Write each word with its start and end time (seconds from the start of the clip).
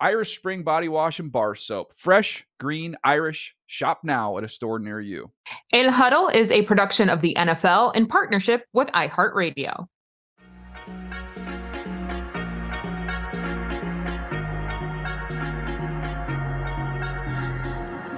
Irish 0.00 0.36
Spring 0.38 0.62
Body 0.62 0.88
Wash 0.88 1.18
and 1.18 1.32
Bar 1.32 1.56
Soap. 1.56 1.92
Fresh, 1.96 2.46
green, 2.60 2.94
Irish. 3.02 3.56
Shop 3.66 4.00
now 4.04 4.38
at 4.38 4.44
a 4.44 4.48
store 4.48 4.78
near 4.78 5.00
you. 5.00 5.32
El 5.72 5.90
Huddle 5.90 6.28
is 6.28 6.52
a 6.52 6.62
production 6.62 7.08
of 7.10 7.20
the 7.20 7.34
NFL 7.36 7.96
in 7.96 8.06
partnership 8.06 8.64
with 8.72 8.88
iHeartRadio. 8.92 9.88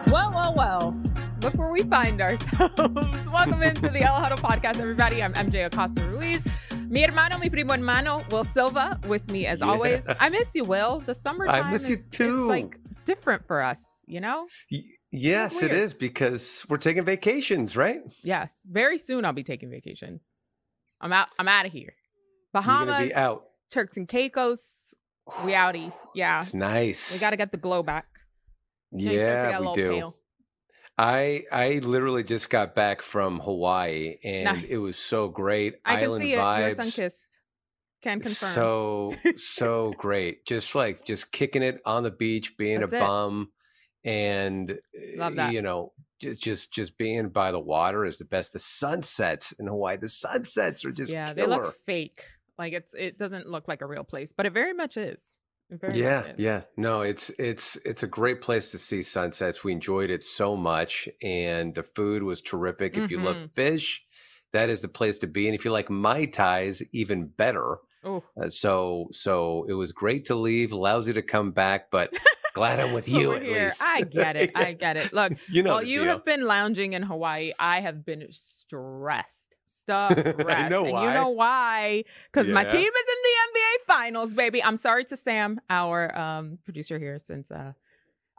Well, 0.07 0.33
well, 0.35 0.55
well. 0.55 1.03
Look 1.41 1.55
where 1.55 1.71
we 1.71 1.83
find 1.85 2.21
ourselves. 2.21 2.77
Welcome 3.33 3.63
into 3.63 3.89
the 3.89 4.03
El 4.03 4.17
Huddle 4.17 4.37
podcast, 4.37 4.81
everybody. 4.81 5.23
I'm 5.23 5.33
MJ 5.33 5.65
Acosta 5.65 6.03
Ruiz. 6.03 6.43
Mi 6.91 7.03
hermano, 7.03 7.39
mi 7.39 7.49
primo 7.49 7.73
hermano, 7.73 8.25
Will 8.33 8.43
Selva, 8.45 8.99
with 9.07 9.31
me 9.31 9.47
as 9.47 9.61
Yeah. 9.61 9.69
always. 9.69 10.05
I 10.09 10.29
miss 10.29 10.55
you, 10.57 10.65
Will. 10.65 10.99
The 11.07 11.15
summertime 11.15 11.71
miss 11.71 11.89
you 11.89 11.97
is, 11.97 12.03
is, 12.03 12.09
too. 12.11 12.49
like 12.49 12.77
different 13.05 13.47
for 13.47 13.63
us, 13.63 13.81
you 14.07 14.21
know? 14.21 14.49
Y- 14.73 14.83
yes, 15.13 15.63
it 15.63 15.73
is 15.73 15.95
because 15.95 16.67
we're 16.69 16.79
taking 16.79 17.05
vacations, 17.05 17.77
right? 17.77 18.01
Yes. 18.25 18.53
Very 18.69 18.99
soon 18.99 19.25
I'll 19.25 19.33
be 19.33 19.45
taking 19.45 19.71
vacation. 19.71 20.19
I'm 21.01 21.13
out. 21.13 21.31
I'm 21.39 21.47
out 21.47 21.65
of 21.65 21.73
here. 21.73 21.95
Bahamas, 22.53 23.13
out. 23.13 23.45
Turks 23.71 23.97
and 23.97 24.09
Caicos. 24.09 24.93
We 25.45 25.53
outie. 25.53 25.93
Yeah. 26.15 26.41
It's 26.41 26.55
nice. 26.55 27.13
We 27.13 27.21
got 27.21 27.31
to 27.31 27.37
get 27.37 27.53
the 27.53 27.57
glow 27.57 27.85
back. 27.85 28.07
Yeah, 28.91 29.11
you 29.13 29.19
yeah, 29.19 29.61
we 29.61 29.73
do. 29.75 29.91
pale. 29.93 30.17
I 31.01 31.45
I 31.51 31.81
literally 31.83 32.23
just 32.23 32.51
got 32.51 32.75
back 32.75 33.01
from 33.01 33.41
Hawaii 33.41 34.19
and 34.23 34.45
Nice. 34.45 34.71
it 34.71 34.77
was 34.77 34.99
so 34.99 35.29
great. 35.29 35.77
I 35.83 35.95
can 35.95 36.05
Island 36.05 36.23
see 36.23 36.35
it. 36.35 36.37
You're 36.37 36.75
sun 36.75 36.91
kissed. 36.91 37.27
Can 38.03 38.21
confirm. 38.21 38.51
So 38.51 39.15
so 39.39 39.95
great. 39.97 40.45
Just 40.45 40.75
like 40.75 41.03
just 41.07 41.33
kicking 41.33 41.63
it 41.63 41.81
on 41.87 42.03
the 42.03 42.11
beach, 42.11 42.59
being 42.59 42.81
That's 42.81 42.93
a 42.93 42.97
it. 42.97 43.01
bum, 43.01 43.51
and 44.05 44.71
eh, 44.71 45.31
that. 45.31 45.55
you 45.55 45.63
know, 45.63 45.93
just 46.21 46.43
just 46.43 46.73
just 46.75 46.99
being 46.99 47.31
by 47.31 47.51
the 47.51 47.59
water 47.59 48.05
is 48.05 48.19
the 48.19 48.27
best. 48.27 48.53
The 48.53 48.59
sunsets 48.59 49.53
in 49.53 49.69
Hawaii, 49.69 49.97
the 49.97 50.09
sunsets 50.09 50.85
are 50.85 50.93
just 50.93 51.13
yeah, 51.13 51.33
they 51.33 51.47
look 51.47 51.77
fake. 51.87 52.25
Like 52.59 52.75
it's 52.75 52.93
it 52.93 53.19
doesn't 53.19 53.47
look 53.47 53.69
like 53.69 53.81
a 53.81 53.87
real 53.87 54.05
place, 54.05 54.35
but 54.37 54.45
it 54.45 54.53
very 54.53 54.75
much 54.75 54.99
is. 54.99 55.23
Very 55.71 56.01
yeah 56.01 56.33
yeah 56.37 56.63
no 56.77 57.03
it's 57.03 57.31
it's 57.39 57.77
it's 57.85 58.03
a 58.03 58.07
great 58.09 58.41
place 58.41 58.71
to 58.73 58.79
see 58.79 59.03
sunsets 59.03 59.63
we 59.63 59.73
enjoyed 59.73 60.11
it 60.11 60.23
so 60.23 60.57
much 60.57 61.09
and 61.23 61.75
the 61.75 61.83
food 61.85 62.23
was 62.25 62.43
terrific 62.43 62.97
if 62.97 63.11
you 63.11 63.19
love 63.19 63.51
fish 63.53 64.05
that 64.53 64.69
is 64.69 64.83
the 64.83 64.89
place 64.89 65.19
to 65.19 65.27
be 65.29 65.47
and 65.47 65.55
if 65.55 65.65
you 65.65 65.71
like 65.71 65.89
mai 65.89 66.25
tais 66.27 66.83
even 66.93 67.27
better 67.27 67.79
Oh, 68.03 68.25
Uh, 68.43 68.49
so 68.49 69.09
so 69.13 69.67
it 69.69 69.75
was 69.75 69.93
great 69.93 70.25
to 70.25 70.35
leave 70.35 70.73
lousy 70.73 71.13
to 71.13 71.23
come 71.23 71.51
back 71.53 71.91
but 71.91 72.13
glad 72.55 72.81
i'm 72.81 72.93
with 72.95 73.07
you 73.17 73.29
over 73.29 73.37
at 73.37 73.45
here. 73.45 73.65
least 73.65 73.83
I 73.83 74.01
get 74.03 74.37
it. 74.37 74.51
I 74.57 74.73
get 74.73 74.97
it. 74.97 75.13
Look, 75.13 75.35
you 75.51 75.63
know 75.63 75.73
while 75.75 75.81
the 75.83 75.89
you 75.89 76.01
deal. 76.05 76.13
have 76.13 76.25
been 76.25 76.45
lounging 76.47 76.95
in 76.95 77.03
Hawaii, 77.03 77.53
I 77.59 77.81
have 77.83 78.05
been 78.05 78.27
stressed. 78.31 79.55
I 80.49 80.69
know 80.69 80.85
and 80.87 80.95
you 81.05 81.13
know 81.13 81.29
why? 81.31 82.05
Because 82.33 82.49
my 82.49 82.65
team 82.65 82.81
is 82.81 82.85
in 82.87 83.23
the 83.23 83.61
NBA 83.61 83.87
finals, 83.87 84.33
baby. 84.35 84.63
I'm 84.63 84.77
sorry 84.77 85.05
to 85.07 85.17
Sam, 85.17 85.61
our 85.69 86.17
um, 86.17 86.59
producer 86.65 86.99
here, 86.99 87.19
since 87.19 87.51
uh 87.51 87.73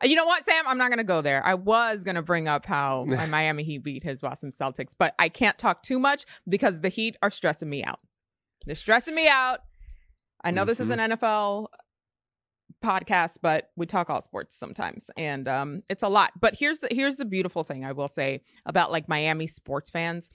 you 0.03 0.15
know 0.15 0.25
what, 0.25 0.45
Sam? 0.47 0.65
I'm 0.67 0.79
not 0.79 0.89
gonna 0.89 1.03
go 1.03 1.21
there. 1.21 1.45
I 1.45 1.53
was 1.53 2.03
gonna 2.03 2.23
bring 2.23 2.47
up 2.47 2.65
how 2.65 3.05
my 3.07 3.25
Miami 3.27 3.63
Heat 3.63 3.79
beat 3.83 4.03
his 4.03 4.21
Boston 4.21 4.51
Celtics, 4.51 4.93
but 4.97 5.13
I 5.19 5.29
can't 5.29 5.57
talk 5.57 5.83
too 5.83 5.99
much 5.99 6.25
because 6.49 6.79
the 6.79 6.89
Heat 6.89 7.17
are 7.21 7.29
stressing 7.29 7.69
me 7.69 7.83
out. 7.83 7.99
They're 8.65 8.75
stressing 8.75 9.13
me 9.13 9.27
out. 9.27 9.59
I 10.43 10.49
know 10.51 10.65
this 10.65 10.79
is 10.79 10.89
an 10.89 10.97
Mm-hmm. 10.99 11.13
NFL 11.23 11.67
podcast, 12.83 13.35
but 13.41 13.69
we 13.75 13.85
talk 13.85 14.09
all 14.09 14.21
sports 14.21 14.57
sometimes, 14.57 15.11
and 15.17 15.47
um, 15.47 15.83
it's 15.89 16.01
a 16.03 16.07
lot. 16.07 16.31
But 16.39 16.55
here's 16.55 16.79
the 16.79 16.87
here's 16.89 17.17
the 17.17 17.25
beautiful 17.25 17.63
thing 17.63 17.85
I 17.85 17.91
will 17.91 18.07
say 18.07 18.41
about 18.65 18.91
like 18.91 19.07
Miami 19.07 19.45
sports 19.47 19.89
fans. 19.91 20.29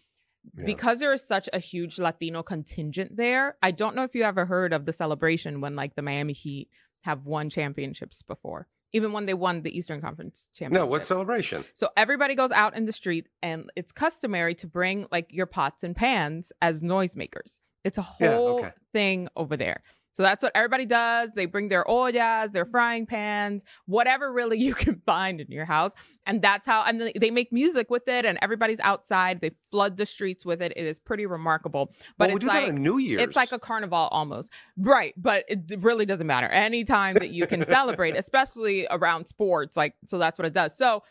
Yeah. 0.56 0.64
Because 0.66 1.00
there 1.00 1.12
is 1.12 1.26
such 1.26 1.48
a 1.52 1.58
huge 1.58 1.98
Latino 1.98 2.42
contingent 2.42 3.16
there, 3.16 3.56
I 3.62 3.70
don't 3.70 3.96
know 3.96 4.04
if 4.04 4.14
you 4.14 4.22
ever 4.22 4.44
heard 4.46 4.72
of 4.72 4.84
the 4.86 4.92
celebration 4.92 5.60
when 5.60 5.76
like 5.76 5.94
the 5.94 6.02
Miami 6.02 6.32
Heat 6.32 6.68
have 7.02 7.24
won 7.26 7.50
championships 7.50 8.22
before, 8.22 8.66
even 8.92 9.12
when 9.12 9.26
they 9.26 9.34
won 9.34 9.62
the 9.62 9.76
Eastern 9.76 10.00
Conference 10.00 10.48
championship. 10.54 10.84
no 10.84 10.90
what 10.90 11.04
celebration 11.04 11.64
So 11.74 11.88
everybody 11.96 12.34
goes 12.34 12.50
out 12.50 12.76
in 12.76 12.84
the 12.86 12.92
street, 12.92 13.28
and 13.42 13.70
it's 13.76 13.92
customary 13.92 14.54
to 14.56 14.66
bring 14.66 15.06
like 15.12 15.26
your 15.30 15.46
pots 15.46 15.82
and 15.84 15.94
pans 15.94 16.52
as 16.60 16.82
noisemakers. 16.82 17.60
It's 17.84 17.98
a 17.98 18.06
Yeah, 18.20 18.32
whole 18.34 18.58
okay. 18.60 18.72
thing 18.92 19.28
over 19.36 19.56
there. 19.56 19.82
So 20.16 20.22
that's 20.22 20.42
what 20.42 20.52
everybody 20.54 20.86
does. 20.86 21.32
They 21.32 21.44
bring 21.44 21.68
their 21.68 21.84
ollas, 21.84 22.50
their 22.50 22.64
mm-hmm. 22.64 22.70
frying 22.70 23.04
pans, 23.04 23.64
whatever 23.84 24.32
really 24.32 24.58
you 24.58 24.74
can 24.84 25.02
find 25.04 25.42
in 25.42 25.50
your 25.50 25.66
house. 25.66 25.92
And 26.24 26.40
that's 26.40 26.66
how, 26.66 26.84
and 26.84 27.12
they- 27.20 27.30
make 27.30 27.52
music 27.52 27.90
with 27.90 28.08
it, 28.08 28.24
and 28.24 28.38
everybody's 28.40 28.80
outside. 28.80 29.42
They 29.42 29.50
flood 29.70 29.98
the 29.98 30.06
streets 30.06 30.46
with 30.46 30.62
it. 30.62 30.72
It 30.74 30.86
is 30.86 30.98
pretty 30.98 31.26
remarkable. 31.26 31.92
But 32.16 32.28
well, 32.28 32.28
we 32.28 32.34
it's 32.36 32.44
do 32.46 32.48
like, 32.48 32.72
new 32.72 32.96
year's 32.96 33.20
it's 33.20 33.36
like 33.36 33.52
a 33.52 33.58
carnival 33.58 34.08
almost. 34.10 34.50
Right. 34.78 35.12
But 35.18 35.44
it 35.48 35.82
really 35.82 36.06
doesn't 36.06 36.26
matter. 36.26 36.46
Anytime 36.46 37.16
that 37.16 37.28
you 37.28 37.46
can 37.46 37.66
celebrate, 37.66 38.16
especially 38.16 38.86
around 38.90 39.26
sports, 39.26 39.76
like, 39.76 39.94
so 40.06 40.16
that's 40.18 40.38
what 40.38 40.46
it 40.46 40.54
does. 40.54 40.74
So 40.74 41.02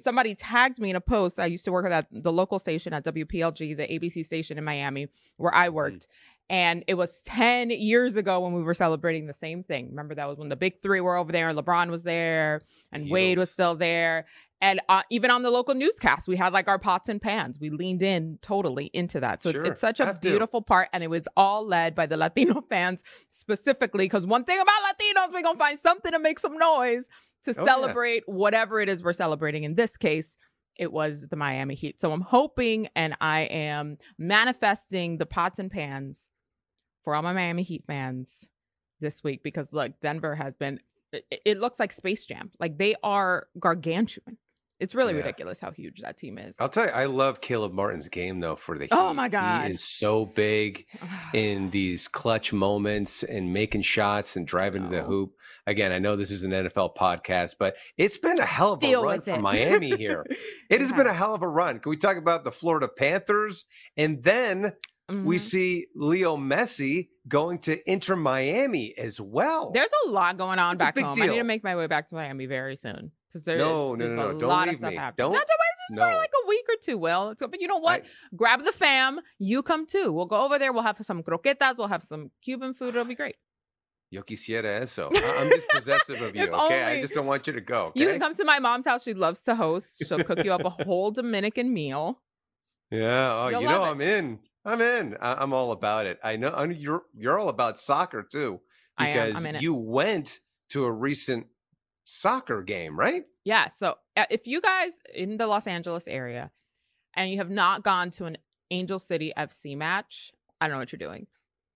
somebody 0.00 0.34
tagged 0.34 0.80
me 0.80 0.90
in 0.90 0.96
a 0.96 1.00
post. 1.00 1.38
I 1.38 1.46
used 1.46 1.64
to 1.66 1.72
work 1.72 1.86
at 1.90 2.06
the 2.10 2.32
local 2.32 2.58
station 2.58 2.92
at 2.92 3.04
WPLG, 3.04 3.76
the 3.76 3.84
ABC 3.84 4.26
station 4.26 4.58
in 4.58 4.64
Miami, 4.64 5.06
where 5.36 5.54
I 5.54 5.66
mm-hmm. 5.66 5.76
worked. 5.76 6.08
And 6.50 6.82
it 6.86 6.94
was 6.94 7.20
10 7.26 7.70
years 7.70 8.16
ago 8.16 8.40
when 8.40 8.54
we 8.54 8.62
were 8.62 8.72
celebrating 8.74 9.26
the 9.26 9.34
same 9.34 9.62
thing. 9.62 9.88
Remember, 9.90 10.14
that 10.14 10.26
was 10.28 10.38
when 10.38 10.48
the 10.48 10.56
big 10.56 10.80
three 10.82 11.00
were 11.00 11.16
over 11.16 11.30
there. 11.30 11.48
and 11.50 11.58
LeBron 11.58 11.90
was 11.90 12.02
there 12.04 12.62
and 12.90 13.10
Wade 13.10 13.38
was 13.38 13.50
still 13.50 13.74
there. 13.76 14.24
And 14.60 14.80
uh, 14.88 15.02
even 15.10 15.30
on 15.30 15.42
the 15.42 15.50
local 15.50 15.74
newscast, 15.74 16.26
we 16.26 16.36
had 16.36 16.52
like 16.54 16.66
our 16.66 16.78
pots 16.78 17.08
and 17.10 17.20
pans. 17.22 17.58
We 17.60 17.68
leaned 17.70 18.02
in 18.02 18.38
totally 18.42 18.86
into 18.94 19.20
that. 19.20 19.42
So 19.42 19.50
it's- 19.50 19.62
Sure, 19.62 19.70
it's 19.72 19.80
such 19.80 20.00
a 20.00 20.06
beautiful 20.20 20.62
part. 20.62 20.88
And 20.94 21.04
it 21.04 21.08
was 21.10 21.28
all 21.36 21.66
led 21.66 21.94
by 21.94 22.06
the 22.06 22.16
Latino 22.16 22.60
fans 22.68 23.04
specifically. 23.28 24.06
Because 24.06 24.26
one 24.26 24.44
thing 24.44 24.58
about 24.58 24.74
Latinos, 24.84 25.32
we're 25.32 25.42
going 25.42 25.54
to 25.56 25.58
find 25.58 25.78
something 25.78 26.12
to 26.12 26.18
make 26.18 26.38
some 26.38 26.56
noise 26.56 27.08
to 27.44 27.50
Oh, 27.50 27.54
yeah. 27.58 27.64
celebrate 27.66 28.22
whatever 28.26 28.80
it 28.80 28.88
is 28.88 29.02
we're 29.04 29.12
celebrating. 29.12 29.64
In 29.64 29.74
this 29.74 29.96
case, 29.96 30.36
it 30.76 30.90
was 30.92 31.26
the 31.28 31.36
Miami 31.36 31.74
Heat. 31.74 32.00
So 32.00 32.10
I'm 32.10 32.20
hoping 32.22 32.88
and 32.96 33.16
I 33.20 33.42
am 33.42 33.98
manifesting 34.18 35.18
the 35.18 35.26
pots 35.26 35.58
and 35.58 35.70
pans 35.70 36.30
for 37.04 37.14
all 37.14 37.22
my 37.22 37.32
Miami 37.32 37.62
Heat 37.62 37.84
fans 37.86 38.46
this 39.00 39.22
week 39.22 39.42
because 39.42 39.72
look, 39.72 39.92
Denver 40.00 40.34
has 40.34 40.54
been 40.54 40.80
it, 41.12 41.24
it 41.44 41.58
looks 41.58 41.80
like 41.80 41.92
Space 41.92 42.26
Jam. 42.26 42.50
Like 42.60 42.76
they 42.78 42.94
are 43.02 43.46
gargantuan. 43.58 44.36
It's 44.80 44.94
really 44.94 45.12
Yeah. 45.12 45.20
ridiculous 45.20 45.58
how 45.58 45.72
huge 45.72 46.02
that 46.02 46.16
team 46.16 46.38
is. 46.38 46.54
I'll 46.60 46.68
tell 46.68 46.84
you, 46.86 46.92
I 46.92 47.06
love 47.06 47.40
Caleb 47.40 47.72
Martin's 47.72 48.08
game 48.08 48.38
though 48.40 48.54
for 48.54 48.78
the 48.78 48.84
oh 48.92 48.96
Heat. 48.96 49.10
Oh, 49.10 49.14
my 49.14 49.28
God. 49.28 49.66
he 49.66 49.72
is 49.72 49.82
so 49.82 50.26
big. 50.26 50.86
in 51.34 51.70
these 51.70 52.06
clutch 52.06 52.52
moments 52.52 53.22
and 53.24 53.52
making 53.52 53.80
shots 53.82 54.36
and 54.36 54.46
driving 54.46 54.82
to 54.84 54.88
the 54.88 55.02
hoop. 55.02 55.32
Again, 55.66 55.90
I 55.92 55.98
know 55.98 56.14
this 56.14 56.30
is 56.30 56.44
an 56.44 56.52
NFL 56.52 56.94
podcast, 56.94 57.56
but 57.58 57.76
it's 57.96 58.18
been 58.18 58.38
a 58.38 58.44
hell 58.44 58.74
of 58.74 58.84
a 58.84 58.94
run 58.96 59.20
for 59.20 59.30
it. 59.34 59.40
Miami 59.40 59.96
here. 59.96 60.24
It 60.70 60.80
has 60.80 60.92
been 60.92 61.06
a 61.06 61.12
hell 61.14 61.34
of 61.34 61.42
a 61.42 61.48
run. 61.48 61.80
Can 61.80 61.90
we 61.90 61.96
talk 61.96 62.16
about 62.18 62.44
the 62.44 62.52
Florida 62.52 62.86
Panthers? 62.88 63.64
And 63.96 64.22
then 64.22 64.74
we 65.08 65.36
Mhm. 65.36 65.40
see 65.40 65.86
Leo 65.94 66.36
Messi 66.36 67.08
going 67.26 67.58
to 67.60 67.90
Inter 67.90 68.14
Miami 68.16 68.96
as 68.98 69.20
well. 69.20 69.70
There's 69.70 69.90
a 70.06 70.08
lot 70.10 70.36
going 70.36 70.58
on 70.58 70.74
It's 70.74 70.82
back 70.82 70.98
home. 70.98 71.14
I 71.20 71.26
need 71.26 71.36
to 71.36 71.44
make 71.44 71.64
my 71.64 71.76
way 71.76 71.86
back 71.86 72.08
to 72.10 72.14
Miami 72.14 72.46
very 72.46 72.76
soon 72.76 73.10
because 73.28 73.44
there's, 73.46 73.58
No, 73.60 73.94
no, 73.94 73.96
there's 73.96 74.16
no, 74.16 74.30
a. 74.30 74.38
Don't 74.38 74.48
lot 74.48 74.62
of 74.68 74.72
leave 74.72 74.78
stuff 74.78 74.90
me. 74.90 74.96
happening. 74.96 75.24
Don't- 75.24 75.32
No, 75.32 75.38
just 75.38 75.48
wait 75.48 75.96
just 75.96 76.10
for 76.10 76.16
like 76.16 76.30
a 76.44 76.48
week 76.48 76.66
or 76.68 76.76
two. 76.82 77.06
It's- 77.06 77.36
but 77.50 77.60
you 77.60 77.68
know 77.68 77.78
what? 77.78 78.02
I- 78.04 78.36
Grab 78.36 78.64
the 78.64 78.72
fam. 78.72 79.20
You 79.38 79.62
come 79.62 79.86
too. 79.86 80.12
We'll 80.12 80.26
go 80.26 80.44
over 80.44 80.58
there. 80.58 80.72
We'll 80.72 80.82
have 80.82 80.98
some 81.02 81.22
croquetas. 81.22 81.78
We'll 81.78 81.88
have 81.88 82.02
some 82.02 82.30
Cuban 82.42 82.74
food. 82.74 82.90
It'll 82.90 83.04
be 83.04 83.14
great. 83.14 83.36
Yo 84.10 84.22
quisiera 84.22 84.80
eso. 84.82 85.10
I'm 85.12 85.12
just 85.50 85.68
possessive 85.68 86.20
of 86.22 86.34
you, 86.36 86.44
okay? 86.44 86.52
only. 86.54 86.74
I 86.74 87.00
just 87.00 87.12
don't 87.14 87.26
want 87.26 87.46
you 87.46 87.52
to 87.54 87.60
go. 87.60 87.86
Okay? 87.88 88.00
You 88.00 88.08
can 88.08 88.18
come 88.20 88.34
to 88.34 88.44
my 88.44 88.58
mom's 88.58 88.86
house. 88.86 89.02
She 89.04 89.12
loves 89.14 89.40
to 89.40 89.54
host. 89.54 90.02
She'll 90.06 90.22
cook 90.24 90.44
you 90.44 90.52
up 90.52 90.64
a 90.64 90.70
whole 90.70 91.10
Dominican 91.10 91.72
meal. 91.72 92.20
Yeah. 92.90 93.34
Oh, 93.44 93.48
You'll 93.50 93.60
you 93.60 93.68
know 93.68 93.80
love 93.80 93.92
I'm 93.96 94.00
in. 94.00 94.38
I'm 94.64 94.80
in. 94.80 95.16
I- 95.20 95.34
I'm 95.42 95.52
all 95.52 95.72
about 95.72 96.06
it. 96.06 96.18
I 96.22 96.36
know. 96.36 96.52
I 96.54 96.66
know 96.66 96.74
you're 96.74 97.02
you're 97.16 97.38
all 97.38 97.48
about 97.48 97.78
soccer 97.78 98.22
too, 98.22 98.60
am. 98.98 99.06
because 99.06 99.46
I'm 99.46 99.56
you 99.56 99.74
went 99.74 100.40
to 100.70 100.84
a 100.84 100.92
recent 100.92 101.46
soccer 102.04 102.62
game, 102.62 102.98
right? 102.98 103.24
Yeah. 103.44 103.68
So 103.68 103.96
uh, 104.16 104.24
if 104.30 104.46
you 104.46 104.60
guys 104.60 104.92
in 105.14 105.36
the 105.36 105.46
Los 105.46 105.66
Angeles 105.66 106.06
area 106.06 106.50
and 107.14 107.30
you 107.30 107.38
have 107.38 107.50
not 107.50 107.82
gone 107.82 108.10
to 108.12 108.26
an 108.26 108.36
Angel 108.70 108.98
City 108.98 109.32
FC 109.36 109.76
match, 109.76 110.32
I 110.60 110.66
don't 110.66 110.74
know 110.74 110.80
what 110.80 110.92
you're 110.92 110.98
doing. 110.98 111.26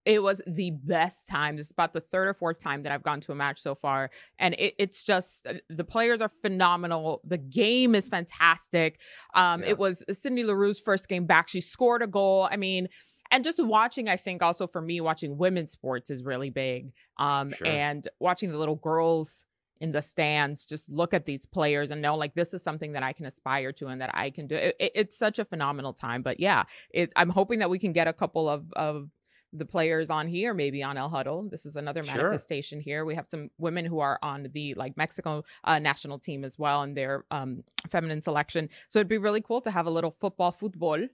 It 0.05 0.23
was 0.23 0.41
the 0.47 0.73
best 0.73 1.29
time. 1.29 1.57
This 1.57 1.67
is 1.67 1.73
about 1.73 1.93
the 1.93 2.01
third 2.01 2.29
or 2.29 2.35
fourth 2.35 2.59
time 2.59 2.83
that 2.83 2.93
I've 2.93 3.03
gone 3.05 3.21
to 3.21 3.33
a 3.33 3.35
match 3.35 3.61
so 3.63 3.75
far. 3.75 4.11
And 4.39 4.55
it, 4.55 4.75
it's 4.79 5.03
just 5.03 5.47
uh, 5.47 5.55
the 5.71 5.85
players 5.85 6.21
are 6.21 6.31
phenomenal. 6.43 7.21
The 7.25 7.39
game 7.39 7.95
is 7.95 8.09
fantastic. 8.09 8.99
Um, 9.35 9.63
Yeah. 9.63 9.71
It 9.71 9.79
was 9.79 10.03
Sydney 10.13 10.43
Leroux's 10.45 10.81
first 10.81 11.09
game 11.09 11.27
back. 11.27 11.49
She 11.49 11.61
scored 11.61 12.03
a 12.03 12.07
goal. 12.07 12.49
I 12.51 12.57
mean, 12.57 12.89
and 13.31 13.45
just 13.45 13.65
watching, 13.65 14.09
I 14.09 14.17
think 14.17 14.43
also 14.43 14.67
for 14.67 14.83
me, 14.83 15.01
watching 15.01 15.39
women's 15.39 15.73
sports 15.73 16.11
is 16.11 16.23
really 16.23 16.51
big. 16.51 16.93
Um, 17.19 17.53
Sure. 17.53 17.67
And 17.67 18.07
watching 18.19 18.51
the 18.51 18.59
little 18.59 18.77
girls 18.77 19.45
in 19.81 19.91
the 19.93 20.03
stands 20.03 20.65
just 20.65 20.89
look 20.91 21.13
at 21.15 21.27
these 21.27 21.45
players 21.47 21.91
and 21.91 22.01
know 22.01 22.17
like 22.17 22.35
this 22.35 22.55
is 22.55 22.63
something 22.63 22.93
that 22.93 23.03
I 23.03 23.13
can 23.13 23.27
aspire 23.27 23.73
to 23.73 23.87
and 23.89 24.01
that 24.01 24.11
I 24.15 24.31
can 24.31 24.47
do. 24.47 24.55
It, 24.57 24.77
it- 24.79 24.93
it's 24.95 25.17
such 25.19 25.39
a 25.39 25.45
phenomenal 25.45 25.93
time. 25.93 26.23
But 26.23 26.41
yeah, 26.41 26.65
it, 26.91 27.13
I'm 27.17 27.31
hoping 27.31 27.61
that 27.61 27.71
we 27.71 27.79
can 27.79 27.93
get 27.93 28.07
a 28.09 28.13
couple 28.13 28.49
of 28.49 28.65
of 28.75 29.09
the 29.53 29.67
players 29.67 30.09
on 30.11 30.29
here, 30.29 30.55
maybe 30.55 30.83
on 30.83 30.97
El 30.97 31.09
Huddle. 31.11 31.49
This 31.51 31.67
is 31.67 31.77
another 31.77 32.03
Sure. 32.03 32.17
manifestation 32.17 32.81
here. 32.81 33.05
We 33.05 33.15
have 33.17 33.27
some 33.29 33.51
women 33.59 33.85
who 33.85 34.01
are 34.01 34.19
on 34.23 34.49
the 34.53 34.75
like 34.75 34.97
Mexico 34.97 35.45
uh, 35.65 35.79
national 35.79 36.19
team 36.19 36.45
as 36.45 36.59
well 36.59 36.83
and 36.83 36.97
their 36.97 37.25
um, 37.31 37.63
feminine 37.91 38.23
selection. 38.23 38.69
So 38.89 38.99
it'd 38.99 39.09
be 39.09 39.19
really 39.19 39.43
cool 39.43 39.61
to 39.63 39.71
have 39.71 39.87
a 39.87 39.91
little 39.91 40.17
football, 40.21 40.53
football, 40.53 41.07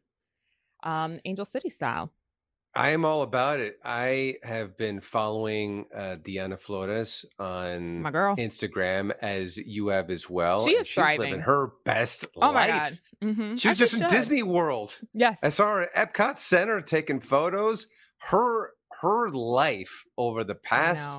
um, 0.83 1.19
Angel 1.25 1.45
City 1.45 1.69
style. 1.69 2.13
I 2.75 2.91
am 2.91 3.05
all 3.05 3.23
about 3.23 3.59
it. 3.59 3.79
I 3.83 4.37
have 4.45 4.77
been 4.77 5.01
following 5.01 5.87
uh, 5.93 6.17
Diana 6.23 6.57
Flores 6.57 7.25
on 7.39 8.03
My 8.03 8.11
girl. 8.13 8.37
Instagram 8.37 9.11
as 9.21 9.57
you 9.57 9.89
have 9.89 10.11
as 10.11 10.31
well. 10.31 10.65
She 10.65 10.75
is 10.77 10.87
she's 10.87 11.19
living 11.19 11.41
her 11.41 11.73
best 11.85 12.27
Oh 12.37 12.53
my 12.53 12.69
life. 12.69 13.01
god. 13.21 13.29
Mm-hmm. 13.29 13.55
She 13.57 13.69
was 13.71 13.79
just 13.79 13.95
in 13.95 14.07
Disney 14.07 14.45
World. 14.45 15.01
Yes. 15.13 15.41
I 15.43 15.49
saw 15.49 15.75
her 15.77 15.83
at 15.93 16.15
Epcot 16.15 16.37
Center 16.37 16.81
taking 16.81 17.19
photos. 17.19 17.89
Her 18.21 18.73
her 19.01 19.31
life 19.31 20.05
over 20.17 20.45
the 20.45 20.55
past 20.55 21.19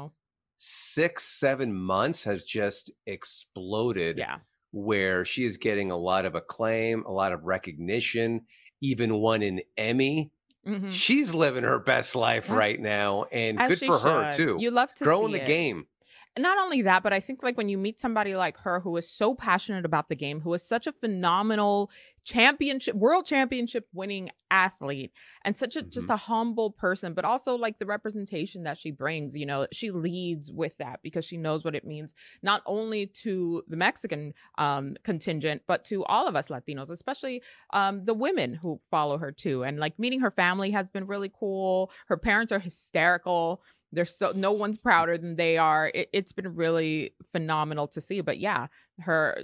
six 0.58 1.24
seven 1.24 1.74
months 1.74 2.24
has 2.26 2.44
just 2.44 2.92
exploded. 3.06 4.18
Yeah. 4.18 4.40
where 4.72 5.26
she 5.26 5.46
is 5.46 5.58
getting 5.58 5.90
a 5.90 5.98
lot 5.98 6.26
of 6.26 6.36
acclaim, 6.36 7.04
a 7.06 7.12
lot 7.12 7.34
of 7.34 7.44
recognition, 7.46 8.46
even 8.82 9.16
won 9.16 9.42
an 9.42 9.60
Emmy. 9.78 10.32
Mhm. 10.68 10.92
She's 10.92 11.34
living 11.34 11.64
her 11.64 11.80
best 11.80 12.16
life 12.16 12.50
Yeah. 12.50 12.56
right 12.56 12.80
now, 12.80 13.24
and 13.32 13.60
As 13.60 13.70
good 13.80 13.88
for 13.88 13.98
her 13.98 14.32
too. 14.32 14.58
You 14.60 14.70
love 14.70 14.94
to 14.96 15.04
growing 15.04 15.32
the 15.32 15.42
it. 15.42 15.48
game. 15.48 15.88
And 16.36 16.44
not 16.44 16.58
only 16.58 16.84
that, 16.84 17.04
but 17.04 17.12
I 17.12 17.20
think 17.20 17.44
like 17.44 17.58
when 17.58 17.70
you 17.70 17.78
meet 17.78 18.00
somebody 18.00 18.36
like 18.36 18.56
her 18.58 18.80
who 18.80 18.96
is 18.98 19.10
so 19.10 19.34
passionate 19.34 19.84
about 19.84 20.10
the 20.10 20.16
game, 20.16 20.40
who 20.42 20.54
is 20.54 20.66
such 20.66 20.88
a 20.88 20.94
phenomenal 20.94 21.92
championship, 22.24 22.96
world 22.96 23.26
championship 23.26 23.88
winning 23.94 24.30
athlete, 24.52 25.12
and 25.44 25.58
such 25.58 25.76
a 25.76 25.82
just 25.82 26.08
Mhm. 26.08 26.14
a 26.14 26.18
humble 26.18 26.72
person, 26.72 27.14
but 27.14 27.26
also 27.26 27.56
like 27.56 27.80
the 27.80 27.86
representation 27.86 28.64
that 28.64 28.78
she 28.78 28.92
brings, 28.92 29.36
you 29.36 29.46
know, 29.46 29.66
she 29.72 29.90
leads 29.92 30.52
with 30.52 30.78
that 30.78 31.02
because 31.02 31.26
she 31.26 31.36
knows 31.38 31.66
what 31.66 31.76
it 31.76 31.84
means 31.86 32.14
not 32.44 32.62
only 32.66 33.08
to 33.08 33.64
the 33.68 33.76
Mexican 33.78 34.34
um, 34.58 34.96
contingent, 35.04 35.64
but 35.68 35.84
to 35.86 36.06
all 36.06 36.28
of 36.28 36.36
us 36.36 36.50
Latinos, 36.50 36.90
especially 36.92 37.42
um, 37.74 38.06
the 38.06 38.14
women 38.14 38.54
who 38.54 38.80
follow 38.92 39.18
her 39.18 39.32
too. 39.32 39.64
And 39.64 39.80
like 39.80 39.98
meeting 39.98 40.20
her 40.22 40.32
family 40.32 40.72
has 40.72 40.88
been 40.88 41.08
really 41.08 41.32
cool. 41.38 41.92
Her 42.08 42.18
parents 42.18 42.52
are 42.52 42.60
hysterical. 42.60 43.62
They're 43.92 44.06
so 44.06 44.32
no 44.36 44.52
one's 44.52 44.78
prouder 44.78 45.18
than 45.18 45.36
they 45.36 45.58
are. 45.58 45.92
It, 45.94 46.10
it's 46.14 46.32
been 46.32 46.56
really 46.56 47.14
phenomenal 47.32 47.88
to 47.90 48.02
see. 48.02 48.22
But 48.22 48.38
yeah, 48.40 48.68
her 49.02 49.44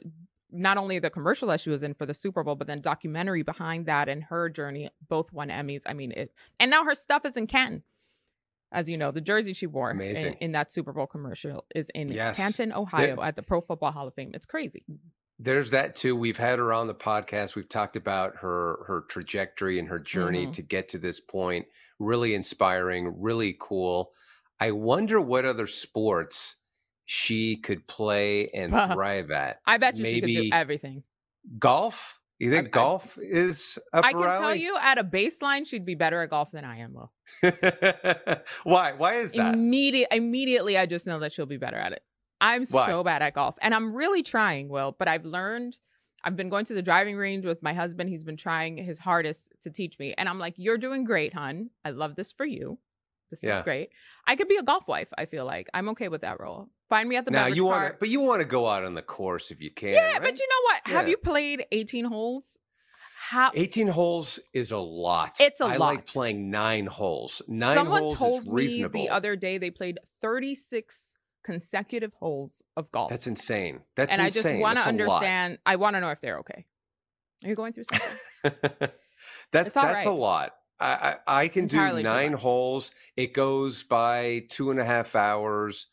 not 0.51 0.77
only 0.77 0.99
the 0.99 1.09
commercial 1.09 1.47
that 1.49 1.59
she 1.59 1.69
was 1.69 1.83
in 1.83 1.93
for 1.95 2.05
the 2.05 2.13
Super 2.13 2.43
Bowl, 2.43 2.55
but 2.55 2.67
then 2.67 2.79
documentary 2.81 3.41
behind 3.41 3.87
that 3.87 4.07
and 4.07 4.23
her 4.25 4.47
journey 4.49 4.89
both 5.09 5.31
won 5.33 5.49
Emmys. 5.49 5.81
I 5.85 5.93
mean 5.93 6.11
it, 6.11 6.31
and 6.59 6.69
now 6.71 6.85
her 6.85 6.95
stuff 6.95 7.25
is 7.25 7.35
in 7.37 7.47
Canton. 7.47 7.83
As 8.71 8.89
you 8.89 8.97
know, 8.97 9.11
the 9.11 9.21
jersey 9.21 9.53
she 9.53 9.67
wore 9.67 9.91
in, 9.91 10.01
in 10.01 10.51
that 10.51 10.71
Super 10.71 10.91
Bowl 10.91 11.07
commercial 11.07 11.65
is 11.73 11.89
in 11.95 12.09
Yes. 12.09 12.35
Canton, 12.37 12.73
Ohio, 12.73 13.21
at 13.21 13.35
the 13.35 13.43
Pro 13.43 13.61
Football 13.61 13.91
Hall 13.91 14.07
of 14.07 14.13
Fame. 14.15 14.31
It's 14.33 14.45
crazy. 14.45 14.83
There's 15.39 15.71
that 15.71 15.95
too. 15.95 16.15
We've 16.15 16.37
had 16.37 16.59
her 16.59 16.73
on 16.73 16.87
the 16.87 16.95
podcast. 16.95 17.55
We've 17.55 17.69
talked 17.69 17.95
about 17.95 18.37
her 18.37 18.83
her 18.87 19.01
trajectory 19.09 19.79
and 19.79 19.87
her 19.87 19.99
journey 19.99 20.47
Mhm. 20.47 20.53
to 20.53 20.61
get 20.61 20.87
to 20.89 20.97
this 20.97 21.19
point. 21.19 21.65
Really 21.99 22.35
inspiring, 22.35 23.13
really 23.21 23.55
cool. 23.59 24.11
I 24.59 24.71
wonder 24.71 25.19
what 25.19 25.45
other 25.45 25.67
sports 25.67 26.57
she 27.05 27.57
could 27.57 27.85
play 27.87 28.49
and 28.53 28.71
thrive 28.71 29.31
at. 29.31 29.59
I 29.65 29.77
bet 29.77 29.97
you 29.97 30.05
she 30.05 30.21
could 30.21 30.27
do 30.27 30.49
everything. 30.51 31.03
Golf? 31.59 32.19
You 32.39 32.51
think 32.51 32.65
I- 32.65 32.67
I- 32.67 32.83
golf 32.83 33.17
is 33.17 33.79
up 33.93 34.03
I 34.03 34.11
can 34.11 34.21
tell 34.21 34.55
you 34.55 34.77
at 34.77 34.97
a 34.97 35.03
baseline, 35.03 35.65
she'd 35.65 35.85
be 35.85 35.95
better 35.95 36.21
at 36.21 36.29
golf 36.29 36.51
than 36.51 36.65
I 36.65 36.79
am, 36.79 36.93
Will. 36.93 37.09
Why? 38.63 38.93
Why 38.93 39.13
is 39.15 39.31
that? 39.33 39.53
Immediate, 39.53 40.09
immediately, 40.11 40.77
I 40.77 40.85
just 40.85 41.07
know 41.07 41.19
that 41.19 41.31
she'll 41.31 41.45
be 41.45 41.57
better 41.57 41.77
at 41.77 41.93
it. 41.93 42.03
I'm 42.41 42.65
Why? 42.65 42.87
so 42.87 43.03
bad 43.03 43.21
at 43.21 43.33
golf, 43.33 43.55
and 43.61 43.73
I'm 43.73 43.93
really 43.95 44.21
trying, 44.21 44.67
Will. 44.67 44.95
But 44.97 45.07
I've 45.07 45.25
learned. 45.25 45.77
I've 46.23 46.35
been 46.35 46.49
going 46.49 46.65
to 46.65 46.73
the 46.73 46.81
driving 46.81 47.15
range 47.17 47.45
with 47.45 47.61
my 47.61 47.73
husband. 47.73 48.09
He's 48.09 48.23
been 48.23 48.35
trying 48.35 48.77
his 48.77 48.97
hardest 48.99 49.47
to 49.61 49.69
teach 49.69 49.97
me, 49.99 50.13
and 50.17 50.27
I'm 50.27 50.39
like, 50.39 50.55
"You're 50.57 50.77
doing 50.77 51.05
great, 51.05 51.33
hun. 51.33 51.69
I 51.85 51.91
love 51.91 52.15
this 52.15 52.31
for 52.33 52.45
you. 52.45 52.77
This 53.41 53.49
Yeah. 53.49 53.57
is 53.57 53.63
great. 53.63 53.89
I 54.27 54.35
could 54.35 54.47
be 54.47 54.57
a 54.57 54.63
golf 54.63 54.87
wife. 54.87 55.07
I 55.17 55.25
feel 55.25 55.45
like 55.45 55.69
I'm 55.73 55.89
okay 55.89 56.07
with 56.07 56.21
that 56.21 56.39
role. 56.39 56.69
Find 56.89 57.09
me 57.09 57.15
at 57.15 57.25
the 57.25 57.31
now 57.31 57.47
you 57.47 57.65
want 57.65 57.87
to, 57.93 57.97
but 57.99 58.09
you 58.09 58.19
want 58.19 58.41
to 58.41 58.45
go 58.45 58.67
out 58.67 58.83
on 58.83 58.93
the 58.93 59.01
course 59.01 59.51
if 59.51 59.59
you 59.61 59.71
can. 59.71 59.93
yeah, 59.93 60.13
right? 60.13 60.21
but 60.21 60.37
you 60.39 60.47
know 60.47 60.61
what? 60.63 60.81
Have 60.97 61.07
you 61.07 61.17
played 61.17 61.65
18 61.71 62.05
holes? 62.05 62.57
How 63.17 63.49
18 63.55 63.87
holes 63.87 64.39
is 64.53 64.71
a 64.71 64.77
lot. 64.77 65.37
It's 65.39 65.59
a 65.59 65.65
I 65.65 65.77
lot. 65.77 65.89
I 65.91 65.95
like 65.95 66.05
playing 66.05 66.51
nine 66.51 66.85
holes. 66.85 67.41
Nine 67.47 67.75
Someone 67.75 68.01
holes 68.01 68.17
told 68.19 68.41
is 68.43 68.47
me 68.47 68.53
reasonable. 68.53 69.01
the 69.01 69.09
other 69.09 69.35
day 69.35 69.57
they 69.57 69.71
played 69.71 69.97
36 70.21 71.17
consecutive 71.43 72.13
holes 72.13 72.61
of 72.77 72.91
golf. 72.91 73.09
That's 73.09 73.25
insane. 73.25 73.81
That's 73.95 74.13
insane. 74.13 74.19
and 74.19 74.27
I 74.27 74.29
just 74.29 74.61
want 74.61 74.79
to 74.79 74.85
a 74.85 74.85
lot. 74.85 74.89
understand. 74.89 75.57
I 75.65 75.75
want 75.77 75.95
to 75.95 76.01
know 76.01 76.09
if 76.11 76.21
they're 76.21 76.39
okay. 76.39 76.65
Are 77.43 77.49
you 77.49 77.55
going 77.55 77.73
through 77.73 77.85
something? 77.91 78.17
that's 79.51 79.71
that's 79.71 80.05
a 80.05 80.11
lot. 80.11 80.51
I, 80.79 81.17
I 81.25 81.47
can 81.47 81.63
Entirely 81.63 82.03
do 82.03 82.09
nine 82.09 82.33
holes. 82.33 82.91
It 83.15 83.33
goes 83.33 83.83
by 83.83 84.45
two 84.49 84.71
and 84.71 84.79
a 84.79 84.85
half 84.85 85.15
hours. 85.15 85.87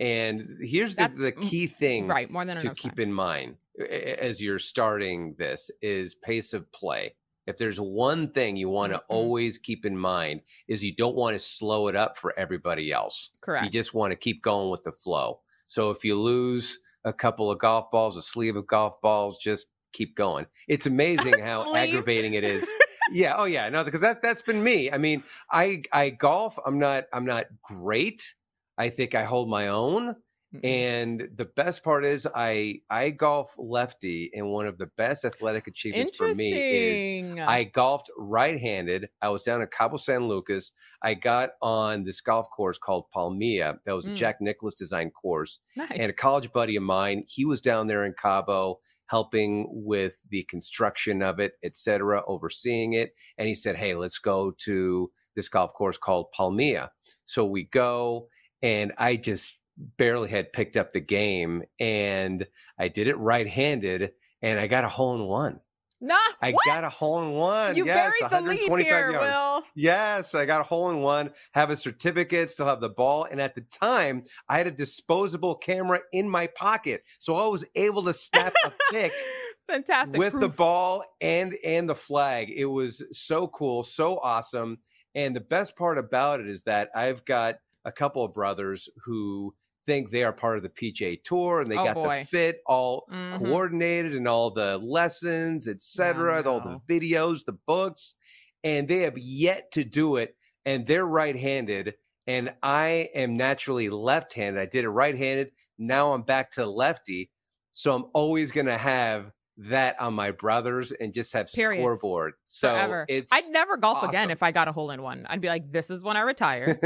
And 0.00 0.46
here's 0.60 0.94
the, 0.94 1.02
That's 1.02 1.18
the 1.18 1.32
key 1.32 1.66
thing 1.66 2.06
right, 2.06 2.30
more 2.30 2.44
than 2.44 2.56
to 2.58 2.72
keep 2.74 2.94
time. 2.96 3.02
in 3.08 3.12
mind 3.12 3.56
a- 3.80 4.22
as 4.22 4.40
you're 4.40 4.60
starting 4.60 5.34
this 5.38 5.70
is 5.82 6.14
pace 6.14 6.52
of 6.54 6.70
play. 6.70 7.14
If 7.48 7.56
there's 7.56 7.80
one 7.80 8.30
thing 8.30 8.56
you 8.56 8.68
want 8.68 8.92
to 8.92 8.98
Mhm. 8.98 9.04
always 9.08 9.58
keep 9.58 9.84
in 9.86 9.96
mind 9.98 10.42
is 10.68 10.84
you 10.84 10.94
don't 10.94 11.16
want 11.16 11.34
to 11.34 11.40
slow 11.40 11.88
it 11.88 11.96
up 11.96 12.16
for 12.16 12.38
everybody 12.38 12.92
else. 12.92 13.30
Correct. 13.40 13.64
You 13.64 13.70
just 13.70 13.92
want 13.94 14.12
to 14.12 14.16
keep 14.16 14.42
going 14.42 14.70
with 14.70 14.84
the 14.84 14.92
flow. 14.92 15.40
So 15.66 15.90
if 15.90 16.04
you 16.04 16.14
lose 16.20 16.78
a 17.04 17.12
couple 17.12 17.50
of 17.50 17.58
golf 17.58 17.90
balls, 17.90 18.16
a 18.16 18.22
sleeve 18.22 18.54
of 18.54 18.66
golf 18.68 19.00
balls, 19.00 19.40
just 19.40 19.66
keep 19.92 20.14
going. 20.14 20.46
It's 20.68 20.86
amazing 21.34 21.40
how 21.40 21.74
aggravating 21.74 22.34
it 22.34 22.44
is. 22.44 22.70
Yeah. 23.10 23.34
Oh 23.36 23.44
yeah. 23.44 23.68
No, 23.68 23.84
because 23.84 24.00
that 24.02 24.22
that's 24.22 24.42
been 24.42 24.62
me. 24.62 24.90
I 24.90 24.98
mean, 24.98 25.22
I 25.50 25.82
I 25.92 26.10
golf. 26.10 26.58
I'm 26.64 26.78
not 26.78 27.06
I'm 27.12 27.24
not 27.24 27.46
great. 27.62 28.34
I 28.76 28.90
think 28.90 29.14
I 29.14 29.24
hold 29.24 29.48
my 29.48 29.68
own. 29.68 30.16
Mm-mm. 30.54 30.64
And 30.64 31.28
the 31.36 31.44
best 31.44 31.84
part 31.84 32.06
is 32.06 32.26
I 32.34 32.80
I 32.88 33.10
golf 33.10 33.54
lefty, 33.58 34.30
and 34.32 34.48
one 34.48 34.66
of 34.66 34.78
the 34.78 34.86
best 34.96 35.26
athletic 35.26 35.66
achievements 35.66 36.16
for 36.16 36.32
me 36.32 36.54
is 36.54 37.38
I 37.38 37.64
golfed 37.64 38.10
right-handed. 38.16 39.10
I 39.20 39.28
was 39.28 39.42
down 39.42 39.60
at 39.60 39.70
Cabo 39.70 39.98
San 39.98 40.26
Lucas. 40.26 40.70
I 41.02 41.12
got 41.12 41.50
on 41.60 42.04
this 42.04 42.22
golf 42.22 42.48
course 42.48 42.78
called 42.78 43.10
Palmilla. 43.14 43.78
That 43.84 43.92
was 43.92 44.06
a 44.06 44.10
Mm. 44.12 44.16
Jack 44.16 44.40
Nicklaus 44.40 44.74
design 44.74 45.10
course. 45.10 45.58
nice. 45.76 45.90
And 45.92 46.08
a 46.08 46.14
college 46.14 46.50
buddy 46.50 46.76
of 46.76 46.82
mine, 46.82 47.24
he 47.28 47.44
was 47.44 47.60
down 47.60 47.86
there 47.86 48.06
in 48.06 48.14
Cabo 48.14 48.80
helping 49.08 49.66
with 49.70 50.22
the 50.30 50.44
construction 50.44 51.22
of 51.22 51.40
it, 51.40 51.52
et 51.64 51.76
cetera, 51.76 52.22
overseeing 52.26 52.92
it. 52.94 53.12
And 53.36 53.48
he 53.48 53.54
said, 53.54 53.76
Hey, 53.76 53.94
let's 53.94 54.18
go 54.18 54.52
to 54.58 55.10
this 55.34 55.48
golf 55.48 55.72
course 55.74 55.98
called 55.98 56.26
Palmilla. 56.38 56.90
So 57.24 57.44
we 57.44 57.64
go, 57.64 58.28
and 58.62 58.92
I 58.98 59.16
just 59.16 59.58
barely 59.96 60.28
had 60.28 60.52
picked 60.52 60.76
up 60.76 60.92
the 60.92 61.00
game. 61.00 61.62
And 61.78 62.46
I 62.78 62.88
did 62.88 63.08
it 63.08 63.16
right 63.18 63.46
handed, 63.46 64.12
and 64.42 64.60
I 64.60 64.66
got 64.66 64.84
a 64.84 64.88
hole 64.88 65.14
in 65.14 65.24
one. 65.24 65.60
Nah, 66.00 66.14
I 66.40 66.52
what? 66.52 66.64
got 66.66 66.84
a 66.84 66.88
hole 66.88 67.22
in 67.22 67.32
one. 67.32 67.76
you 67.76 67.84
yes, 67.84 68.14
buried 68.18 68.32
the 68.32 68.40
lead 68.40 68.68
125 68.68 68.86
here, 68.86 69.10
yards. 69.10 69.36
Will. 69.36 69.62
Yes, 69.74 70.34
I 70.34 70.46
got 70.46 70.60
a 70.60 70.64
hole 70.64 70.90
in 70.90 71.00
one, 71.00 71.30
have 71.52 71.70
a 71.70 71.76
certificate, 71.76 72.50
still 72.50 72.66
have 72.66 72.80
the 72.80 72.88
ball. 72.88 73.24
And 73.24 73.40
at 73.40 73.54
the 73.54 73.62
time, 73.62 74.24
I 74.48 74.58
had 74.58 74.66
a 74.66 74.72
disposable 74.72 75.54
camera 75.56 76.00
in 76.12 76.28
my 76.28 76.46
pocket. 76.48 77.02
So 77.18 77.36
I 77.36 77.46
was 77.46 77.64
able 77.74 78.02
to 78.02 78.12
snap 78.12 78.54
a 78.64 78.72
pic 78.90 79.12
Fantastic. 79.68 80.18
with 80.18 80.38
the 80.38 80.48
ball 80.48 81.04
and 81.20 81.54
and 81.64 81.88
the 81.88 81.94
flag. 81.94 82.50
It 82.54 82.66
was 82.66 83.04
so 83.12 83.48
cool, 83.48 83.82
so 83.82 84.18
awesome. 84.18 84.78
And 85.14 85.34
the 85.34 85.40
best 85.40 85.76
part 85.76 85.98
about 85.98 86.40
it 86.40 86.48
is 86.48 86.62
that 86.64 86.90
I've 86.94 87.24
got 87.24 87.56
a 87.84 87.92
couple 87.92 88.24
of 88.24 88.34
brothers 88.34 88.88
who 89.04 89.54
think 89.88 90.10
they 90.10 90.22
are 90.22 90.32
part 90.32 90.58
of 90.58 90.62
the 90.62 90.68
PJ 90.68 91.22
Tour 91.24 91.62
and 91.62 91.70
they 91.72 91.76
Oh, 91.76 91.84
got 91.84 91.94
boy. 91.94 92.20
the 92.20 92.24
fit 92.26 92.60
all 92.66 93.06
Mhm. 93.10 93.38
coordinated 93.38 94.14
and 94.14 94.28
all 94.28 94.50
the 94.50 94.76
lessons, 94.78 95.66
etc., 95.66 96.42
all 96.44 96.60
no. 96.60 96.82
the 96.86 97.00
videos, 97.00 97.44
the 97.46 97.54
books, 97.66 98.14
and 98.62 98.86
they 98.86 98.98
have 98.98 99.16
yet 99.18 99.72
to 99.72 99.84
do 99.84 100.16
it. 100.16 100.36
And 100.66 100.86
they're 100.86 101.06
right-handed, 101.06 101.94
and 102.26 102.54
I 102.62 103.08
am 103.14 103.38
naturally 103.38 103.88
left-handed. 103.88 104.60
I 104.60 104.66
did 104.66 104.84
it 104.84 104.90
right-handed. 104.90 105.52
Now 105.78 106.12
I'm 106.12 106.22
back 106.22 106.50
to 106.52 106.66
lefty, 106.66 107.30
so 107.72 107.94
I'm 107.94 108.04
always 108.12 108.50
going 108.50 108.66
to 108.66 108.76
have 108.76 109.32
that 109.58 110.00
on 110.00 110.14
my 110.14 110.30
brothers 110.30 110.92
and 110.92 111.12
just 111.12 111.32
have 111.32 111.48
Period. 111.52 111.80
scoreboard. 111.80 112.34
So 112.46 112.70
Forever. 112.70 113.06
it's 113.08 113.32
I'd 113.32 113.50
never 113.50 113.76
golf 113.76 114.02
again 114.04 114.30
if 114.30 114.42
I 114.42 114.52
got 114.52 114.68
a 114.68 114.72
hole 114.72 114.90
in 114.90 115.02
one. 115.02 115.26
I'd 115.28 115.40
be 115.40 115.48
like, 115.48 115.72
this 115.72 115.90
is 115.90 116.02
when 116.02 116.16
I 116.16 116.20
retire. 116.20 116.78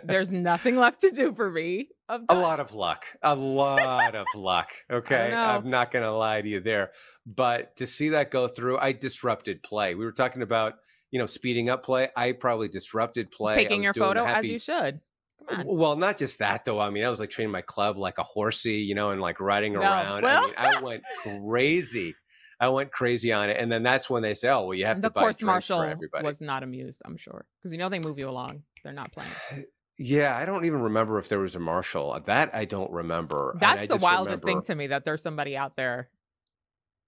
There's 0.04 0.30
nothing 0.30 0.76
left 0.76 1.00
to 1.00 1.10
do 1.10 1.34
for 1.34 1.50
me. 1.50 1.88
A 2.08 2.34
lot 2.34 2.60
of 2.60 2.74
luck 2.74 3.06
a 3.22 3.34
lot 3.34 4.14
of 4.14 4.26
luck 4.34 4.70
okay 4.92 5.32
i'm 5.32 5.70
not 5.70 5.90
gonna 5.90 6.12
lie 6.12 6.42
to 6.42 6.48
you 6.48 6.60
there 6.60 6.90
but 7.24 7.74
to 7.76 7.86
see 7.86 8.10
that 8.10 8.30
go 8.30 8.46
through 8.46 8.76
i 8.76 8.92
disrupted 8.92 9.62
play 9.62 9.94
we 9.94 10.04
were 10.04 10.12
talking 10.12 10.42
about 10.42 10.74
you 11.10 11.18
know 11.18 11.24
speeding 11.24 11.70
up 11.70 11.82
play 11.82 12.10
i 12.14 12.32
probably 12.32 12.68
disrupted 12.68 13.30
play 13.30 13.54
Taking 13.54 13.82
your 13.82 13.94
photo 13.94 14.24
as 14.24 14.44
you 14.44 14.58
should. 14.58 15.00
Come 15.48 15.60
on. 15.60 15.66
well 15.66 15.96
not 15.96 16.16
just 16.18 16.38
that 16.38 16.64
though 16.64 16.80
i 16.80 16.90
mean 16.90 17.04
i 17.04 17.08
was 17.08 17.20
like 17.20 17.30
training 17.30 17.52
my 17.52 17.60
club 17.62 17.96
like 17.96 18.18
a 18.18 18.22
horsey 18.22 18.76
you 18.76 18.94
know 18.94 19.10
and 19.10 19.20
like 19.20 19.40
riding 19.40 19.74
No. 19.74 19.80
around 19.80 20.22
Well- 20.22 20.52
i 20.56 20.70
mean 20.70 20.78
i 20.78 20.80
went 20.82 21.02
crazy 21.22 22.14
i 22.60 22.68
went 22.68 22.90
crazy 22.92 23.32
on 23.32 23.50
it 23.50 23.56
and 23.60 23.70
then 23.70 23.82
that's 23.82 24.08
when 24.08 24.22
they 24.22 24.34
say 24.34 24.48
oh 24.48 24.66
well 24.66 24.74
you 24.74 24.86
have 24.86 25.00
the 25.02 25.08
to 25.08 25.12
buy 25.12 25.20
course 25.22 25.42
marshal 25.42 25.80
for 25.80 25.86
everybody 25.88 26.24
was 26.24 26.40
not 26.40 26.62
amused, 26.62 27.02
I'm 27.04 27.16
sure. 27.16 27.44
Because 27.58 27.72
you 27.72 27.78
know 27.78 27.88
they 27.88 27.98
move 27.98 28.18
you 28.18 28.28
along. 28.28 28.62
They're 28.82 28.92
not 28.92 29.12
playing. 29.12 29.30
yeah 29.98 30.36
i 30.36 30.44
don't 30.44 30.64
even 30.64 30.80
remember 30.82 31.18
if 31.18 31.28
there 31.28 31.38
was 31.38 31.54
a 31.54 31.60
marshal 31.60 32.12
uh, 32.12 32.18
that 32.20 32.52
i 32.54 32.64
don't 32.64 32.90
remember 32.90 33.56
That's 33.60 33.86
the 33.86 33.96
wildest 33.96 34.42
remember- 34.42 34.62
thing 34.62 34.66
to 34.66 34.74
me 34.74 34.86
that 34.88 35.04
there's 35.04 35.22
somebody 35.22 35.56
out 35.56 35.76
there 35.76 36.08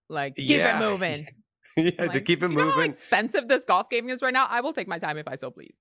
like 0.09 0.37
keep 0.37 0.49
Yeah. 0.51 0.79
it 0.79 0.89
moving. 0.91 1.27
yeah 1.77 1.91
I'm 1.99 2.11
to 2.11 2.21
keep 2.21 2.43
it 2.43 2.47
"Do 2.49 2.53
you 2.53 2.59
know 2.59 2.71
how 2.71 2.77
moving 2.77 2.91
expensive 2.93 3.49
this 3.49 3.65
golf 3.65 3.91
game 3.91 4.09
is 4.09 4.23
right 4.23 4.33
now. 4.33 4.47
I 4.49 4.61
will 4.61 4.73
take 4.73 4.87
my 4.89 4.99
time 4.99 5.19
if 5.19 5.27
I 5.29 5.35
so 5.35 5.51
please. 5.51 5.77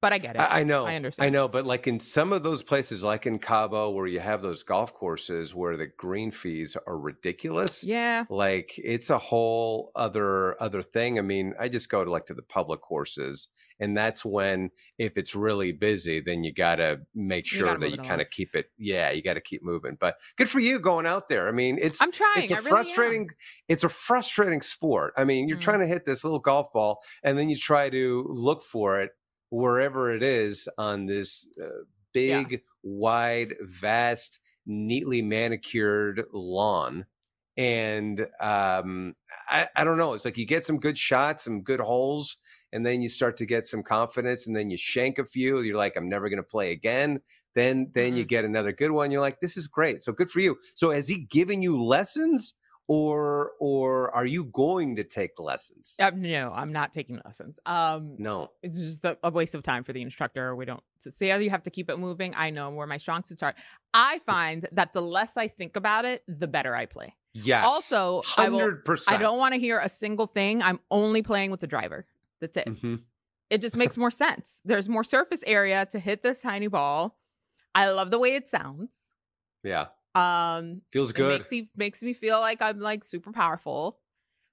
But 0.00 0.12
I 0.12 0.18
get 0.18 0.36
it. 0.36 0.38
I, 0.38 0.60
I 0.60 0.62
know, 0.62 0.86
I 0.86 0.94
understand. 0.94 1.26
I 1.26 1.30
know, 1.30 1.48
but 1.48 1.66
like 1.66 1.88
in 1.88 1.98
some 1.98 2.32
of 2.32 2.42
those 2.44 2.62
places, 2.62 3.02
like 3.02 3.26
in 3.26 3.38
Cabo, 3.40 3.90
where 3.90 4.06
you 4.06 4.20
have 4.20 4.42
those 4.42 4.62
golf 4.62 4.94
courses 4.94 5.54
where 5.56 5.76
the 5.76 5.88
green 5.96 6.30
fees 6.30 6.76
are 6.86 6.96
ridiculous. 6.98 7.82
yeah. 7.84 8.24
Like 8.30 8.74
it's 8.78 9.10
a 9.10 9.18
whole 9.18 9.90
other 9.96 10.60
other 10.62 10.82
thing. 10.82 11.18
I 11.18 11.22
mean, 11.22 11.54
I 11.58 11.68
just 11.68 11.88
go 11.88 12.04
to 12.04 12.10
like 12.10 12.26
to 12.26 12.34
the 12.34 12.42
public 12.42 12.80
courses, 12.80 13.48
and 13.80 13.96
that's 13.96 14.24
when 14.24 14.70
if 14.98 15.18
it's 15.18 15.34
really 15.34 15.72
busy, 15.72 16.20
then 16.20 16.44
you 16.44 16.52
got 16.54 16.76
to 16.76 17.00
make 17.14 17.50
You 17.50 17.58
sure 17.58 17.66
gotta 17.68 17.80
that 17.80 17.90
you 17.90 17.96
kind 17.98 18.20
of 18.20 18.30
keep 18.30 18.54
it. 18.54 18.66
Yeah, 18.78 19.10
you 19.10 19.20
got 19.22 19.34
to 19.34 19.40
keep 19.40 19.64
moving. 19.64 19.96
But 19.98 20.16
good 20.36 20.48
for 20.48 20.60
you 20.60 20.78
going 20.78 21.06
out 21.06 21.28
there. 21.28 21.48
I 21.48 21.52
mean, 21.52 21.76
it's 21.80 22.00
I'm 22.00 22.12
trying. 22.12 22.42
it's 22.42 22.52
a 22.52 22.54
really 22.56 22.68
frustrating 22.68 23.22
am. 23.22 23.28
it's 23.66 23.82
a 23.82 23.88
frustrating 23.88 24.60
sport 24.60 25.12
i 25.16 25.24
mean 25.24 25.48
you're 25.48 25.56
Mm. 25.58 25.60
trying 25.62 25.80
to 25.80 25.86
hit 25.86 26.04
this 26.04 26.22
little 26.24 26.38
golf 26.38 26.72
ball 26.72 27.00
and 27.24 27.36
then 27.38 27.48
you 27.48 27.56
try 27.56 27.90
to 27.90 28.24
look 28.28 28.62
for 28.62 29.00
it 29.00 29.10
wherever 29.50 30.12
it 30.14 30.22
is 30.22 30.68
on 30.78 31.06
this 31.06 31.48
uh, 31.62 31.68
Yeah. 32.14 32.44
big 32.44 32.62
wide 32.82 33.54
vast 33.60 34.40
neatly 34.66 35.22
manicured 35.22 36.24
lawn 36.32 37.06
and 37.56 38.26
um 38.40 39.14
I, 39.48 39.68
I 39.74 39.84
don't 39.84 39.98
know 39.98 40.14
it's 40.14 40.24
like 40.24 40.38
you 40.38 40.46
get 40.46 40.64
some 40.66 40.78
good 40.78 40.96
shots 40.98 41.44
some 41.44 41.62
good 41.62 41.80
holes 41.80 42.36
and 42.72 42.84
then 42.84 43.00
you 43.02 43.08
start 43.08 43.36
to 43.38 43.46
get 43.46 43.66
some 43.66 43.82
confidence 43.82 44.46
and 44.46 44.54
then 44.54 44.70
you 44.70 44.76
shank 44.76 45.18
a 45.18 45.24
few 45.24 45.60
you're 45.60 45.76
like 45.76 45.96
i'm 45.96 46.08
never 46.08 46.28
going 46.28 46.36
to 46.38 46.42
play 46.42 46.72
again. 46.72 47.20
Then 47.54 47.90
then 47.92 48.14
you 48.14 48.24
get 48.24 48.44
another 48.44 48.70
good 48.72 48.92
one 48.92 49.10
you're 49.10 49.20
like 49.20 49.40
this 49.40 49.56
is 49.56 49.66
great 49.66 50.00
so 50.02 50.12
good 50.12 50.30
for 50.30 50.38
you. 50.40 50.56
So 50.74 50.90
has 50.90 51.08
he 51.08 51.18
given 51.24 51.60
you 51.60 51.82
lessons 51.82 52.54
or 52.88 53.52
or 53.60 54.10
are 54.14 54.26
you 54.26 54.44
going 54.44 54.96
to 54.96 55.04
take 55.04 55.38
lessons 55.38 55.94
Uh, 56.00 56.10
no, 56.14 56.50
I'm 56.54 56.72
not 56.72 56.92
taking 56.92 57.20
lessons. 57.24 57.60
Um, 57.66 58.16
no 58.18 58.48
it's 58.62 58.78
just 58.78 59.04
a, 59.04 59.16
a 59.22 59.30
waste 59.30 59.54
of 59.54 59.62
time 59.62 59.84
for 59.84 59.92
the 59.92 60.02
instructor. 60.02 60.56
We 60.56 60.64
don't 60.64 60.82
to 61.02 61.12
see 61.12 61.28
how 61.28 61.36
you 61.36 61.50
have 61.50 61.62
to 61.64 61.70
keep 61.70 61.88
it 61.90 61.98
moving. 61.98 62.34
I 62.34 62.50
know 62.50 62.70
where 62.70 62.86
my 62.86 62.96
strong 62.96 63.22
suits 63.24 63.42
are. 63.42 63.54
I 63.94 64.20
find 64.26 64.66
that 64.72 64.92
the 64.92 65.02
less 65.02 65.36
I 65.36 65.48
think 65.48 65.76
about 65.76 66.04
it, 66.04 66.24
the 66.26 66.48
better 66.48 66.74
I 66.74 66.86
play. 66.86 67.14
yes 67.34 67.64
Also, 67.64 68.22
I 68.36 68.48
100% 68.48 69.12
I 69.12 69.18
don't 69.18 69.38
want 69.38 69.54
to 69.54 69.60
hear 69.60 69.78
a 69.78 69.88
single 69.88 70.26
thing. 70.26 70.62
I'm 70.62 70.80
only 70.90 71.22
playing 71.22 71.50
with 71.50 71.60
the 71.60 71.66
driver. 71.66 72.06
That's 72.40 72.56
it. 72.56 72.66
Mhm. 72.68 73.02
It 73.50 73.60
just 73.60 73.76
makes 73.76 73.96
more 73.96 74.10
sense. 74.10 74.60
There's 74.64 74.88
more 74.88 75.04
surface 75.04 75.42
area 75.46 75.86
to 75.92 75.98
hit 75.98 76.22
this 76.22 76.40
tiny 76.42 76.66
ball. 76.68 77.18
I 77.74 77.90
love 77.90 78.10
the 78.10 78.18
way 78.18 78.34
it 78.34 78.48
sounds. 78.48 78.90
yeah 79.62 79.88
Um, 80.18 80.82
feels 80.92 81.10
it 81.10 81.16
good 81.16 81.40
makes 81.40 81.50
me 81.50 81.70
makes 81.76 82.02
me 82.02 82.12
feel 82.12 82.40
like 82.40 82.60
I'm 82.62 82.80
like 82.80 83.04
super 83.04 83.32
powerful. 83.32 83.98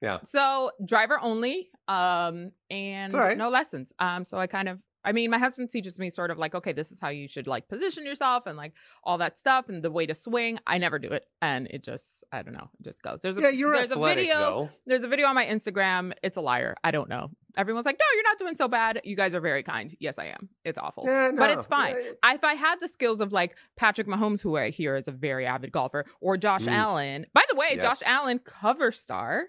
Yeah. 0.01 0.19
So 0.23 0.71
driver 0.85 1.19
only, 1.21 1.69
um, 1.87 2.51
and 2.69 3.13
right. 3.13 3.37
no 3.37 3.49
lessons. 3.49 3.91
Um, 3.99 4.25
so 4.25 4.37
I 4.37 4.47
kind 4.47 4.69
of, 4.69 4.79
I 5.05 5.11
mean, 5.11 5.29
my 5.29 5.37
husband 5.37 5.69
teaches 5.71 5.97
me 5.99 6.09
sort 6.09 6.31
of 6.31 6.37
like, 6.37 6.55
okay, 6.55 6.73
this 6.73 6.91
is 6.91 6.99
how 6.99 7.09
you 7.09 7.27
should 7.27 7.47
like 7.47 7.67
position 7.67 8.05
yourself 8.05 8.47
and 8.47 8.57
like 8.57 8.73
all 9.03 9.19
that 9.19 9.37
stuff 9.37 9.69
and 9.69 9.83
the 9.83 9.91
way 9.91 10.05
to 10.05 10.15
swing. 10.15 10.59
I 10.67 10.77
never 10.79 10.99
do 10.99 11.09
it, 11.09 11.25
and 11.41 11.67
it 11.67 11.83
just, 11.83 12.23
I 12.31 12.41
don't 12.41 12.53
know, 12.53 12.69
it 12.79 12.83
just 12.83 13.01
goes. 13.01 13.19
There's 13.21 13.37
a 13.37 13.41
yeah 13.41 13.49
you're 13.49 13.73
there's 13.73 13.91
athletic 13.91 14.25
a 14.25 14.27
video. 14.27 14.39
though 14.39 14.69
There's 14.85 15.03
a 15.03 15.07
video 15.07 15.27
on 15.27 15.35
my 15.35 15.45
Instagram. 15.45 16.13
It's 16.23 16.37
a 16.37 16.41
liar. 16.41 16.75
I 16.83 16.91
don't 16.91 17.07
know. 17.09 17.29
Everyone's 17.57 17.85
like, 17.85 17.97
no, 17.97 18.05
you're 18.15 18.23
not 18.23 18.37
doing 18.37 18.55
so 18.57 18.67
bad. 18.67 18.99
You 19.05 19.15
guys 19.15 19.33
are 19.33 19.39
very 19.39 19.63
kind. 19.63 19.95
Yes, 20.01 20.19
I 20.19 20.25
am. 20.25 20.49
It's 20.65 20.77
awful. 20.77 21.05
yeah, 21.07 21.31
But 21.31 21.51
it's 21.51 21.65
fine. 21.65 21.95
Yeah, 21.95 22.33
if 22.33 22.43
I 22.43 22.55
had 22.55 22.81
the 22.81 22.89
skills 22.89 23.21
of 23.21 23.31
like 23.31 23.55
Patrick 23.77 24.07
Mahomes, 24.07 24.41
who 24.41 24.57
I 24.57 24.71
hear 24.71 24.97
is 24.97 25.07
a 25.07 25.11
very 25.13 25.45
avid 25.45 25.71
golfer, 25.71 26.03
or 26.19 26.35
Josh 26.35 26.63
Mm. 26.65 26.73
Allen. 26.73 27.25
By 27.33 27.43
the 27.49 27.55
way, 27.55 27.77
Josh 27.77 28.01
Allen 28.05 28.39
cover 28.39 28.91
star. 28.91 29.45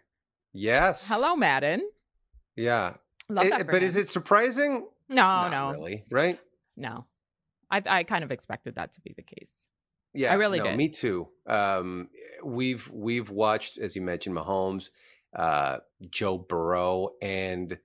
yes 0.52 1.08
Hello, 1.08 1.34
Madden. 1.34 1.82
yeah 2.54 2.94
It- 3.28 3.66
but 3.66 3.82
is 3.82 3.96
it 3.96 4.08
surprising 4.08 4.86
No, 5.08 5.48
Not 5.48 5.50
no, 5.50 5.70
really 5.70 6.04
right 6.10 6.38
no. 6.76 7.06
I 7.70 7.82
I 7.86 8.04
kind 8.04 8.24
of 8.24 8.30
expected 8.30 8.74
that 8.76 8.92
to 8.92 9.00
be 9.00 9.14
the 9.16 9.22
case. 9.22 9.66
Yeah, 10.14 10.32
I 10.32 10.34
really 10.34 10.58
no, 10.58 10.64
did. 10.64 10.76
Me 10.76 10.88
too. 10.88 11.28
Um, 11.46 12.08
we've 12.44 12.90
we've 12.90 13.30
watched, 13.30 13.78
as 13.78 13.94
you 13.96 14.02
mentioned, 14.02 14.36
Mahomes, 14.36 14.90
uh, 15.34 15.78
Joe 16.10 16.38
Burrow, 16.38 17.10
and 17.20 17.78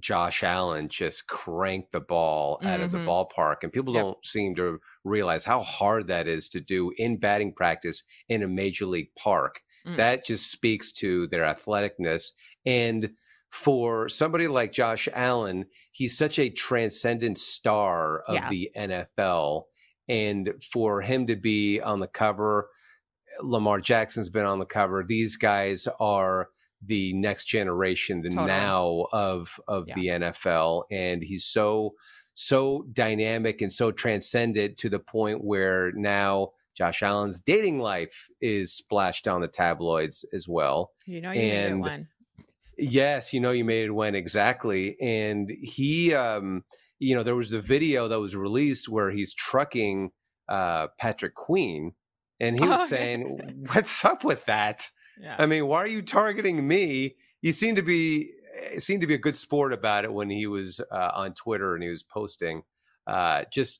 Josh 0.00 0.42
Allen 0.42 0.88
just 0.88 1.26
crank 1.28 1.90
the 1.90 2.00
ball 2.00 2.58
out 2.64 2.80
of 2.80 2.90
the 2.90 2.98
Mhm. 2.98 3.06
ballpark, 3.06 3.56
and 3.62 3.72
people 3.72 3.92
Yep. 3.92 4.02
don't 4.02 4.24
seem 4.24 4.54
to 4.56 4.80
realize 5.04 5.44
how 5.44 5.62
hard 5.62 6.06
that 6.08 6.26
is 6.26 6.48
to 6.50 6.60
do 6.60 6.92
in 6.96 7.18
batting 7.18 7.52
practice 7.52 8.02
in 8.28 8.42
a 8.42 8.48
major 8.48 8.86
league 8.86 9.14
park. 9.16 9.62
Mm. 9.86 9.96
That 9.96 10.24
just 10.24 10.50
speaks 10.50 10.90
to 10.92 11.26
their 11.28 11.44
athleticness 11.44 12.32
and. 12.64 13.14
For 13.54 14.08
somebody 14.08 14.48
like 14.48 14.72
Josh 14.72 15.08
Allen, 15.12 15.66
he's 15.92 16.18
such 16.18 16.40
a 16.40 16.50
transcendent 16.50 17.38
star 17.38 18.20
of 18.26 18.34
Yeah. 18.34 18.48
the 18.48 18.70
NFL 18.76 19.62
and 20.08 20.52
for 20.72 21.00
him 21.00 21.28
to 21.28 21.36
be 21.36 21.80
on 21.80 22.00
the 22.00 22.08
cover 22.08 22.68
lamar 23.40 23.80
jackson's 23.80 24.28
been 24.28 24.44
on 24.44 24.58
the 24.58 24.66
cover 24.66 25.02
these 25.02 25.34
guys 25.36 25.88
are 25.98 26.48
the 26.84 27.12
next 27.14 27.46
generation 27.46 28.20
the 28.22 28.28
Totally. 28.30 28.46
now 28.48 29.06
of 29.12 29.48
of 29.66 29.86
Yeah. 29.88 29.94
the 29.96 30.06
nfl 30.26 30.84
and 30.90 31.22
he's 31.22 31.44
so 31.46 31.94
so 32.34 32.84
dynamic 32.92 33.60
and 33.62 33.72
so 33.72 33.90
transcendent 33.90 34.76
to 34.78 34.88
the 34.88 34.98
point 35.00 35.42
where 35.42 35.90
now 35.92 36.50
josh 36.76 37.02
allen's 37.02 37.40
dating 37.40 37.80
life 37.80 38.28
is 38.40 38.72
splashed 38.74 39.26
on 39.26 39.40
the 39.40 39.48
tabloids 39.48 40.24
as 40.34 40.46
well 40.46 40.92
You 41.06 41.20
know, 41.22 41.32
you 41.32 41.40
and- 41.40 41.80
when. 41.80 42.08
Yes, 42.78 43.32
you 43.32 43.40
know 43.40 43.50
you 43.52 43.64
made 43.64 43.84
it 43.86 43.90
when 43.92 44.14
exactly. 44.14 44.96
And 45.00 45.50
he 45.62 46.14
um 46.14 46.64
you 46.98 47.14
know 47.14 47.22
there 47.22 47.36
was 47.36 47.52
a 47.52 47.60
video 47.60 48.08
that 48.08 48.20
was 48.20 48.34
released 48.36 48.88
where 48.88 49.10
he's 49.10 49.34
trucking 49.34 50.10
uh 50.48 50.88
Patrick 50.98 51.34
Queen 51.34 51.92
and 52.40 52.58
he 52.58 52.66
was 52.66 52.78
Oh, 52.78 52.80
yeah. 52.82 52.86
saying 52.86 53.64
what's 53.72 54.04
up 54.04 54.24
with 54.24 54.44
that? 54.46 54.90
Yeah. 55.20 55.36
I 55.38 55.46
mean, 55.46 55.68
why 55.68 55.78
are 55.78 55.86
you 55.86 56.02
targeting 56.02 56.66
me? 56.66 57.14
You 57.40 57.52
seem 57.52 57.76
to 57.76 57.82
be 57.82 58.32
eh, 58.60 58.80
seemed 58.80 59.00
to 59.02 59.06
be 59.06 59.14
a 59.14 59.18
good 59.18 59.36
sport 59.36 59.72
about 59.72 60.04
it 60.04 60.12
when 60.12 60.28
he 60.28 60.48
was 60.48 60.80
uh, 60.90 61.10
on 61.14 61.34
Twitter 61.34 61.74
and 61.74 61.84
he 61.84 61.88
was 61.88 62.02
posting 62.02 62.62
uh 63.06 63.44
just 63.52 63.78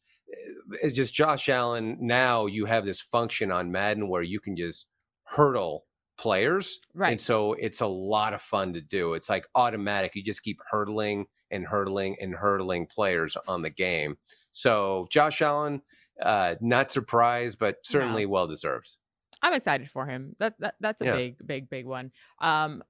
it's 0.80 0.94
just 0.94 1.12
Josh 1.12 1.48
Allen 1.48 1.96
now 2.00 2.46
you 2.46 2.66
have 2.66 2.84
this 2.84 3.02
function 3.02 3.50
on 3.50 3.72
Madden 3.72 4.08
where 4.08 4.22
you 4.22 4.38
can 4.38 4.56
just 4.56 4.86
hurdle 5.24 5.86
players 6.16 6.78
right. 6.94 7.10
and 7.10 7.20
so 7.20 7.54
it's 7.54 7.80
a 7.80 7.86
lot 7.86 8.32
of 8.34 8.40
fun 8.42 8.72
to 8.74 8.80
do. 8.80 9.14
It's 9.14 9.28
like 9.28 9.46
automatic. 9.54 10.14
You 10.14 10.22
just 10.22 10.42
keep 10.42 10.58
hurdling 10.70 11.26
and 11.50 11.66
hurdling 11.66 12.16
and 12.20 12.34
hurdling 12.34 12.86
players 12.86 13.36
on 13.48 13.62
the 13.62 13.70
game. 13.70 14.16
So 14.52 15.06
Josh 15.10 15.42
Allen, 15.42 15.82
uh, 16.22 16.54
not 16.60 16.90
surprised, 16.90 17.58
but 17.58 17.76
certainly 17.82 18.26
well 18.26 18.46
deserved. 18.46 18.96
I'm 19.42 19.52
excited 19.52 19.90
for 19.90 20.06
him. 20.06 20.36
That, 20.38 20.54
that 20.60 20.74
that's 20.80 21.02
a 21.02 21.06
Yeah. 21.06 21.16
big, 21.16 21.36
big, 21.46 21.68
big 21.70 21.86
one. 21.86 22.12
Um, 22.40 22.82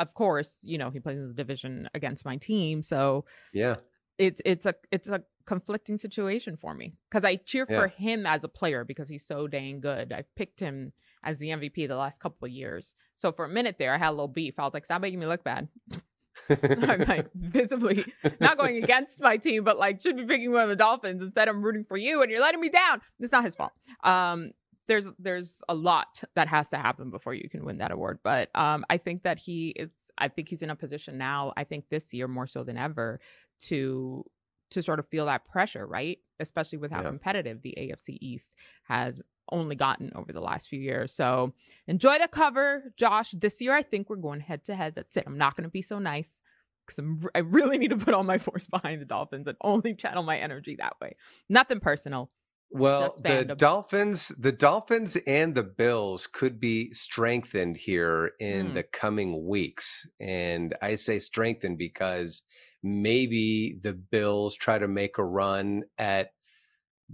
of 0.00 0.12
course, 0.12 0.58
you 0.62 0.76
know 0.78 0.90
he 0.90 1.00
plays 1.00 1.18
in 1.18 1.28
the 1.28 1.34
division 1.34 1.88
against 1.94 2.24
my 2.24 2.36
team, 2.36 2.82
so 2.82 3.24
Yeah. 3.52 3.76
it's 4.18 4.40
it's 4.44 4.66
a 4.66 4.74
it's 4.90 5.08
a 5.08 5.22
conflicting 5.46 5.98
situation 5.98 6.56
for 6.56 6.74
me 6.74 6.94
because 7.10 7.24
I 7.24 7.36
cheer 7.36 7.66
Yeah. 7.68 7.80
for 7.80 7.88
him 7.88 8.26
as 8.26 8.42
a 8.44 8.48
player 8.48 8.84
because 8.84 9.08
he's 9.08 9.24
so 9.26 9.46
dang 9.46 9.80
good. 9.80 10.12
I've 10.12 10.34
picked 10.34 10.58
him 10.60 10.92
as 11.24 11.38
the 11.38 11.48
MVP 11.48 11.88
the 11.88 11.96
last 11.96 12.20
couple 12.20 12.46
of 12.46 12.52
years. 12.52 12.94
So 13.16 13.32
for 13.32 13.44
a 13.44 13.48
minute 13.48 13.76
there, 13.78 13.94
I 13.94 13.98
had 13.98 14.10
a 14.10 14.12
little 14.12 14.28
beef. 14.28 14.58
I 14.58 14.62
was 14.64 14.74
like, 14.74 14.84
"Stop 14.84 15.00
making 15.02 15.18
me 15.18 15.26
look 15.26 15.42
bad." 15.42 15.68
I'm 16.50 17.00
like 17.06 17.30
visibly 17.34 18.04
not 18.40 18.58
going 18.58 18.82
against 18.82 19.20
my 19.20 19.36
team, 19.36 19.64
but 19.64 19.78
like 19.78 20.00
should 20.00 20.16
be 20.16 20.24
picking 20.24 20.52
one 20.52 20.62
of 20.64 20.68
the 20.68 20.76
Dolphins 20.76 21.22
instead. 21.22 21.48
I'm 21.48 21.62
rooting 21.62 21.84
for 21.84 21.96
you, 21.96 22.22
and 22.22 22.30
you're 22.30 22.40
letting 22.40 22.60
me 22.60 22.68
down. 22.68 23.00
It's 23.20 23.32
not 23.32 23.44
his 23.44 23.54
fault. 23.54 23.72
Um, 24.02 24.50
there's 24.86 25.06
there's 25.18 25.62
a 25.68 25.74
lot 25.74 26.22
that 26.34 26.48
has 26.48 26.68
to 26.70 26.76
happen 26.76 27.10
before 27.10 27.34
you 27.34 27.48
can 27.48 27.64
win 27.64 27.78
that 27.78 27.90
award, 27.92 28.18
but 28.22 28.50
um, 28.54 28.84
I 28.90 28.98
think 28.98 29.22
that 29.22 29.38
he 29.38 29.68
is. 29.70 29.90
I 30.18 30.28
think 30.28 30.48
he's 30.48 30.62
in 30.62 30.70
a 30.70 30.76
position 30.76 31.18
now. 31.18 31.52
I 31.56 31.64
think 31.64 31.86
this 31.88 32.12
year 32.12 32.28
more 32.28 32.46
so 32.46 32.64
than 32.64 32.76
ever 32.76 33.20
to 33.66 34.24
to 34.70 34.82
sort 34.82 34.98
of 34.98 35.06
feel 35.08 35.26
that 35.26 35.44
pressure, 35.44 35.86
right? 35.86 36.18
Especially 36.40 36.78
with 36.78 36.90
how 36.90 37.00
Yeah. 37.02 37.08
competitive 37.08 37.62
the 37.62 37.74
AFC 37.78 38.18
East 38.20 38.52
has 38.84 39.22
only 39.50 39.76
gotten 39.76 40.12
over 40.14 40.32
the 40.32 40.40
last 40.40 40.68
few 40.68 40.80
years. 40.80 41.14
So 41.14 41.52
enjoy 41.86 42.18
the 42.18 42.28
cover, 42.28 42.92
Josh. 42.96 43.32
This 43.32 43.60
year, 43.60 43.74
I 43.74 43.82
think 43.82 44.08
we're 44.08 44.16
going 44.16 44.40
head 44.40 44.64
to 44.66 44.74
head. 44.74 44.94
That's 44.94 45.16
it. 45.16 45.24
I'm 45.26 45.38
not 45.38 45.56
going 45.56 45.64
to 45.64 45.70
be 45.70 45.82
so 45.82 45.98
nice 45.98 46.40
because 46.86 47.04
I 47.34 47.38
really 47.40 47.78
need 47.78 47.88
to 47.90 47.96
put 47.96 48.14
all 48.14 48.24
my 48.24 48.38
force 48.46 48.66
behind 48.66 49.00
the 49.00 49.06
Dolphins 49.06 49.46
and 49.46 49.56
only 49.62 49.94
channel 49.94 50.22
my 50.22 50.38
energy 50.38 50.76
that 50.78 50.94
way. 51.00 51.16
Nothing 51.48 51.80
personal. 51.80 52.30
It's 52.70 52.80
Well, 52.80 53.14
the. 53.22 53.54
Dolphins, 53.56 54.28
the 54.38 54.50
Dolphins 54.52 55.16
and 55.26 55.54
the 55.54 55.62
Bills 55.62 56.26
could 56.26 56.58
be 56.58 56.92
strengthened 56.92 57.76
here 57.76 58.32
in 58.40 58.70
Mm. 58.70 58.74
the 58.74 58.82
coming 58.82 59.46
weeks. 59.46 60.06
And 60.20 60.74
I 60.82 60.96
say 60.96 61.18
strengthened 61.20 61.78
because 61.78 62.42
maybe 62.82 63.78
the 63.82 63.92
Bills 63.94 64.56
try 64.56 64.78
to 64.78 64.88
make 64.88 65.18
a 65.18 65.24
run 65.24 65.84
at 65.98 66.30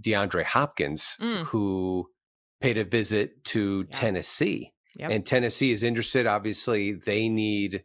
DeAndre 0.01 0.43
Hopkins, 0.45 1.17
Mm. 1.19 1.43
who 1.45 2.09
paid 2.61 2.77
a 2.77 2.83
visit 2.83 3.43
to 3.45 3.79
Yeah. 3.79 3.99
Tennessee. 3.99 4.73
Yep. 4.95 5.11
And 5.11 5.25
Tennessee 5.25 5.71
is 5.71 5.83
interested. 5.83 6.27
Obviously, 6.27 6.93
they 6.93 7.29
need 7.29 7.83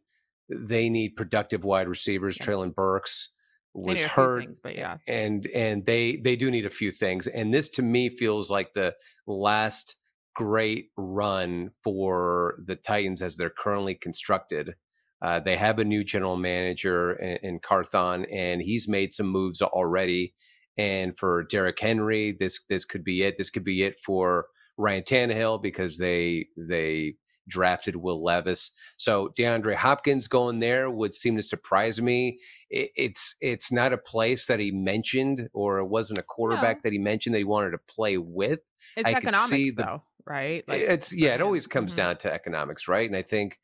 they 0.49 0.88
need 0.88 1.16
productive 1.16 1.64
wide 1.64 1.88
receivers. 1.88 2.37
Yeah. 2.40 2.47
Treylon 2.47 2.75
Burks 2.75 3.30
was 3.76 4.02
hurt 4.02 4.45
things, 4.45 4.61
but 4.62 4.75
yeah. 4.75 4.97
and 5.06 5.47
and 5.49 5.85
they 5.85 6.16
they 6.16 6.35
do 6.35 6.50
need 6.50 6.64
a 6.64 6.71
few 6.71 6.90
things 6.90 7.26
and 7.26 7.52
this 7.52 7.68
to 7.68 7.83
me 7.83 8.09
feels 8.09 8.50
like 8.50 8.73
the 8.73 8.95
last 9.26 9.97
great 10.35 10.87
run 10.97 11.71
for 11.85 12.56
the 12.66 12.76
titans 12.76 13.21
as 13.21 13.37
they're 13.37 13.50
currently 13.50 13.95
constructed 13.95 14.75
uh, 15.23 15.40
they 15.40 15.56
have 15.56 15.78
a 15.78 15.85
new 15.85 16.04
general 16.04 16.37
manager 16.37 17.12
in, 17.14 17.38
in 17.42 17.59
carthon 17.59 18.25
and 18.33 18.62
he's 18.62 18.88
made 18.88 19.12
some 19.12 19.26
moves 19.26 19.61
already 19.61 20.33
and 20.78 21.18
for 21.18 21.45
Derrick 21.45 21.78
henry 21.78 22.35
this 22.38 22.61
this 22.71 22.85
could 22.87 23.04
be 23.04 23.23
it 23.23 23.37
this 23.37 23.50
could 23.50 23.64
be 23.64 23.83
it 23.83 23.99
for 23.99 24.47
ryan 24.76 25.02
Tannehill 25.02 25.62
because 25.62 25.99
they 25.99 26.49
they 26.56 27.14
drafted 27.49 27.95
will 27.95 28.23
levis 28.25 28.73
so 28.97 29.28
deandre 29.38 29.75
hopkins 29.76 30.26
going 30.26 30.59
there 30.59 30.90
would 30.90 31.14
seem 31.14 31.37
to 31.37 31.42
surprise 31.45 32.02
me 32.02 32.40
it, 32.71 32.90
it's 32.97 33.37
it's 33.40 33.71
not 33.71 33.92
a 33.92 33.99
place 33.99 34.47
that 34.47 34.59
he 34.59 34.73
mentioned 34.73 35.49
or 35.54 35.78
it 35.78 35.87
wasn't 35.87 36.18
a 36.18 36.25
quarterback 36.25 36.78
No. 36.78 36.80
that 36.85 36.92
he 36.92 36.99
mentioned 36.99 37.35
that 37.35 37.38
he 37.38 37.45
wanted 37.45 37.71
to 37.71 37.78
play 37.78 38.18
with 38.18 38.61
It's 38.97 39.06
I 39.09 39.12
economics, 39.12 39.49
see 39.50 39.71
the- 39.71 39.83
though, 39.85 40.02
right? 40.26 40.64
it's 40.68 41.12
yeah 41.12 41.35
it 41.37 41.40
always 41.40 41.68
comes 41.68 41.92
Mhm. 41.92 41.97
down 41.97 42.16
to 42.18 42.33
economics 42.33 42.88
right 42.88 43.09
and 43.09 43.16
i 43.16 43.23
think 43.23 43.61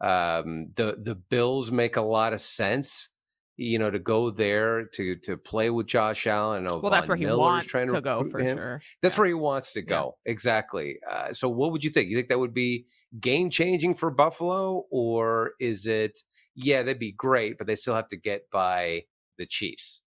um 0.00 0.68
the 0.76 0.96
the 1.02 1.14
bills 1.16 1.70
make 1.72 1.96
a 1.96 2.02
lot 2.02 2.32
of 2.32 2.40
sense 2.40 3.08
you 3.56 3.78
know 3.78 3.90
to 3.90 3.98
go 3.98 4.30
there 4.30 4.84
to 4.86 5.16
to 5.16 5.36
play 5.36 5.70
with 5.70 5.86
josh 5.86 6.26
allen 6.26 6.64
well, 6.64 6.90
that's 6.90 7.06
where 7.06 7.16
he 7.16 7.24
Miller's 7.24 7.38
wants 7.38 7.66
trying 7.66 7.92
to 7.92 8.00
go 8.00 8.24
for 8.24 8.40
him. 8.40 8.56
sure. 8.58 8.80
that's 9.00 9.14
Yeah. 9.14 9.20
where 9.20 9.28
he 9.28 9.34
wants 9.34 9.72
to 9.74 9.80
Yeah. 9.80 9.86
go 9.86 10.16
exactly 10.24 10.98
uh, 11.08 11.32
so 11.32 11.48
what 11.48 11.70
would 11.72 11.84
you 11.84 11.90
think 11.90 12.10
you 12.10 12.16
think 12.16 12.28
that 12.28 12.38
would 12.38 12.54
be 12.54 12.86
game 13.20 13.50
changing 13.50 13.94
for 13.94 14.10
buffalo 14.10 14.84
or 14.90 15.52
is 15.60 15.86
it 15.86 16.18
yeah 16.56 16.82
that'd 16.82 16.98
be 16.98 17.12
great 17.12 17.56
but 17.58 17.66
they 17.68 17.76
still 17.76 17.94
have 17.94 18.08
to 18.08 18.16
get 18.16 18.50
by 18.50 19.02
the 19.38 19.46
chiefs 19.46 20.00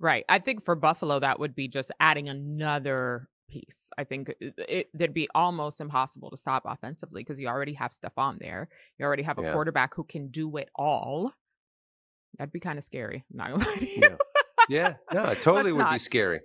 Right. 0.00 0.24
I 0.28 0.40
think 0.40 0.64
for 0.64 0.74
Buffalo, 0.74 1.20
that 1.20 1.38
would 1.38 1.54
be 1.54 1.68
just 1.68 1.90
adding 2.00 2.28
another 2.28 3.28
piece. 3.48 3.88
I 3.96 4.02
think 4.04 4.28
it, 4.40 4.54
it 4.58 4.88
would 4.92 5.14
be 5.14 5.28
almost 5.34 5.80
impossible 5.80 6.30
to 6.30 6.36
stop 6.36 6.64
offensively 6.66 7.22
because 7.22 7.38
you 7.38 7.46
already 7.46 7.74
have 7.74 7.92
Stefon 7.92 8.38
there. 8.40 8.68
You 8.98 9.06
already 9.06 9.22
have 9.22 9.38
a 9.38 9.42
Yeah. 9.42 9.52
quarterback 9.52 9.94
who 9.94 10.02
can 10.04 10.28
do 10.28 10.56
it 10.56 10.68
all. 10.74 11.32
That'd 12.38 12.52
be 12.52 12.60
kind 12.60 12.78
of 12.78 12.84
scary. 12.84 13.24
I'm 13.30 13.36
not 13.36 13.50
gonna 13.50 13.64
lie. 13.80 13.88
Yeah. 13.96 14.16
yeah 14.68 14.94
no 15.12 15.24
it 15.30 15.42
totally 15.42 15.72
Let's 15.72 15.88
would 15.90 15.94
be 15.94 15.98
scary 15.98 16.40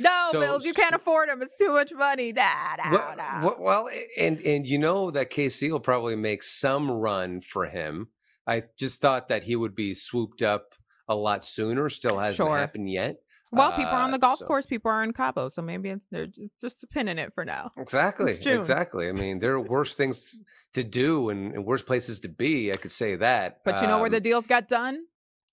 No, 0.00 0.26
So- 0.30 0.40
Bills, 0.40 0.64
you 0.64 0.72
can't 0.74 0.94
afford 0.94 1.28
him. 1.28 1.42
It's 1.42 1.56
too 1.56 1.72
much 1.72 1.92
money. 1.92 2.32
Nah, 2.32 2.76
nah, 2.78 2.90
well, 2.92 3.14
nah. 3.16 3.54
well, 3.58 3.88
and 4.18 4.40
and 4.42 4.66
you 4.66 4.78
know 4.78 5.10
that 5.10 5.30
KC 5.30 5.70
will 5.70 5.80
probably 5.80 6.16
make 6.16 6.42
some 6.42 6.90
run 6.90 7.40
for 7.42 7.66
him. 7.66 8.08
I 8.46 8.64
just 8.78 9.00
thought 9.00 9.28
that 9.28 9.42
he 9.44 9.54
would 9.56 9.74
be 9.74 9.94
swooped 9.94 10.42
up 10.42 10.74
a 11.08 11.14
lot 11.14 11.44
sooner. 11.44 11.88
Still 11.90 12.18
hasn't 12.18 12.36
Sure. 12.48 12.56
happened 12.58 12.90
yet. 12.90 13.16
Well, 13.52 13.70
people 13.72 13.90
are 13.92 14.02
on 14.02 14.10
Uh, 14.10 14.12
the 14.12 14.18
golf 14.20 14.38
so- 14.38 14.46
course. 14.46 14.64
People 14.64 14.90
are 14.92 15.02
in 15.02 15.12
Cabo, 15.12 15.48
so 15.48 15.60
maybe 15.60 15.90
it's, 15.90 16.06
they're 16.10 16.26
just, 16.28 16.60
just 16.60 16.86
pinning 16.90 17.18
it 17.18 17.32
for 17.34 17.44
now. 17.44 17.72
Exactly. 17.76 18.32
Exactly. 18.40 19.08
I 19.08 19.12
mean, 19.12 19.40
there 19.40 19.52
are 19.54 19.60
worse 19.60 19.94
things 19.94 20.36
to 20.74 20.84
do 20.84 21.30
and, 21.30 21.54
and 21.54 21.64
worse 21.64 21.82
places 21.82 22.20
to 22.20 22.28
be. 22.28 22.70
I 22.72 22.76
could 22.76 22.92
say 22.92 23.16
that. 23.16 23.58
But 23.64 23.82
you 23.82 23.88
know 23.88 23.98
where 24.00 24.08
the 24.08 24.18
Um, 24.18 24.22
deals 24.22 24.46
got 24.46 24.68
done? 24.68 25.00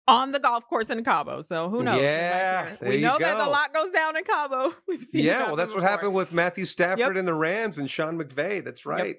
On 0.07 0.31
the 0.31 0.39
golf 0.39 0.65
course 0.67 0.89
in 0.89 1.03
Cabo. 1.03 1.41
So 1.41 1.69
who 1.69 1.83
knows? 1.83 2.01
Yeah, 2.01 2.75
we 2.81 3.01
know 3.01 3.17
that 3.19 3.37
a 3.39 3.49
lot 3.49 3.73
goes 3.73 3.91
down 3.91 4.15
in 4.15 4.23
Cabo. 4.23 4.73
We've 4.87 5.03
seen. 5.03 5.25
yeah, 5.25 5.47
well, 5.47 5.55
that's 5.57 5.73
what 5.73 5.83
happened 5.83 6.13
with 6.13 6.31
Matthew 6.31 6.63
Stafford 6.65 7.17
and 7.17 7.27
the 7.27 7.33
Rams 7.33 7.77
and 7.77 7.89
Sean 7.89 8.17
McVay. 8.17 8.63
That's 8.63 8.85
right. 8.85 9.17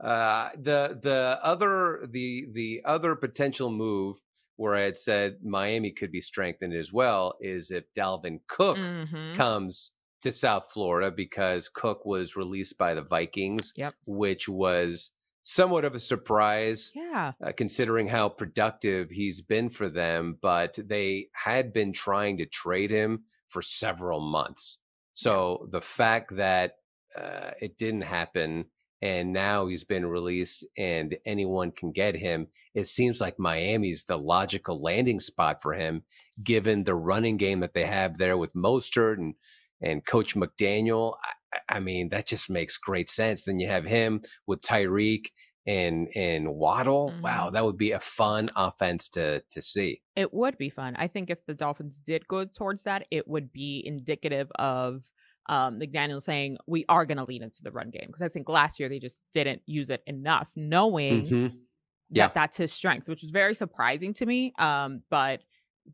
Uh, 0.00 0.48
the 0.56 0.98
the 1.00 1.38
other 1.42 2.06
the 2.10 2.48
the 2.52 2.82
other 2.84 3.14
potential 3.14 3.70
move 3.70 4.16
where 4.56 4.74
I 4.74 4.80
had 4.82 4.98
said 4.98 5.36
Miami 5.44 5.92
could 5.92 6.10
be 6.10 6.20
strengthened 6.20 6.74
as 6.74 6.92
well 6.92 7.34
is 7.40 7.70
if 7.70 7.84
Dalvin 7.96 8.40
Cook 8.48 8.76
Mhm. 8.76 9.34
comes 9.36 9.92
to 10.22 10.30
South 10.32 10.68
Florida 10.72 11.10
because 11.10 11.68
Cook 11.68 12.04
was 12.04 12.34
released 12.36 12.76
by 12.78 12.94
the 12.94 13.02
Vikings, 13.02 13.72
Yep. 13.76 13.94
which 14.06 14.48
was 14.48 15.10
somewhat 15.44 15.84
of 15.84 15.94
a 15.94 16.00
surprise 16.00 16.90
Yeah. 16.94 17.32
uh, 17.42 17.52
considering 17.56 18.08
how 18.08 18.28
productive 18.28 19.10
he's 19.10 19.40
been 19.40 19.68
for 19.68 19.88
them, 19.88 20.38
but 20.42 20.76
they 20.82 21.28
had 21.32 21.72
been 21.72 21.92
trying 21.92 22.38
to 22.38 22.46
trade 22.46 22.90
him 22.90 23.24
for 23.48 23.62
several 23.62 24.20
months. 24.20 24.78
So 25.12 25.68
the 25.70 25.80
fact 25.82 26.34
that 26.36 26.78
uh, 27.16 27.52
it 27.60 27.78
didn't 27.78 28.00
happen 28.02 28.64
and 29.02 29.32
now 29.34 29.66
he's 29.66 29.84
been 29.84 30.06
released 30.06 30.66
and 30.78 31.16
anyone 31.26 31.70
can 31.70 31.92
get 31.92 32.16
him, 32.16 32.48
it 32.74 32.86
seems 32.86 33.20
like 33.20 33.38
Miami's 33.38 34.04
the 34.04 34.16
logical 34.16 34.80
landing 34.80 35.20
spot 35.20 35.60
for 35.60 35.74
him, 35.74 36.02
given 36.42 36.82
the 36.84 36.94
running 36.94 37.36
game 37.36 37.60
that 37.60 37.74
they 37.74 37.84
have 37.84 38.16
there 38.16 38.38
with 38.38 38.54
Mostert 38.54 39.18
and 39.18 39.34
and 39.84 40.04
Coach 40.06 40.34
McDaniel. 40.34 41.16
I, 41.52 41.76
I 41.76 41.80
mean, 41.80 42.08
that 42.10 42.26
just 42.26 42.50
makes 42.50 42.76
great 42.78 43.08
sense. 43.10 43.44
Then 43.44 43.58
you 43.60 43.68
have 43.68 43.84
him 43.84 44.22
with 44.46 44.60
Tyreek 44.62 45.26
and 45.66 46.08
and 46.14 46.54
Waddle. 46.54 47.12
Mhm. 47.12 47.22
Wow, 47.22 47.50
that 47.50 47.64
would 47.64 47.78
be 47.78 47.92
a 47.92 48.00
fun 48.00 48.50
offense 48.56 49.08
to 49.10 49.42
to 49.50 49.62
see. 49.62 50.02
It 50.16 50.32
would 50.34 50.58
be 50.58 50.70
fun. 50.70 50.94
I 50.96 51.08
think 51.08 51.30
if 51.30 51.44
the 51.46 51.54
Dolphins 51.54 51.98
did 51.98 52.26
go 52.28 52.44
towards 52.44 52.84
that, 52.84 53.06
it 53.10 53.26
would 53.28 53.52
be 53.52 53.82
indicative 53.84 54.50
of 54.56 55.04
um, 55.46 55.78
McDaniel 55.78 56.22
saying 56.22 56.56
we 56.66 56.84
are 56.88 57.04
going 57.04 57.18
to 57.18 57.24
lean 57.24 57.42
into 57.42 57.62
the 57.62 57.70
run 57.70 57.90
game 57.90 58.06
because 58.06 58.22
I 58.22 58.28
think 58.28 58.48
last 58.48 58.80
year 58.80 58.88
they 58.88 58.98
just 58.98 59.20
didn't 59.32 59.62
use 59.66 59.90
it 59.90 60.02
enough, 60.06 60.50
knowing 60.56 61.34
Mhm. 61.34 61.66
that 62.10 62.34
that's 62.34 62.56
his 62.56 62.72
strength, 62.72 63.08
which 63.08 63.22
was 63.22 63.30
very 63.30 63.54
surprising 63.54 64.12
to 64.14 64.26
me. 64.26 64.52
Um, 64.58 65.02
but 65.10 65.42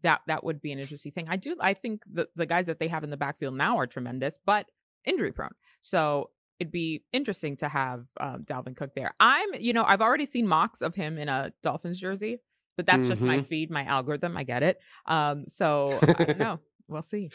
that 0.02 0.20
that 0.26 0.44
would 0.44 0.60
be 0.60 0.72
an 0.72 0.78
interesting 0.78 1.12
thing. 1.12 1.26
I 1.28 1.36
do. 1.36 1.56
I 1.60 1.74
think 1.74 2.02
the 2.10 2.28
the 2.36 2.46
guys 2.46 2.66
that 2.66 2.78
they 2.78 2.88
have 2.88 3.04
in 3.04 3.10
the 3.10 3.16
backfield 3.16 3.54
now 3.54 3.76
are 3.78 3.86
tremendous, 3.86 4.38
but 4.44 4.66
injury 5.04 5.32
prone. 5.32 5.50
So 5.80 6.30
it'd 6.58 6.70
be 6.72 7.04
interesting 7.12 7.56
to 7.56 7.68
have 7.68 8.06
um, 8.20 8.44
Dalvin 8.44 8.76
Cook 8.76 8.94
there. 8.94 9.14
I'm, 9.18 9.48
you 9.58 9.72
know, 9.72 9.82
I've 9.84 10.02
already 10.02 10.26
seen 10.26 10.46
mocks 10.46 10.82
of 10.82 10.94
him 10.94 11.16
in 11.18 11.28
a 11.28 11.52
Dolphins 11.62 11.98
jersey, 11.98 12.38
but 12.76 12.84
that's 12.86 13.08
just 13.08 13.22
my 13.22 13.38
Mhm. 13.38 13.46
feed, 13.46 13.70
my 13.70 13.84
algorithm. 13.84 14.36
I 14.36 14.44
get 14.44 14.62
it. 14.62 14.78
Um, 15.06 15.44
so 15.48 15.98
I 16.02 16.24
don't 16.24 16.38
know. 16.38 16.60
We'll 16.86 17.02
see. 17.02 17.30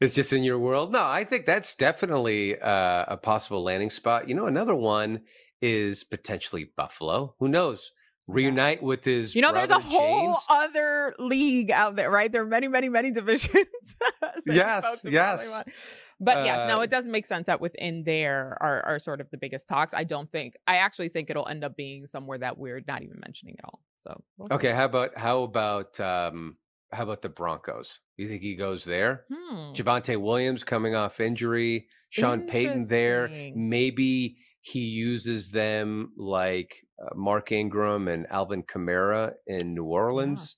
It's 0.00 0.14
just 0.14 0.32
in 0.32 0.42
your 0.44 0.58
world. 0.58 0.92
No, 0.92 1.02
I 1.04 1.24
think 1.24 1.46
that's 1.46 1.74
definitely 1.74 2.58
uh, 2.60 3.04
a 3.08 3.16
possible 3.16 3.62
landing 3.62 3.90
spot. 3.90 4.28
You 4.28 4.34
know, 4.34 4.46
another 4.46 4.74
one 4.74 5.22
is 5.60 6.04
potentially 6.04 6.70
Buffalo. 6.76 7.34
Who 7.38 7.48
knows? 7.48 7.92
Reunite 8.30 8.82
with 8.82 9.04
his 9.04 9.34
You 9.34 9.42
know, 9.42 9.52
there's 9.52 9.70
a 9.70 9.78
whole 9.78 10.26
James. 10.34 10.36
other 10.48 11.14
league 11.18 11.70
out 11.70 11.96
there, 11.96 12.10
right? 12.10 12.30
There 12.30 12.42
are 12.42 12.46
many, 12.46 12.68
many, 12.68 12.88
many 12.88 13.10
divisions. 13.20 13.66
Yes, 14.46 15.02
yes. 15.04 15.60
But 16.22 16.44
yes, 16.44 16.68
no, 16.68 16.78
Uh, 16.78 16.82
it 16.82 16.90
doesn't 16.90 17.10
make 17.12 17.26
sense 17.26 17.46
that 17.46 17.60
within 17.60 18.04
there 18.04 18.56
are, 18.60 18.82
are 18.86 18.98
sort 18.98 19.20
of 19.20 19.30
the 19.30 19.36
biggest 19.38 19.68
talks. 19.68 19.94
I 19.94 20.04
don't 20.04 20.30
think, 20.30 20.54
I 20.66 20.76
actually 20.76 21.08
think 21.08 21.30
it'll 21.30 21.48
end 21.48 21.64
up 21.64 21.76
being 21.76 22.06
somewhere 22.06 22.38
that 22.38 22.58
we're 22.58 22.82
not 22.86 23.02
even 23.02 23.18
mentioning 23.24 23.56
at 23.58 23.64
all. 23.64 23.80
So 24.04 24.22
we'll. 24.38 24.48
Okay, 24.52 24.72
how 24.72 24.84
about 24.86 25.16
how 25.16 25.42
about 25.42 25.98
um 26.00 26.56
how 26.92 27.04
about 27.04 27.22
the 27.22 27.28
Broncos? 27.28 28.00
You 28.16 28.28
think 28.28 28.42
he 28.42 28.54
goes 28.56 28.84
there? 28.84 29.24
Hmm. 29.32 29.72
Javonte 29.72 30.16
Williams 30.18 30.64
coming 30.64 30.94
off 30.94 31.20
injury, 31.20 31.86
Sean 32.10 32.46
Payton 32.46 32.88
there. 32.88 33.30
Maybe 33.54 34.38
he 34.62 34.80
uses 34.80 35.50
them 35.50 36.12
like 36.16 36.76
uh, 37.02 37.14
Mark 37.14 37.50
Ingram 37.52 38.08
and 38.08 38.26
Alvin 38.30 38.62
Kamara 38.62 39.34
in 39.46 39.74
New 39.74 39.84
Orleans. 39.84 40.56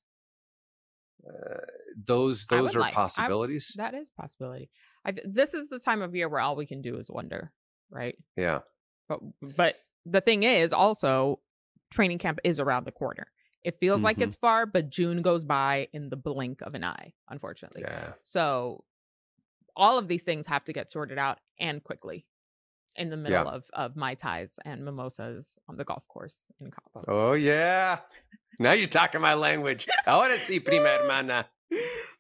Uh, 1.26 1.58
those 2.04 2.46
those 2.46 2.74
are 2.74 2.80
like- 2.80 2.94
possibilities. 2.94 3.72
That 3.76 3.94
is 3.94 4.10
a 4.16 4.20
possibility. 4.20 4.70
I, 5.04 5.14
this 5.24 5.54
is 5.54 5.68
the 5.68 5.78
time 5.78 6.02
of 6.02 6.14
year 6.14 6.28
where 6.28 6.40
all 6.40 6.56
we 6.56 6.66
can 6.66 6.80
do 6.82 6.96
is 6.98 7.10
wonder, 7.10 7.52
right? 7.90 8.16
yeah. 8.36 8.60
But 9.08 9.20
but 9.56 9.74
the 10.06 10.20
thing 10.20 10.42
is 10.42 10.72
also 10.72 11.40
training 11.92 12.18
camp 12.18 12.38
is 12.44 12.58
around 12.58 12.86
the 12.86 12.92
corner. 12.92 13.26
It 13.62 13.78
feels 13.78 14.00
like 14.02 14.16
Mhm. 14.16 14.22
it's 14.22 14.36
far, 14.36 14.66
but 14.66 14.90
June 14.90 15.22
goes 15.22 15.44
by 15.44 15.88
in 15.92 16.08
the 16.08 16.16
blink 16.16 16.62
of 16.62 16.74
an 16.74 16.82
eye, 16.82 17.14
unfortunately. 17.28 17.82
Yeah. 17.82 18.14
So 18.22 18.84
all 19.76 19.98
of 19.98 20.08
these 20.08 20.22
things 20.24 20.46
have 20.48 20.64
to 20.64 20.72
get 20.72 20.90
sorted 20.90 21.18
out 21.18 21.38
and 21.60 21.82
quickly 21.84 22.26
in 22.96 23.10
the 23.10 23.16
middle 23.16 23.44
Yeah. 23.44 23.50
of 23.50 23.64
of 23.72 23.96
mai 23.96 24.14
tais 24.14 24.48
and 24.64 24.84
mimosas 24.84 25.58
on 25.68 25.76
the 25.76 25.84
golf 25.84 26.06
course 26.08 26.36
in 26.60 26.70
Cabo. 26.70 27.04
Oh 27.08 27.32
yeah. 27.32 27.98
Now 28.58 28.72
you're 28.72 28.88
talking 28.88 29.20
my 29.20 29.34
language. 29.34 29.88
I 30.06 30.16
want 30.16 30.32
to 30.34 30.40
see 30.40 30.60
prima 30.60 30.88
hermana. 31.00 31.46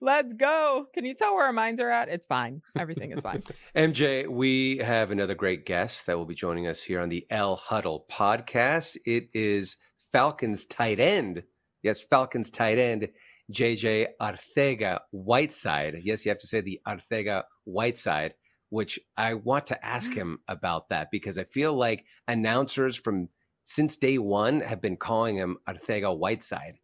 Let's 0.00 0.32
go. 0.32 0.88
Can 0.94 1.04
you 1.04 1.14
tell 1.14 1.34
where 1.34 1.44
our 1.46 1.52
minds 1.52 1.80
are 1.80 1.90
at? 1.90 2.08
It's 2.08 2.26
fine. 2.26 2.62
Everything 2.76 3.12
is 3.12 3.20
fine. 3.20 3.42
MJ, 3.76 4.26
we 4.26 4.78
have 4.78 5.10
another 5.12 5.34
great 5.36 5.64
guest 5.66 6.06
that 6.06 6.16
will 6.18 6.24
be 6.24 6.34
joining 6.34 6.66
us 6.66 6.82
here 6.82 7.00
on 7.00 7.08
the 7.08 7.24
El 7.30 7.54
Huddle 7.56 8.06
podcast. 8.10 8.96
It 9.06 9.28
is 9.32 9.76
Falcons 10.10 10.64
tight 10.64 10.98
end. 10.98 11.44
Yes, 11.82 12.00
Falcons 12.00 12.50
tight 12.50 12.78
end, 12.78 13.10
JJ 13.52 14.08
Arcega 14.20 15.00
Whiteside. 15.12 16.00
Yes, 16.02 16.24
you 16.24 16.30
have 16.30 16.38
to 16.38 16.46
say 16.48 16.60
the 16.62 16.80
Arcega 16.86 17.44
Whiteside, 17.64 18.34
which 18.72 18.98
I 19.18 19.34
want 19.34 19.66
to 19.66 19.84
ask 19.84 20.10
him 20.10 20.38
about 20.48 20.88
that 20.88 21.10
because 21.10 21.36
I 21.36 21.44
feel 21.44 21.74
like 21.74 22.06
announcers 22.26 22.96
from 22.96 23.28
since 23.64 23.96
day 23.96 24.16
one 24.16 24.62
have 24.62 24.80
been 24.80 24.96
calling 24.96 25.36
him 25.36 25.58
Arcega 25.68 26.16
Whiteside. 26.16 26.78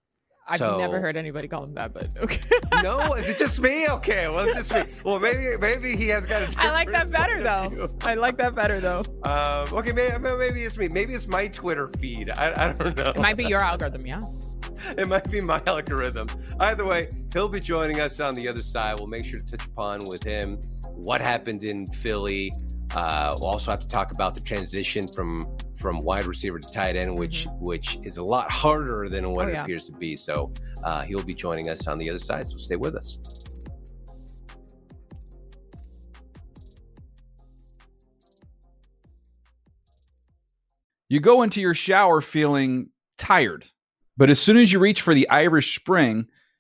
I've 0.47 0.61
never 0.61 1.01
heard 1.01 1.17
anybody 1.17 1.49
call 1.49 1.65
him 1.65 1.73
that, 1.75 1.95
but 1.95 2.11
okay. 2.23 2.41
No, 2.83 3.15
is 3.15 3.27
it 3.27 3.39
just 3.39 3.59
me? 3.61 3.89
Okay, 3.89 4.29
well, 4.29 4.47
it's 4.47 4.69
just 4.69 4.75
me. 4.75 5.01
Well, 5.03 5.19
maybe 5.19 5.57
maybe 5.59 5.97
he 5.97 6.09
has 6.09 6.27
got 6.27 6.43
a 6.43 6.61
I 6.61 6.71
like 6.73 6.93
that 6.93 7.11
better 7.11 7.39
though. 7.39 7.89
I 8.03 8.15
like 8.15 8.37
that 8.37 8.55
better 8.55 8.81
though. 8.81 9.03
Um, 9.25 9.79
okay, 9.79 9.93
maybe, 9.93 10.19
maybe 10.19 10.65
it's 10.65 10.77
me. 10.77 10.89
Maybe 10.93 11.15
it's 11.15 11.29
my 11.29 11.49
Twitter 11.49 11.91
feed. 11.99 12.31
I, 12.37 12.53
I 12.69 12.73
don't 12.75 12.99
know. 12.99 13.13
It 13.17 13.21
might 13.21 13.39
be 13.39 13.47
your 13.47 13.63
algorithm, 13.63 14.07
yeah. 14.07 14.21
It 14.97 15.09
might 15.09 15.29
be 15.29 15.41
my 15.41 15.61
algorithm. 15.67 16.29
Either 16.61 16.85
way, 16.85 17.09
he'll 17.33 17.49
be 17.49 17.59
joining 17.59 17.99
us 17.99 18.21
on 18.21 18.35
the 18.35 18.47
other 18.49 18.63
side. 18.63 18.97
We'll 18.99 19.09
make 19.09 19.25
sure 19.25 19.39
to 19.41 19.45
touch 19.45 19.67
upon 19.67 20.07
with 20.07 20.23
him 20.23 20.61
what 21.05 21.21
happened 21.21 21.65
in 21.65 21.87
Philly. 21.89 22.51
Uh, 22.95 23.35
we'll 23.39 23.51
also 23.51 23.71
have 23.71 23.81
to 23.81 23.89
talk 23.89 24.13
about 24.13 24.35
the 24.35 24.41
transition 24.41 25.07
from 25.09 25.57
from 25.77 25.99
wide 26.01 26.25
receiver 26.27 26.59
to 26.59 26.69
tight 26.71 26.97
end, 26.97 27.15
which 27.17 27.47
which 27.61 27.99
is 28.03 28.17
a 28.17 28.23
lot 28.23 28.51
harder 28.51 29.09
than 29.09 29.31
what 29.31 29.47
Oh, 29.47 29.51
it 29.51 29.55
yeah. 29.55 29.63
appears 29.63 29.85
to 29.87 29.93
be. 29.93 30.17
So 30.17 30.53
uh, 30.85 31.03
he'll 31.03 31.23
be 31.23 31.35
joining 31.35 31.69
us 31.69 31.87
on 31.87 31.99
the 31.99 32.09
other 32.11 32.19
side. 32.19 32.49
So 32.49 32.57
stay 32.57 32.77
with 32.77 32.97
us. 32.97 33.19
You 41.09 41.21
go 41.21 41.43
into 41.43 41.61
your 41.61 41.75
shower 41.75 42.21
feeling 42.21 42.91
tired, 43.17 43.67
but 44.17 44.31
as 44.31 44.41
soon 44.41 44.57
as 44.59 44.73
you 44.73 44.79
reach 44.79 45.01
for 45.01 45.15
the 45.15 45.29
Irish 45.31 45.75
Spring, 45.79 46.27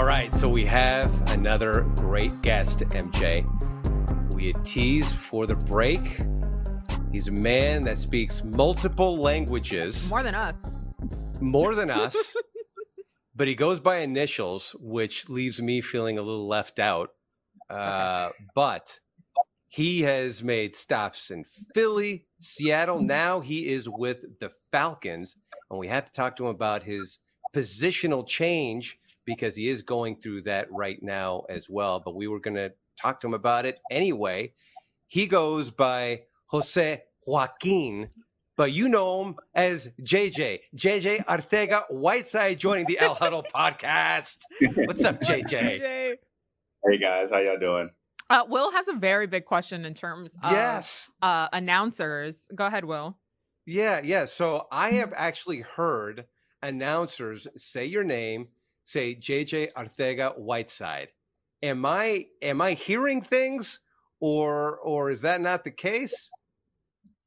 All 0.00 0.06
right, 0.06 0.32
so 0.32 0.48
we 0.48 0.64
have 0.64 1.12
another 1.28 1.82
great 1.96 2.32
guest, 2.40 2.78
MJ. 2.78 3.44
We 4.34 4.46
had 4.46 4.64
teased 4.64 5.12
before 5.12 5.46
the 5.46 5.56
break. 5.56 6.00
He's 7.12 7.28
a 7.28 7.32
man 7.32 7.82
that 7.82 7.98
speaks 7.98 8.42
multiple 8.42 9.18
languages, 9.18 10.08
More 10.08 10.22
than 10.22 10.34
us. 10.34 10.88
more 11.42 11.74
than 11.74 11.90
us, 11.90 12.34
but 13.36 13.46
he 13.46 13.54
goes 13.54 13.78
by 13.78 13.98
initials, 13.98 14.74
which 14.80 15.28
leaves 15.28 15.60
me 15.60 15.82
feeling 15.82 16.16
a 16.16 16.22
little 16.22 16.48
left 16.48 16.78
out. 16.78 17.10
Uh, 17.68 18.30
but 18.54 19.00
he 19.68 20.00
has 20.00 20.42
made 20.42 20.76
stops 20.76 21.30
in 21.30 21.44
Philly, 21.74 22.26
Seattle. 22.40 23.02
Now 23.02 23.40
he 23.40 23.68
is 23.68 23.86
with 23.86 24.40
the 24.40 24.50
Falcons, 24.72 25.36
and 25.70 25.78
we 25.78 25.88
have 25.88 26.06
to 26.06 26.12
talk 26.12 26.36
to 26.36 26.44
him 26.44 26.50
about 26.50 26.84
his 26.84 27.18
positional 27.54 28.26
change 28.26 28.98
because 29.30 29.54
he 29.54 29.68
is 29.68 29.82
going 29.82 30.16
through 30.20 30.42
that 30.42 30.66
right 30.72 31.00
now 31.02 31.44
as 31.48 31.68
well. 31.70 32.00
But 32.04 32.16
we 32.16 32.26
were 32.26 32.40
going 32.40 32.56
to 32.56 32.72
talk 33.00 33.20
to 33.20 33.26
him 33.28 33.34
about 33.34 33.64
it 33.64 33.78
anyway. 33.90 34.52
He 35.06 35.26
goes 35.26 35.70
by 35.70 36.22
Jose 36.46 37.02
Joaquin, 37.26 38.10
but 38.56 38.72
you 38.72 38.88
know 38.88 39.22
him 39.24 39.36
as 39.54 39.88
JJ, 40.02 40.58
JJ 40.76 41.24
Arcega 41.26 41.84
Whiteside, 41.90 42.58
joining 42.58 42.86
the 42.86 42.98
El 42.98 43.14
Huddle 43.14 43.44
podcast. 43.54 44.36
What's 44.86 45.04
up, 45.04 45.20
JJ? 45.20 45.48
JJ. 45.80 46.14
Hey 46.88 46.98
guys, 46.98 47.30
how 47.30 47.38
y'all 47.38 47.58
doing? 47.58 47.90
Uh, 48.30 48.44
Will 48.48 48.70
has 48.72 48.88
a 48.88 48.92
very 48.94 49.26
big 49.26 49.44
question 49.44 49.84
in 49.84 49.92
terms 49.94 50.34
of 50.42 50.50
Yes. 50.52 51.08
uh, 51.22 51.48
announcers. 51.52 52.46
Go 52.54 52.66
ahead, 52.66 52.84
Will. 52.84 53.16
Yeah, 53.66 54.00
yeah. 54.02 54.24
So 54.24 54.66
I 54.72 54.90
have 54.92 55.12
actually 55.16 55.60
heard 55.60 56.26
announcers 56.62 57.46
say 57.56 57.86
your 57.86 58.04
name, 58.04 58.44
say 58.90 59.14
JJ 59.14 59.72
Arcega 59.74 60.36
Whiteside. 60.38 61.08
Am 61.62 61.84
I 61.84 62.26
am 62.42 62.60
I 62.60 62.74
hearing 62.74 63.22
things 63.22 63.80
or 64.20 64.78
or 64.78 65.10
is 65.10 65.20
that 65.22 65.40
not 65.40 65.64
the 65.64 65.70
case? 65.70 66.30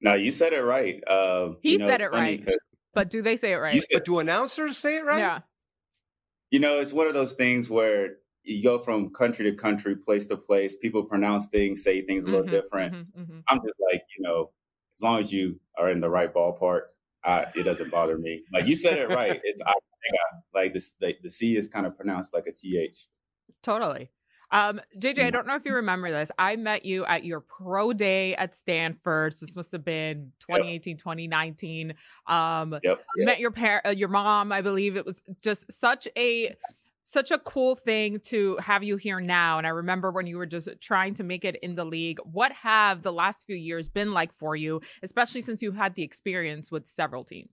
No, 0.02 0.13
you 0.15 0.32
said 0.32 0.54
it 0.54 0.62
right. 0.62 1.02
Uh, 1.08 1.54
He 1.62 1.73
you 1.73 1.78
know, 1.80 1.88
said 1.88 2.02
it 2.02 2.12
right. 2.12 2.45
But 2.93 3.10
do 3.10 3.21
they 3.21 3.38
say 3.38 3.54
it 3.54 3.58
right? 3.58 3.82
Said, 3.82 3.88
But 3.93 4.06
do 4.06 4.19
announcers 4.19 4.78
say 4.78 4.97
it 4.97 5.06
right? 5.06 5.19
Yeah. 5.19 5.41
you 6.52 6.60
know, 6.60 6.80
it's 6.80 6.93
one 6.93 7.08
of 7.08 7.13
those 7.13 7.34
things 7.34 7.69
where 7.69 8.17
you 8.43 8.62
go 8.62 8.78
from 8.78 9.12
country 9.13 9.49
to 9.49 9.56
country, 9.56 9.95
place 9.95 10.26
to 10.28 10.38
place. 10.38 10.76
People 10.76 11.04
pronounce 11.04 11.47
things, 11.47 11.84
say 11.84 12.02
things 12.02 12.26
a 12.26 12.30
little 12.30 12.45
Mhm, 12.45 12.52
different. 12.52 12.93
mhm, 12.93 13.06
mhm. 13.17 13.43
I'm 13.49 13.58
just 13.60 13.73
like, 13.91 14.04
you 14.17 14.23
know, 14.23 14.52
as 14.97 15.02
long 15.02 15.19
as 15.19 15.32
you 15.32 15.60
are 15.78 15.89
in 15.89 16.02
the 16.02 16.10
right 16.10 16.32
ballpark, 16.34 16.82
I, 17.26 17.47
it 17.56 17.63
doesn't 17.63 17.89
bother 17.89 18.17
me. 18.17 18.43
Like 18.54 18.67
you 18.67 18.76
said 18.76 18.97
it 18.99 19.10
right. 19.10 19.39
It's 19.43 19.62
I, 19.65 19.73
like 20.53 20.73
this, 20.73 20.91
the, 20.99 21.15
the 21.23 21.29
C 21.29 21.55
is 21.57 21.67
kind 21.67 21.85
of 21.85 21.95
pronounced 21.95 22.33
like 22.33 22.47
a 22.47 22.51
th. 22.51 23.07
Totally. 23.61 24.09
Um, 24.51 24.79
JJ, 24.99 25.25
I 25.25 25.29
Mm. 25.29 25.33
don't 25.33 25.47
know 25.47 25.55
if 25.55 25.65
you 25.65 25.73
remember 25.73 26.11
this. 26.11 26.29
I 26.37 26.55
met 26.57 26.85
you 26.85 27.05
at 27.05 27.23
your 27.25 27.39
pro 27.39 27.91
day 27.91 28.35
at 28.35 28.55
Stanford. 28.55 29.35
So 29.35 29.45
this 29.45 29.55
must 29.55 29.71
have 29.71 29.83
been 29.83 30.31
2018, 30.39 30.97
2019. 30.97 31.95
Um, 32.27 32.79
Yep. 32.83 33.03
met 33.17 33.39
your 33.39 33.51
parent, 33.51 33.85
uh, 33.87 33.89
your 33.89 34.09
mom. 34.09 34.51
I 34.51 34.61
believe 34.61 34.95
it 34.95 35.05
was 35.05 35.21
just 35.41 35.71
such 35.71 36.07
a 36.17 36.55
such 37.05 37.31
a 37.31 37.39
cool 37.39 37.75
thing 37.75 38.17
to 38.19 38.55
have 38.57 38.81
you 38.83 38.95
here 38.95 39.19
now. 39.19 39.57
And 39.57 39.67
I 39.67 39.71
remember 39.71 40.09
when 40.11 40.25
you 40.27 40.37
were 40.37 40.45
just 40.45 40.69
trying 40.79 41.13
to 41.15 41.23
make 41.23 41.43
it 41.43 41.57
in 41.57 41.75
the 41.75 41.83
league. 41.83 42.19
What 42.23 42.51
have 42.53 43.01
the 43.01 43.11
last 43.11 43.45
few 43.45 43.57
years 43.57 43.89
been 43.89 44.13
like 44.13 44.33
for 44.33 44.55
you, 44.55 44.81
especially 45.01 45.41
since 45.41 45.61
you 45.61 45.71
had 45.73 45.95
the 45.95 46.03
experience 46.03 46.71
with 46.71 46.87
several 46.87 47.23
teams? 47.25 47.49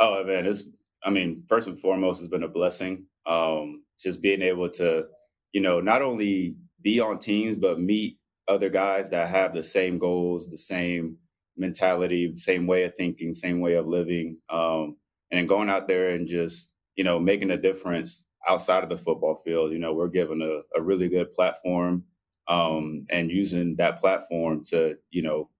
Oh 0.00 0.24
man, 0.24 0.46
it's 0.46 0.64
I 1.04 1.10
mean, 1.10 1.44
first 1.48 1.68
and 1.68 1.78
foremost, 1.78 2.20
it's 2.20 2.30
been 2.30 2.42
a 2.42 2.48
blessing. 2.48 3.06
Um, 3.26 3.84
just 4.00 4.22
being 4.22 4.42
able 4.42 4.70
to, 4.70 5.06
you 5.52 5.60
know, 5.60 5.80
not 5.80 6.02
only 6.02 6.56
be 6.82 7.00
on 7.00 7.18
teams, 7.18 7.56
but 7.56 7.80
meet 7.80 8.18
other 8.46 8.70
guys 8.70 9.10
that 9.10 9.28
have 9.28 9.54
the 9.54 9.62
same 9.62 9.98
goals, 9.98 10.48
the 10.48 10.58
same 10.58 11.18
mentality, 11.56 12.36
same 12.36 12.66
way 12.66 12.84
of 12.84 12.94
thinking, 12.94 13.34
same 13.34 13.60
way 13.60 13.74
of 13.74 13.86
living. 13.86 14.38
Um, 14.48 14.96
and 15.30 15.48
going 15.48 15.68
out 15.68 15.88
there 15.88 16.10
and 16.10 16.26
just, 16.26 16.72
you 16.96 17.04
know, 17.04 17.18
making 17.18 17.50
a 17.50 17.56
difference 17.56 18.24
outside 18.48 18.82
of 18.82 18.90
the 18.90 18.96
football 18.96 19.40
field. 19.44 19.72
You 19.72 19.78
know, 19.78 19.92
we're 19.92 20.08
given 20.08 20.40
a, 20.40 20.78
a 20.78 20.82
really 20.82 21.08
good 21.08 21.30
platform 21.32 22.04
um, 22.48 23.06
and 23.10 23.30
using 23.30 23.76
that 23.76 23.98
platform 23.98 24.64
to, 24.66 24.96
you 25.10 25.22
know, 25.22 25.50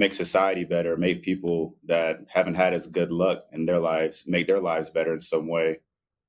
make 0.00 0.14
society 0.14 0.64
better, 0.64 0.96
make 0.96 1.22
people 1.22 1.76
that 1.84 2.20
haven't 2.26 2.54
had 2.54 2.72
as 2.72 2.86
good 2.86 3.12
luck 3.12 3.42
in 3.52 3.66
their 3.66 3.78
lives 3.78 4.24
make 4.26 4.46
their 4.46 4.58
lives 4.58 4.88
better 4.88 5.12
in 5.12 5.20
some 5.20 5.46
way. 5.46 5.78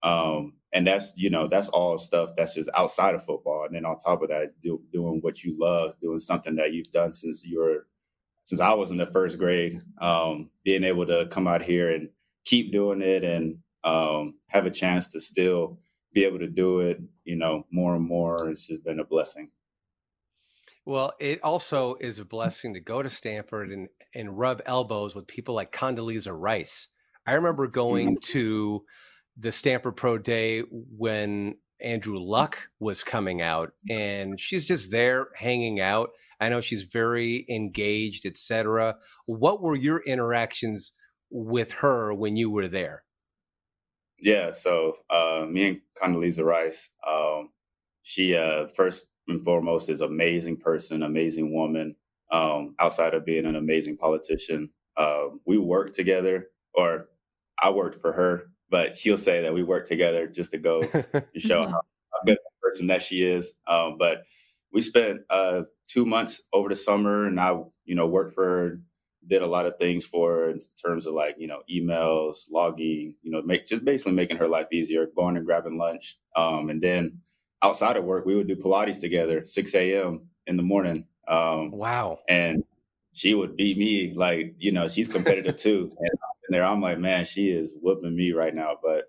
Um, 0.04 0.56
and 0.74 0.86
that's 0.86 1.14
you 1.16 1.30
know 1.30 1.48
that's 1.48 1.70
all 1.70 1.98
stuff 1.98 2.32
that's 2.36 2.54
just 2.54 2.70
outside 2.76 3.16
of 3.16 3.24
football. 3.24 3.64
And 3.66 3.74
then 3.74 3.86
on 3.86 3.98
top 3.98 4.22
of 4.24 4.30
that, 4.30 4.62
do, 4.62 4.82
doing 4.92 5.20
what 5.22 5.44
you 5.44 5.58
love, 5.58 5.94
doing 6.02 6.20
something 6.20 6.56
that 6.58 6.74
you've 6.74 6.92
done 6.92 7.14
since 7.14 7.46
you 7.46 7.60
were 7.60 7.88
since 8.44 8.60
I 8.60 8.74
was 8.74 8.92
in 8.92 8.98
the 8.98 9.06
first 9.06 9.40
grade, 9.40 9.82
um, 10.02 10.50
being 10.66 10.84
able 10.84 11.06
to 11.06 11.28
come 11.32 11.48
out 11.48 11.62
here 11.62 11.92
and 11.92 12.10
keep 12.44 12.74
doing 12.74 13.02
it 13.02 13.24
and 13.24 13.58
um, 13.86 14.36
have 14.48 14.66
a 14.66 14.72
chance 14.72 15.08
to 15.14 15.22
still 15.22 15.80
be 16.14 16.26
able 16.26 16.40
to 16.40 16.48
do 16.48 16.82
it, 16.82 17.00
you 17.24 17.38
know, 17.38 17.66
more 17.72 17.96
and 17.96 18.06
more. 18.06 18.36
It's 18.50 18.68
just 18.68 18.84
been 18.84 19.00
a 19.00 19.06
blessing. 19.06 19.50
Well, 20.92 21.14
it 21.22 21.40
also 21.42 21.96
is 22.02 22.20
a 22.20 22.26
blessing 22.26 22.74
to 22.74 22.82
go 22.82 23.02
to 23.02 23.10
Stanford 23.10 23.72
and, 23.72 23.88
and 24.14 24.38
rub 24.38 24.62
elbows 24.66 25.16
with 25.16 25.26
people 25.26 25.56
like 25.56 25.72
Condoleezza 25.72 26.38
Rice. 26.38 26.90
I 27.26 27.36
remember 27.36 27.68
going 27.68 28.18
to 28.24 28.84
the 29.38 29.54
Stanford 29.54 29.96
Pro 29.96 30.18
Day 30.18 30.64
when 30.70 31.56
Andrew 31.80 32.20
Luck 32.20 32.68
was 32.82 33.06
coming 33.06 33.42
out, 33.42 33.72
and 33.90 34.38
she's 34.38 34.68
just 34.68 34.92
there 34.92 35.30
hanging 35.34 35.80
out. 35.80 36.10
I 36.42 36.50
know 36.50 36.60
she's 36.60 36.84
very 36.84 37.46
engaged, 37.50 38.26
etc. 38.26 38.98
What 39.28 39.62
were 39.62 39.78
your 39.78 40.02
interactions 40.02 40.92
with 41.30 41.72
her 41.72 42.14
when 42.14 42.36
you 42.36 42.50
were 42.50 42.68
there? 42.68 43.04
Yeah, 44.20 44.52
so 44.52 44.98
uh, 45.10 45.46
me 45.50 45.70
and 45.70 45.82
Condoleezza 45.98 46.44
Rice, 46.44 46.90
um, 47.08 47.52
she 48.04 48.36
uh, 48.36 48.68
first 48.76 49.11
and 49.28 49.44
foremost 49.44 49.90
is 49.90 50.02
amazing 50.02 50.58
person, 50.58 51.04
amazing 51.04 51.54
woman. 51.54 51.96
Um, 52.32 52.76
outside 52.80 53.14
of 53.14 53.26
being 53.26 53.46
an 53.46 53.56
amazing 53.56 53.98
politician, 53.98 54.70
uh, 54.96 55.26
we 55.46 55.58
worked 55.58 55.96
together, 55.96 56.48
or 56.74 57.10
I 57.62 57.72
worked 57.72 58.02
for 58.02 58.14
her, 58.14 58.52
but 58.70 58.98
she'll 58.98 59.18
say 59.18 59.42
that 59.42 59.54
we 59.54 59.64
worked 59.64 59.88
together 59.88 60.28
just 60.28 60.52
to 60.52 60.58
go 60.58 60.82
to 60.82 61.24
show 61.38 61.64
how, 61.64 61.82
good 62.26 62.38
a 62.38 62.62
person 62.62 62.88
that 62.88 63.02
she 63.02 63.24
is. 63.24 63.54
Um, 63.68 63.98
but 63.98 64.24
we 64.72 64.80
spent 64.82 65.22
uh, 65.30 65.64
two 65.88 66.06
months 66.06 66.42
over 66.54 66.70
the 66.70 66.76
summer, 66.76 67.26
and 67.26 67.40
I, 67.40 67.60
you 67.84 67.96
know, 67.96 68.08
worked 68.08 68.34
for 68.34 68.46
her 68.46 68.82
did 69.28 69.42
a 69.42 69.48
lot 69.48 69.66
of 69.66 69.78
things 69.78 70.06
for 70.06 70.32
her 70.32 70.50
in 70.50 70.60
terms 70.84 71.06
of 71.06 71.14
like 71.14 71.36
you 71.38 71.48
know 71.48 71.62
emails 71.72 72.46
logging 72.50 73.16
you 73.22 73.32
know 73.32 73.42
make 73.44 73.68
just 73.68 73.86
basically 73.86 74.14
making 74.14 74.38
her 74.38 74.48
life 74.48 74.68
easier 74.72 75.08
going 75.16 75.38
and 75.38 75.46
grabbing 75.46 75.78
lunch 75.78 76.18
um, 76.36 76.70
and 76.70 76.82
then 76.82 77.20
outside 77.64 77.98
of 77.98 78.04
work 78.04 78.26
we 78.26 78.36
would 78.36 78.48
do 78.48 78.56
pilates 78.56 79.00
together 79.00 79.46
6 79.46 79.76
a.m 79.76 80.28
in 80.48 80.58
the 80.58 80.64
morning 80.64 81.06
um, 81.28 81.72
wow. 81.72 82.20
and 82.28 82.64
she 83.14 83.34
would 83.34 83.56
beat 83.56 83.78
me 83.78 84.14
like 84.16 84.56
you 84.58 84.72
know 84.72 84.88
she's 84.88 85.08
competitive 85.08 85.58
too. 85.58 85.90
And 86.48 86.56
there 86.56 86.66
i'm 86.66 86.82
like 86.82 87.00
man 87.00 87.24
she 87.24 87.50
is 87.50 87.76
whooping 87.82 88.14
me 88.14 88.34
right 88.34 88.54
now 88.54 88.76
but 88.84 89.06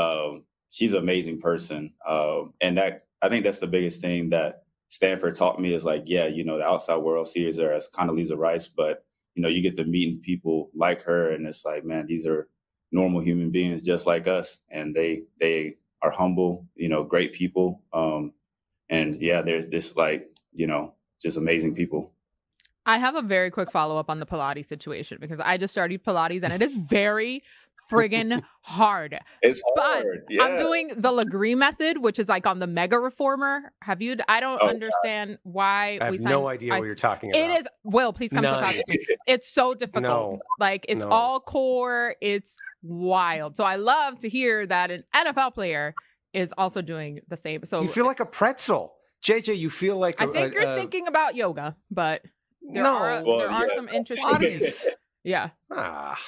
um, 0.00 0.44
she's 0.70 0.92
an 0.92 1.00
amazing 1.00 1.40
person 1.40 1.92
um, 2.06 2.52
and 2.60 2.78
that 2.78 3.06
i 3.22 3.28
think 3.28 3.42
that's 3.42 3.58
the 3.58 3.66
biggest 3.66 4.00
thing 4.00 4.28
that 4.30 4.62
stanford 4.88 5.34
taught 5.34 5.60
me 5.60 5.74
is 5.74 5.84
like 5.84 6.04
yeah 6.06 6.26
you 6.26 6.44
know 6.44 6.58
the 6.58 6.64
outside 6.64 6.98
world 6.98 7.26
sees 7.26 7.58
her 7.58 7.72
as 7.72 7.90
Condoleezza 7.90 8.38
Rice 8.38 8.68
but 8.68 9.06
you 9.36 9.42
know, 9.42 9.48
you 9.48 9.60
get 9.60 9.76
to 9.76 9.84
meeting 9.84 10.20
people 10.20 10.70
like 10.74 11.02
her, 11.02 11.30
and 11.30 11.46
it's 11.46 11.64
like, 11.64 11.84
man, 11.84 12.06
these 12.06 12.26
are 12.26 12.48
normal 12.90 13.20
human 13.20 13.50
beings 13.50 13.84
just 13.84 14.06
like 14.06 14.26
us, 14.26 14.62
and 14.70 14.94
they 14.94 15.24
they 15.38 15.76
are 16.06 16.10
humble, 16.10 16.66
you 16.76 16.88
know, 16.88 17.02
great 17.02 17.32
people. 17.32 17.82
Um, 17.92 18.32
and 18.88 19.16
yeah, 19.16 19.42
there's 19.42 19.66
this 19.66 19.96
like, 19.96 20.28
you 20.52 20.66
know, 20.66 20.94
just 21.20 21.36
amazing 21.36 21.74
people. 21.74 22.12
I 22.86 22.98
have 22.98 23.16
a 23.16 23.22
very 23.22 23.50
quick 23.50 23.72
follow 23.72 23.98
up 23.98 24.08
on 24.08 24.20
the 24.20 24.26
Pilates 24.26 24.66
situation 24.66 25.18
because 25.20 25.40
I 25.40 25.56
just 25.56 25.72
started 25.72 26.04
Pilates 26.04 26.44
and 26.44 26.52
it 26.52 26.62
is 26.62 26.74
very 26.88 27.42
friggin' 27.90 28.42
hard. 28.60 29.18
It's 29.42 29.60
hard. 29.76 30.04
But 30.26 30.32
yeah. 30.34 30.44
I'm 30.44 30.58
doing 30.58 30.92
the 30.96 31.10
Lagree 31.10 31.56
method, 31.56 31.98
which 31.98 32.20
is 32.20 32.28
like 32.28 32.46
on 32.46 32.60
the 32.60 32.66
Mega 32.66 32.98
Reformer. 32.98 33.72
Have 33.82 34.00
you? 34.00 34.16
I 34.28 34.38
don't 34.38 34.60
oh, 34.62 34.68
understand 34.68 35.30
God. 35.30 35.38
why. 35.42 35.98
I 36.00 36.04
have 36.04 36.12
we 36.12 36.18
signed, 36.18 36.30
no 36.30 36.48
idea 36.48 36.74
I, 36.74 36.78
what 36.78 36.86
you're 36.86 36.94
talking 36.94 37.30
about. 37.30 37.40
It 37.40 37.60
is. 37.60 37.66
Will, 37.82 38.12
please 38.12 38.32
come 38.32 38.42
None. 38.42 38.62
to 38.62 38.74
talk. 38.74 38.86
It's 39.26 39.48
so 39.48 39.74
difficult. 39.74 40.34
No. 40.34 40.40
Like 40.60 40.86
it's 40.88 41.02
no. 41.02 41.08
all 41.08 41.40
core. 41.40 42.14
It's 42.20 42.56
wild. 42.86 43.56
So 43.56 43.64
I 43.64 43.76
love 43.76 44.18
to 44.20 44.28
hear 44.28 44.66
that 44.66 44.90
an 44.90 45.04
NFL 45.14 45.54
player 45.54 45.94
is 46.32 46.52
also 46.56 46.82
doing 46.82 47.20
the 47.28 47.36
same. 47.36 47.64
So 47.64 47.82
you 47.82 47.88
feel 47.88 48.06
like 48.06 48.20
a 48.20 48.26
pretzel. 48.26 48.94
JJ, 49.24 49.56
you 49.56 49.70
feel 49.70 49.96
like 49.96 50.20
I 50.20 50.26
a, 50.26 50.28
think 50.28 50.54
you're 50.54 50.62
a, 50.62 50.76
thinking 50.76 51.08
about 51.08 51.34
yoga, 51.34 51.74
but 51.90 52.22
there 52.62 52.82
no. 52.82 52.96
are 52.96 53.24
well, 53.24 53.38
there 53.38 53.50
are 53.50 53.66
yeah. 53.66 53.74
some 53.74 53.88
interesting 53.88 54.28
Pilates. 54.28 54.84
yeah. 55.24 55.50
Ah. 55.72 56.18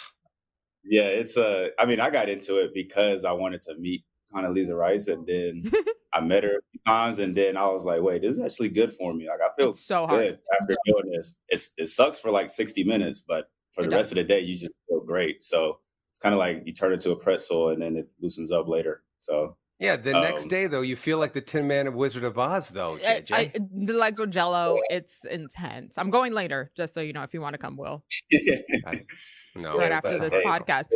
Yeah, 0.85 1.03
it's 1.03 1.37
a. 1.37 1.67
Uh, 1.67 1.69
I 1.79 1.85
mean, 1.85 2.01
I 2.01 2.11
got 2.11 2.29
into 2.29 2.57
it 2.59 2.73
because 2.73 3.25
I 3.25 3.33
wanted 3.33 3.61
to 3.63 3.77
meet 3.79 4.05
Condoleezza 4.33 4.77
Rice, 4.77 5.09
and 5.09 5.27
then 5.27 5.71
I 6.15 6.21
met 6.21 6.45
her 6.45 6.51
a 6.51 6.63
few 6.71 6.81
times, 6.87 7.19
and 7.19 7.37
then 7.37 7.57
I 7.57 7.67
was 7.67 7.85
like, 7.85 8.01
"Wait, 8.01 8.23
this 8.23 8.39
is 8.39 8.41
actually 8.41 8.71
good 8.71 8.95
for 8.95 9.13
me. 9.13 9.29
Like, 9.29 9.41
I 9.41 9.55
feel 9.55 9.71
it's 9.71 9.85
so 9.85 10.07
good 10.07 10.39
hard. 10.51 10.61
after 10.61 10.77
doing 10.87 11.13
this. 11.13 11.37
It's 11.49 11.73
it 11.77 11.87
sucks 11.87 12.19
for 12.19 12.31
like 12.31 12.49
sixty 12.49 12.85
minutes, 12.85 13.21
but 13.21 13.51
for 13.73 13.85
It 13.85 13.91
the 13.91 13.97
rest 13.97 14.13
of 14.13 14.17
the 14.17 14.25
day, 14.25 14.41
you 14.41 14.57
just 14.57 14.73
feel 14.89 15.01
great. 15.01 15.45
So 15.45 15.81
it's 16.19 16.25
kind 16.25 16.35
of 16.35 16.41
like 16.41 16.65
you 16.67 16.73
turn 16.73 16.93
into 16.93 17.13
a 17.13 17.17
pretzel, 17.17 17.69
and 17.69 17.81
then 17.81 17.97
it 17.97 18.09
loosens 18.21 18.51
up 18.51 18.67
later. 18.67 19.03
So 19.21 19.57
Yeah, 19.79 19.95
the 19.95 20.13
next 20.13 20.43
Um, 20.43 20.49
day 20.49 20.67
though, 20.67 20.81
you 20.81 20.97
feel 20.97 21.19
like 21.19 21.33
the 21.33 21.41
Tin 21.41 21.69
Man 21.69 21.87
of 21.87 21.95
Wizard 21.95 22.25
of 22.25 22.37
Oz, 22.37 22.71
though, 22.71 22.99
JJ. 22.99 23.33
I, 23.33 23.53
the 23.73 23.93
legs 23.93 24.19
are 24.19 24.27
jello. 24.27 24.81
It's 24.91 25.25
intense. 25.25 25.97
I'm 25.97 26.11
going 26.11 26.33
later, 26.33 26.73
just 26.77 26.95
so 26.95 27.01
you 27.01 27.13
know, 27.13 27.23
if 27.23 27.33
you 27.33 27.41
want 27.41 27.55
to 27.55 27.59
come, 27.59 27.77
Will, 27.77 28.03
no, 29.55 29.79
right 29.79 29.93
after 29.93 30.19
this 30.19 30.33
hey, 30.33 30.43
podcast. 30.43 30.87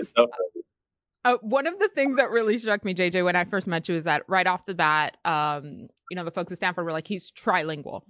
Uh, 1.24 1.36
one 1.42 1.68
of 1.68 1.78
the 1.78 1.88
things 1.94 2.16
that 2.16 2.30
really 2.30 2.58
struck 2.58 2.84
me, 2.84 2.92
JJ, 2.92 3.24
when 3.24 3.36
I 3.36 3.44
first 3.44 3.68
met 3.68 3.88
you, 3.88 3.94
is 3.94 4.02
that 4.02 4.22
right 4.26 4.48
off 4.48 4.66
the 4.66 4.74
bat, 4.74 5.18
um, 5.24 5.86
you 6.10 6.16
know, 6.16 6.24
the 6.24 6.32
folks 6.32 6.50
at 6.50 6.56
Stanford 6.56 6.84
were 6.84 6.90
like, 6.90 7.06
he's 7.06 7.30
trilingual. 7.30 8.00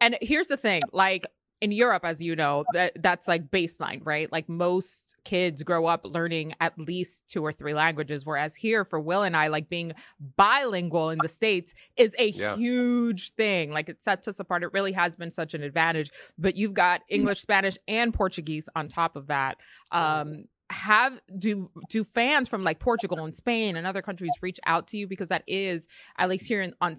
And 0.00 0.18
here's 0.20 0.48
the 0.48 0.56
thing, 0.56 0.82
like 0.92 1.26
in 1.60 1.72
Europe, 1.72 2.04
as 2.04 2.22
you 2.22 2.34
know, 2.34 2.64
that 2.72 2.92
that's 3.02 3.28
like 3.28 3.50
baseline, 3.50 4.00
right? 4.04 4.30
Like 4.32 4.48
most 4.48 5.16
kids 5.24 5.62
grow 5.62 5.86
up 5.86 6.06
learning 6.06 6.54
at 6.60 6.78
least 6.78 7.24
two 7.28 7.44
or 7.44 7.52
three 7.52 7.74
languages, 7.74 8.24
whereas 8.24 8.54
here 8.54 8.84
for 8.84 8.98
Will 8.98 9.22
and 9.22 9.36
I, 9.36 9.48
like 9.48 9.68
being 9.68 9.92
bilingual 10.36 11.10
in 11.10 11.18
the 11.18 11.28
States 11.28 11.74
is 11.96 12.14
a 12.18 12.28
Yeah. 12.28 12.56
huge 12.56 13.34
thing. 13.34 13.70
Like 13.72 13.88
it 13.88 14.02
sets 14.02 14.26
us 14.26 14.40
apart. 14.40 14.62
It 14.62 14.72
really 14.72 14.92
has 14.92 15.16
been 15.16 15.30
such 15.30 15.52
an 15.54 15.62
advantage. 15.62 16.10
But 16.38 16.56
you've 16.56 16.74
got 16.74 17.02
English, 17.08 17.40
Spanish, 17.40 17.76
and 17.86 18.14
Portuguese 18.14 18.68
on 18.74 18.88
top 18.88 19.16
of 19.16 19.26
that. 19.26 19.58
Um, 19.92 20.44
have 20.70 21.18
do 21.36 21.68
do 21.88 22.04
fans 22.04 22.48
from 22.48 22.62
like 22.62 22.78
Portugal 22.78 23.24
and 23.24 23.36
Spain 23.36 23.76
and 23.76 23.86
other 23.88 24.02
countries 24.02 24.30
reach 24.40 24.60
out 24.66 24.86
to 24.86 24.96
you 24.96 25.08
because 25.08 25.28
that 25.28 25.42
is 25.48 25.88
at 26.16 26.28
least 26.28 26.46
here 26.46 26.62
in, 26.62 26.72
on 26.80 26.94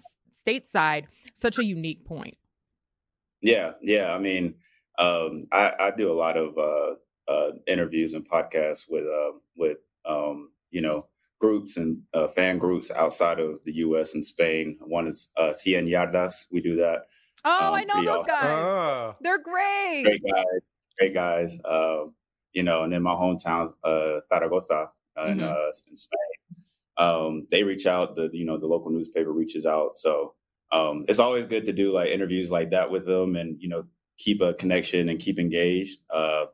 stateside 0.46 1.04
such 1.32 1.58
a 1.58 1.64
unique 1.64 2.04
point. 2.04 2.36
Yeah, 3.42 3.72
yeah. 3.82 4.14
I 4.14 4.18
mean, 4.18 4.54
um, 4.98 5.46
I, 5.52 5.72
I 5.78 5.90
do 5.96 6.10
a 6.10 6.14
lot 6.14 6.36
of 6.36 6.56
uh, 6.56 6.94
uh, 7.30 7.50
interviews 7.66 8.12
and 8.14 8.28
podcasts 8.28 8.86
with 8.88 9.04
uh, 9.04 9.32
with 9.56 9.78
um, 10.06 10.50
you 10.70 10.80
know 10.80 11.06
groups 11.40 11.76
and 11.76 12.02
uh, 12.14 12.28
fan 12.28 12.56
groups 12.58 12.90
outside 12.92 13.40
of 13.40 13.58
the 13.64 13.72
U.S. 13.76 14.14
and 14.14 14.24
Spain. 14.24 14.78
One 14.80 15.08
is 15.08 15.30
uh, 15.36 15.52
Cien 15.54 15.88
Yardas. 15.88 16.46
We 16.52 16.60
do 16.60 16.76
that. 16.76 17.02
Oh, 17.44 17.68
Um, 17.68 17.74
I 17.74 17.84
know 17.84 17.96
those 18.04 18.18
awesome. 18.20 18.26
guys. 18.28 18.44
Ah. 18.44 19.16
They're 19.20 19.42
great. 19.42 20.04
Great 20.04 20.22
guys, 20.22 20.60
great 20.98 21.14
guys. 21.14 21.58
Uh, 21.64 22.04
you 22.52 22.62
know, 22.62 22.84
and 22.84 22.94
in 22.94 23.02
my 23.02 23.14
hometown, 23.14 23.72
uh, 23.82 24.20
Zaragoza, 24.28 24.90
uh, 25.18 25.24
in, 25.26 25.40
in 25.40 25.96
Spain, 25.96 26.18
um, 26.98 27.46
they 27.50 27.64
reach 27.64 27.86
out. 27.86 28.14
The 28.14 28.30
you 28.32 28.44
know 28.44 28.58
the 28.58 28.66
local 28.66 28.90
newspaper 28.90 29.32
reaches 29.32 29.66
out. 29.66 29.96
So 29.96 30.34
um, 30.72 31.04
it's 31.08 31.18
always 31.18 31.46
good 31.46 31.64
to 31.66 31.72
do 31.72 31.92
like 31.92 32.08
interviews 32.10 32.50
like 32.50 32.70
that 32.70 32.90
with 32.90 33.06
them, 33.06 33.36
and 33.36 33.56
you 33.60 33.68
know 33.68 33.84
keep 34.18 34.40
a 34.40 34.54
connection 34.54 35.08
and 35.08 35.18
keep 35.20 35.38
engaged. 35.38 36.00
Uh, 36.10 36.46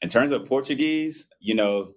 in 0.00 0.08
terms 0.08 0.30
of 0.32 0.44
Portuguese, 0.46 1.28
you 1.40 1.54
know, 1.54 1.94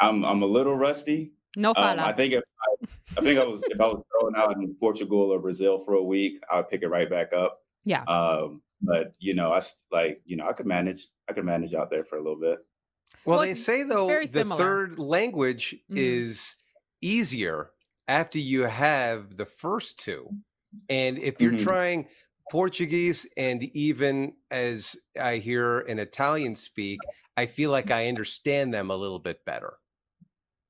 I'm 0.00 0.24
I'm 0.24 0.42
a 0.42 0.46
little 0.46 0.76
rusty. 0.76 1.32
No 1.56 1.70
Um, 1.70 1.98
I 2.00 2.12
think 2.12 2.34
if 2.34 2.42
I, 2.82 2.86
I 3.18 3.20
think 3.22 3.38
I 3.38 3.44
was 3.44 3.62
if 3.68 3.80
I 3.80 3.86
was 3.86 4.02
thrown 4.20 4.36
out 4.36 4.56
in 4.56 4.74
Portugal 4.80 5.32
or 5.32 5.38
Brazil 5.38 5.78
for 5.78 5.94
a 5.94 6.02
week, 6.02 6.38
I'd 6.50 6.68
pick 6.68 6.82
it 6.82 6.88
right 6.88 7.08
back 7.08 7.32
up. 7.32 7.60
Yeah. 7.84 8.02
Um, 8.04 8.62
but 8.82 9.14
you 9.18 9.34
know, 9.34 9.52
I 9.52 9.58
s- 9.58 9.82
like 9.90 10.20
you 10.26 10.36
know 10.36 10.46
I 10.46 10.52
could 10.52 10.66
manage. 10.66 11.06
I 11.28 11.32
could 11.32 11.44
manage 11.44 11.72
out 11.74 11.90
there 11.90 12.04
for 12.04 12.16
a 12.16 12.22
little 12.22 12.38
bit. 12.40 12.58
Well, 13.24 13.38
Well, 13.38 13.46
they 13.48 13.54
say 13.54 13.82
though 13.84 14.06
the 14.08 14.26
similar. 14.28 14.58
third 14.58 14.98
language 14.98 15.74
Mhm. 15.90 15.96
is 15.96 16.56
easier 17.00 17.70
after 18.08 18.38
you 18.38 18.62
have 18.62 19.36
the 19.36 19.46
first 19.46 19.98
two. 19.98 20.28
And 20.88 21.18
if 21.18 21.40
you're 21.40 21.52
Mhm. 21.52 21.52
trying 21.52 22.08
Portuguese 22.50 23.26
and 23.36 23.62
even 23.76 24.36
as 24.50 24.96
I 25.18 25.36
hear 25.38 25.80
an 25.80 25.98
Italian 25.98 26.54
speak, 26.54 27.08
I 27.36 27.46
feel 27.46 27.70
like 27.70 27.90
I 27.90 28.08
understand 28.08 28.72
them 28.72 28.90
a 28.90 28.96
little 28.96 29.18
bit 29.18 29.44
better. 29.44 29.78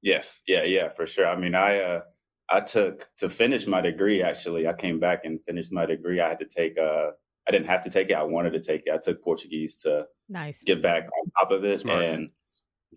Yes, 0.03 0.43
yeah, 0.47 0.63
yeah, 0.63 0.89
for 0.91 1.07
sure. 1.07 1.27
I 1.27 1.37
mean, 1.37 1.55
I 1.55 1.79
uh, 1.81 2.03
I 2.49 2.61
took 2.61 3.09
to 3.19 3.29
finish 3.29 3.67
my 3.67 3.81
degree. 3.81 4.23
Actually, 4.23 4.67
I 4.69 4.73
came 4.75 5.01
back 5.01 5.25
and 5.25 5.43
finished 5.45 5.73
my 5.73 5.87
degree. 5.87 6.21
I 6.21 6.29
had 6.29 6.39
to 6.41 6.47
take 6.47 6.79
uh, 6.79 7.13
I 7.47 7.51
didn't 7.51 7.67
have 7.67 7.81
to 7.83 7.91
take 7.91 8.11
it. 8.11 8.15
I 8.15 8.23
wanted 8.23 8.53
to 8.53 8.61
take 8.61 8.83
it. 8.87 8.93
I 8.93 8.99
took 8.99 9.23
Portuguese 9.23 9.75
to 9.77 10.07
Nice. 10.29 10.67
get 10.67 10.83
back 10.83 11.05
on 11.05 11.31
top 11.41 11.53
of 11.53 11.65
it. 11.65 11.81
Smart. 11.81 11.91
And 11.91 12.33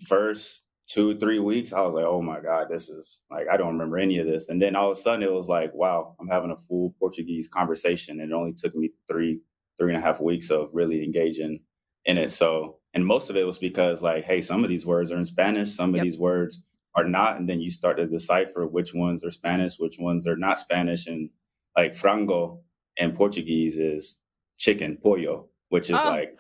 first 0.08 0.69
two, 0.90 1.18
three 1.20 1.40
weeks, 1.40 1.74
I 1.74 1.82
was 1.84 1.96
like, 1.96 2.06
oh 2.06 2.22
my 2.22 2.42
God, 2.42 2.68
this 2.70 2.90
is 2.90 3.22
like, 3.32 3.48
I 3.52 3.58
don't 3.58 3.74
remember 3.74 4.00
any 4.00 4.20
of 4.20 4.28
this. 4.28 4.50
And 4.50 4.62
then 4.62 4.76
all 4.76 4.88
of 4.92 4.94
a 4.94 5.02
sudden 5.02 5.24
it 5.24 5.32
was 5.32 5.48
like, 5.50 5.74
wow, 5.74 6.16
I'm 6.20 6.28
having 6.30 6.52
a 6.52 6.58
full 6.58 6.96
Portuguese 7.00 7.48
conversation. 7.48 8.20
And 8.22 8.32
it 8.32 8.36
only 8.36 8.54
took 8.54 8.76
me 8.76 8.92
three, 9.10 9.42
three 9.80 9.94
and 9.94 10.04
a 10.04 10.06
half 10.06 10.20
weeks 10.22 10.52
of 10.52 10.70
really 10.74 11.04
engaging 11.04 11.62
in 12.06 12.18
it. 12.18 12.32
So, 12.32 12.80
and 12.96 13.06
most 13.06 13.30
of 13.30 13.38
it 13.38 13.46
was 13.46 13.60
because 13.60 14.04
like, 14.04 14.26
hey, 14.26 14.42
some 14.42 14.64
of 14.64 14.70
these 14.70 14.86
words 14.86 15.12
are 15.12 15.18
in 15.18 15.26
Spanish, 15.26 15.72
some 15.72 15.92
of 15.92 15.98
Yep. 15.98 16.04
these 16.04 16.18
words 16.20 16.64
are 16.96 17.06
not. 17.06 17.38
And 17.38 17.48
then 17.48 17.62
you 17.62 17.70
start 17.70 17.98
to 17.98 18.08
decipher 18.08 18.68
which 18.68 18.94
ones 18.96 19.24
are 19.24 19.32
Spanish, 19.32 19.78
which 19.80 19.98
ones 20.00 20.28
are 20.28 20.38
not 20.38 20.60
Spanish. 20.60 21.08
And 21.08 21.30
like 21.78 21.94
frango 21.94 22.62
in 22.98 23.12
Portuguese 23.14 23.78
is 23.78 24.20
chicken, 24.58 24.98
pollo, 25.02 25.49
which 25.70 25.90
is 25.90 26.00
Oh. 26.04 26.10
like, 26.10 26.38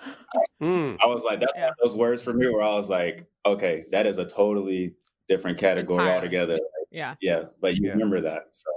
Hmm. 0.60 0.96
I 1.02 1.06
was 1.08 1.24
like, 1.24 1.39
that's 1.39 1.54
Yeah. 1.56 1.72
those 1.82 1.96
words 1.96 2.22
for 2.22 2.34
me 2.34 2.48
where 2.50 2.62
I 2.62 2.76
was 2.76 2.89
like, 2.89 3.26
okay, 3.46 3.86
that 3.92 4.06
is 4.06 4.18
a 4.18 4.26
totally 4.26 4.94
different 5.28 5.58
category 5.58 6.00
Entirely. 6.00 6.15
altogether. 6.15 6.60
Yeah. 6.92 7.15
Yeah, 7.22 7.46
but 7.62 7.76
you 7.78 7.86
Yeah. 7.88 7.92
remember 7.94 8.20
that. 8.22 8.48
So, 8.52 8.70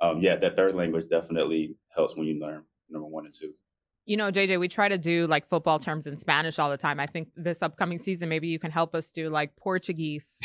um, 0.00 0.20
yeah, 0.20 0.36
that 0.36 0.56
third 0.56 0.74
language 0.74 1.08
definitely 1.08 1.76
helps 1.94 2.16
when 2.16 2.26
you 2.26 2.40
learn 2.40 2.64
number 2.88 3.06
one 3.06 3.26
and 3.26 3.34
two. 3.34 3.52
You 4.04 4.16
know, 4.16 4.32
JJ, 4.32 4.58
we 4.58 4.66
try 4.68 4.88
to 4.88 4.98
do 4.98 5.26
like 5.28 5.46
football 5.46 5.78
terms 5.78 6.06
in 6.08 6.16
Spanish 6.18 6.58
all 6.58 6.70
the 6.70 6.76
time. 6.76 6.98
I 6.98 7.06
think 7.06 7.28
this 7.36 7.62
upcoming 7.62 8.00
season, 8.00 8.28
maybe 8.28 8.48
you 8.48 8.58
can 8.58 8.72
help 8.72 8.94
us 8.96 9.10
do 9.10 9.30
like 9.30 9.54
Portuguese 9.56 10.40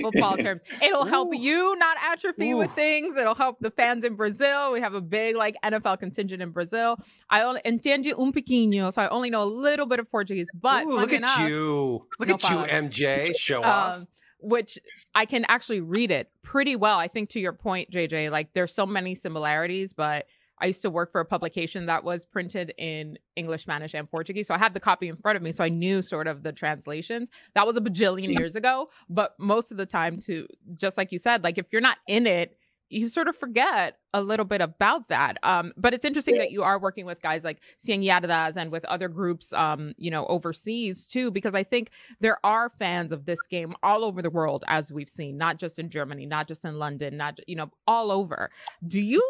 football 0.00 0.36
terms. 0.36 0.62
It'll 0.82 1.04
help 1.04 1.30
Ooh. 1.32 1.36
you 1.36 1.76
not 1.76 1.96
atrophy 2.02 2.54
with 2.54 2.70
things. 2.72 3.16
It'll 3.16 3.34
help 3.34 3.58
the 3.60 3.70
fans 3.70 4.04
in 4.04 4.14
Brazil. 4.14 4.72
We 4.72 4.80
have 4.80 4.94
a 4.94 5.00
big 5.00 5.36
like 5.36 5.56
NFL 5.64 5.98
contingent 6.00 6.42
in 6.42 6.50
Brazil. 6.50 6.96
I 7.30 7.42
only 7.42 7.60
entendo 7.64 8.18
um 8.18 8.32
pouquinho, 8.32 8.92
so 8.92 9.02
I 9.02 9.08
only 9.08 9.30
know 9.30 9.42
a 9.42 9.44
little 9.52 9.86
bit 9.86 9.98
of 10.00 10.10
Portuguese. 10.10 10.48
But 10.54 10.84
Ooh, 10.84 10.90
look 10.90 11.12
at 11.12 11.18
enough, 11.18 11.48
you. 11.48 12.06
Look 12.18 12.28
No 12.28 12.34
at 12.34 12.42
you. 12.50 12.56
MJ. 12.56 13.36
Show 13.36 13.62
off. 13.62 13.96
um, 13.98 14.08
which 14.40 14.78
I 15.14 15.24
can 15.24 15.44
actually 15.48 15.80
read 15.80 16.10
it 16.10 16.28
pretty 16.42 16.76
well. 16.76 16.98
I 16.98 17.08
think 17.08 17.30
to 17.30 17.40
your 17.40 17.52
point, 17.52 17.90
JJ, 17.90 18.30
like 18.30 18.52
there's 18.54 18.74
so 18.74 18.86
many 18.86 19.14
similarities, 19.14 19.92
but 19.92 20.26
I 20.62 20.66
used 20.66 20.82
to 20.82 20.90
work 20.90 21.10
for 21.10 21.20
a 21.20 21.24
publication 21.24 21.86
that 21.86 22.04
was 22.04 22.24
printed 22.24 22.72
in 22.78 23.18
English, 23.34 23.62
Spanish, 23.62 23.94
and 23.94 24.08
Portuguese. 24.08 24.46
So 24.46 24.54
I 24.54 24.58
had 24.58 24.74
the 24.74 24.80
copy 24.80 25.08
in 25.08 25.16
front 25.16 25.36
of 25.36 25.42
me. 25.42 25.50
So 25.50 25.64
I 25.64 25.68
knew 25.68 26.02
sort 26.02 26.28
of 26.28 26.44
the 26.44 26.52
translations. 26.52 27.28
That 27.54 27.66
was 27.66 27.76
a 27.76 27.80
bajillion 27.80 28.38
years 28.38 28.54
ago. 28.54 28.88
But 29.10 29.34
most 29.38 29.72
of 29.72 29.76
the 29.76 29.86
time, 29.86 30.20
to 30.20 30.46
just 30.76 30.96
like 30.96 31.10
you 31.10 31.18
said, 31.18 31.42
like 31.42 31.58
if 31.58 31.66
you're 31.72 31.82
not 31.82 31.98
in 32.06 32.26
it, 32.26 32.56
you 32.92 33.08
sort 33.08 33.26
of 33.26 33.36
forget 33.36 33.96
a 34.12 34.20
little 34.20 34.44
bit 34.44 34.60
about 34.60 35.08
that. 35.08 35.38
Um, 35.42 35.72
but 35.76 35.94
it's 35.94 36.04
interesting 36.04 36.36
that 36.38 36.52
you 36.52 36.62
are 36.62 36.78
working 36.78 37.06
with 37.06 37.22
guys 37.22 37.42
like 37.42 37.62
Cien 37.82 38.04
Yardas 38.04 38.56
and 38.56 38.70
with 38.70 38.84
other 38.84 39.08
groups, 39.08 39.52
um, 39.54 39.94
you 39.96 40.10
know, 40.10 40.26
overseas 40.26 41.06
too, 41.06 41.30
because 41.30 41.54
I 41.54 41.64
think 41.64 41.90
there 42.20 42.38
are 42.44 42.70
fans 42.78 43.10
of 43.10 43.24
this 43.24 43.40
game 43.50 43.74
all 43.82 44.04
over 44.04 44.20
the 44.20 44.30
world, 44.30 44.64
as 44.68 44.92
we've 44.92 45.08
seen, 45.08 45.38
not 45.38 45.58
just 45.58 45.78
in 45.78 45.88
Germany, 45.88 46.26
not 46.26 46.46
just 46.46 46.64
in 46.64 46.78
London, 46.78 47.16
not 47.16 47.40
you 47.46 47.56
know, 47.56 47.70
all 47.86 48.12
over. 48.12 48.50
Do 48.86 49.00
you 49.00 49.22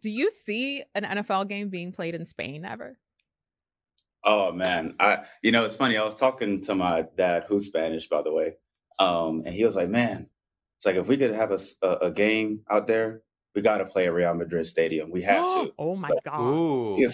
do 0.00 0.10
you 0.10 0.30
see 0.30 0.82
an 0.94 1.04
NFL 1.04 1.48
game 1.48 1.68
being 1.68 1.92
played 1.92 2.14
in 2.14 2.24
Spain 2.24 2.64
ever? 2.64 2.98
Oh 4.24 4.52
man, 4.52 4.94
I 5.00 5.24
you 5.42 5.50
know 5.52 5.64
it's 5.64 5.76
funny. 5.76 5.96
I 5.96 6.04
was 6.04 6.14
talking 6.14 6.60
to 6.62 6.74
my 6.74 7.06
dad, 7.16 7.44
who's 7.48 7.66
Spanish, 7.66 8.08
by 8.08 8.20
the 8.22 8.32
way, 8.32 8.54
um, 8.98 9.42
and 9.46 9.54
he 9.54 9.64
was 9.64 9.76
like, 9.76 9.88
"Man, 9.88 10.26
it's 10.76 10.84
like 10.86 10.96
if 10.96 11.08
we 11.08 11.16
could 11.16 11.32
have 11.32 11.52
a 11.82 12.10
game 12.10 12.60
out 12.70 12.86
there, 12.86 13.22
we 13.54 13.62
got 13.62 13.78
to 13.78 13.86
play 13.86 14.06
at 14.06 14.12
Real 14.12 14.34
Madrid 14.34 14.66
Stadium. 14.66 15.10
We 15.10 15.22
have 15.22 15.44
to." 15.54 15.72
Oh 15.78 15.96
my 15.96 16.08
So- 16.08 16.18
god! 16.24 16.40
Ooh. 16.52 16.96
Like- 16.98 17.10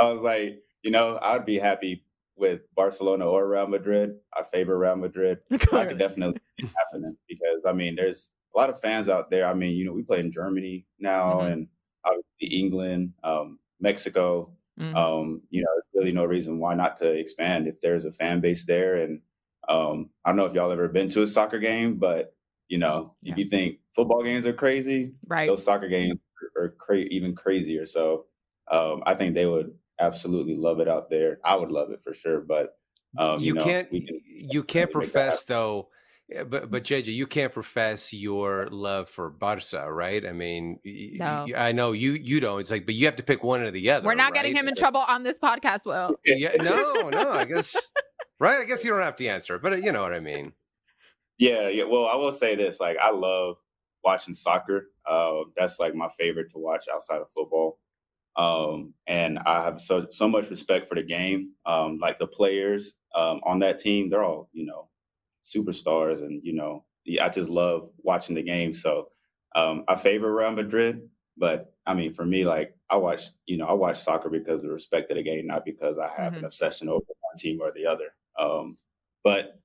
I 0.00 0.10
was 0.10 0.22
like, 0.22 0.60
you 0.82 0.90
know, 0.90 1.18
I'd 1.20 1.44
be 1.44 1.58
happy 1.58 2.04
with 2.36 2.62
Barcelona 2.74 3.26
or 3.26 3.46
Real 3.48 3.68
Madrid. 3.68 4.16
I 4.34 4.42
favor 4.42 4.76
Real 4.78 4.96
Madrid. 4.96 5.38
I 5.72 5.84
could 5.84 5.98
definitely 5.98 6.40
see 6.58 6.66
happening 6.78 7.16
because 7.28 7.60
I 7.66 7.72
mean, 7.72 7.96
there's 7.96 8.30
a 8.54 8.58
lot 8.58 8.70
of 8.70 8.80
fans 8.80 9.08
out 9.08 9.30
there. 9.30 9.46
I 9.46 9.54
mean, 9.54 9.76
you 9.76 9.84
know, 9.84 9.92
we 9.92 10.02
play 10.02 10.20
in 10.20 10.32
Germany 10.32 10.86
now 10.98 11.40
Mhm. 11.40 11.52
and 11.52 11.68
obviously 12.04 12.58
England, 12.58 13.12
um, 13.22 13.58
Mexico. 13.80 14.52
Mhm. 14.78 14.94
Um, 14.94 15.42
you 15.50 15.62
know, 15.62 15.68
there's 15.74 16.02
really 16.02 16.12
no 16.12 16.24
reason 16.24 16.58
why 16.58 16.74
not 16.74 16.96
to 16.98 17.10
expand 17.10 17.66
if 17.66 17.80
there's 17.80 18.04
a 18.04 18.12
fan 18.12 18.40
base 18.40 18.64
there. 18.64 18.96
And 18.96 19.22
um, 19.68 20.10
I 20.24 20.30
don't 20.30 20.36
know 20.36 20.46
if 20.46 20.52
y'all 20.52 20.70
ever 20.70 20.88
been 20.88 21.08
to 21.10 21.22
a 21.22 21.26
soccer 21.26 21.58
game, 21.58 21.96
but 21.98 22.34
you 22.68 22.78
know, 22.78 23.14
Yeah. 23.22 23.32
if 23.32 23.38
you 23.38 23.44
think 23.48 23.78
football 23.94 24.22
games 24.22 24.46
are 24.46 24.52
crazy, 24.52 25.14
right. 25.26 25.46
those 25.48 25.62
soccer 25.64 25.88
games 25.88 26.18
are 26.56 26.70
cra- 26.70 26.98
even 26.98 27.34
crazier. 27.34 27.84
So 27.84 28.26
um, 28.70 29.02
I 29.06 29.14
think 29.14 29.34
they 29.34 29.46
would 29.46 29.76
absolutely 30.00 30.56
love 30.56 30.80
it 30.80 30.88
out 30.88 31.10
there. 31.10 31.40
I 31.44 31.56
would 31.56 31.70
love 31.70 31.90
it 31.90 32.02
for 32.02 32.14
sure. 32.14 32.40
But 32.40 32.78
um, 33.18 33.40
you, 33.40 33.46
you, 33.46 33.54
know, 33.54 33.64
can't 33.64 33.90
can 33.90 34.00
you 34.24 34.62
can't 34.64 34.88
definitely 34.90 35.06
make 35.06 35.12
that 35.12 35.20
profess 35.22 35.44
though 35.44 35.88
yeah, 36.28 36.44
but 36.44 36.70
but 36.70 36.84
JJ, 36.84 37.06
you 37.14 37.26
can't 37.26 37.52
profess 37.52 38.12
your 38.12 38.66
love 38.70 39.08
for 39.08 39.28
Barca, 39.30 39.92
right? 39.92 40.24
I 40.24 40.32
mean, 40.32 40.78
y- 40.84 41.10
y- 41.12 41.16
No. 41.18 41.46
y- 41.48 41.68
I 41.68 41.72
know 41.72 41.92
you 41.92 42.12
you 42.12 42.40
don't. 42.40 42.60
It's 42.60 42.70
like, 42.70 42.86
but 42.86 42.94
you 42.94 43.04
have 43.06 43.16
to 43.16 43.22
pick 43.22 43.42
one 43.44 43.60
or 43.60 43.70
the 43.70 43.90
other. 43.90 44.06
We're 44.06 44.14
not 44.14 44.32
getting 44.34 44.56
him 44.56 44.66
in 44.66 44.74
trouble 44.74 45.00
on 45.00 45.22
this 45.22 45.38
podcast, 45.38 45.84
Will. 45.84 46.16
Yeah, 46.24 46.56
no, 46.62 47.10
no. 47.10 47.30
I 47.32 47.44
guess 47.44 47.76
right. 48.40 48.60
I 48.60 48.64
guess 48.64 48.84
you 48.84 48.90
don't 48.90 49.00
have 49.00 49.16
to 49.16 49.26
answer, 49.26 49.58
but 49.58 49.72
uh, 49.74 49.76
you 49.76 49.92
know 49.92 50.02
what 50.02 50.14
I 50.14 50.20
mean. 50.20 50.52
Yeah, 51.38 51.68
yeah. 51.68 51.84
Well, 51.84 52.06
I 52.06 52.16
will 52.16 52.32
say 52.32 52.54
this: 52.54 52.80
like, 52.80 52.96
I 52.98 53.10
love 53.10 53.56
watching 54.02 54.34
soccer. 54.34 54.88
Uh, 55.06 55.40
that's 55.56 55.78
like 55.78 55.94
my 55.94 56.08
favorite 56.18 56.50
to 56.52 56.58
watch 56.58 56.84
outside 56.92 57.20
of 57.20 57.26
football. 57.34 57.78
Um, 58.36 58.94
and 59.06 59.38
I 59.40 59.62
have 59.62 59.80
so 59.80 60.06
so 60.10 60.26
much 60.26 60.48
respect 60.48 60.88
for 60.88 60.94
the 60.94 61.02
game. 61.02 61.50
Um, 61.66 61.98
like 61.98 62.18
the 62.18 62.26
players 62.26 62.94
um, 63.14 63.40
on 63.44 63.58
that 63.60 63.78
team, 63.78 64.08
they're 64.10 64.24
all 64.24 64.48
you 64.52 64.64
know 64.64 64.88
superstars, 65.44 66.18
and 66.22 66.40
you 66.42 66.54
know, 66.54 66.84
I 67.20 67.28
just 67.28 67.50
love 67.50 67.90
watching 67.98 68.34
the 68.34 68.42
game. 68.42 68.74
So 68.74 69.08
um, 69.54 69.84
I 69.88 69.96
favor 69.96 70.34
Real 70.34 70.50
Madrid, 70.52 71.08
but 71.36 71.72
I 71.86 71.94
mean, 71.94 72.12
for 72.12 72.24
me, 72.24 72.44
like 72.44 72.74
I 72.90 72.96
watch, 72.96 73.24
you 73.46 73.56
know, 73.56 73.66
I 73.66 73.72
watch 73.74 73.98
soccer 73.98 74.30
because 74.30 74.64
of 74.64 74.68
the 74.68 74.74
respect 74.74 75.10
of 75.10 75.16
the 75.16 75.22
game, 75.22 75.46
not 75.46 75.64
because 75.64 75.98
I 75.98 76.08
have 76.16 76.36
an 76.36 76.44
obsession 76.44 76.88
over 76.88 77.04
one 77.06 77.36
team 77.36 77.60
or 77.60 77.70
the 77.72 77.86
other. 77.86 78.14
Um, 78.38 78.78
but 79.22 79.60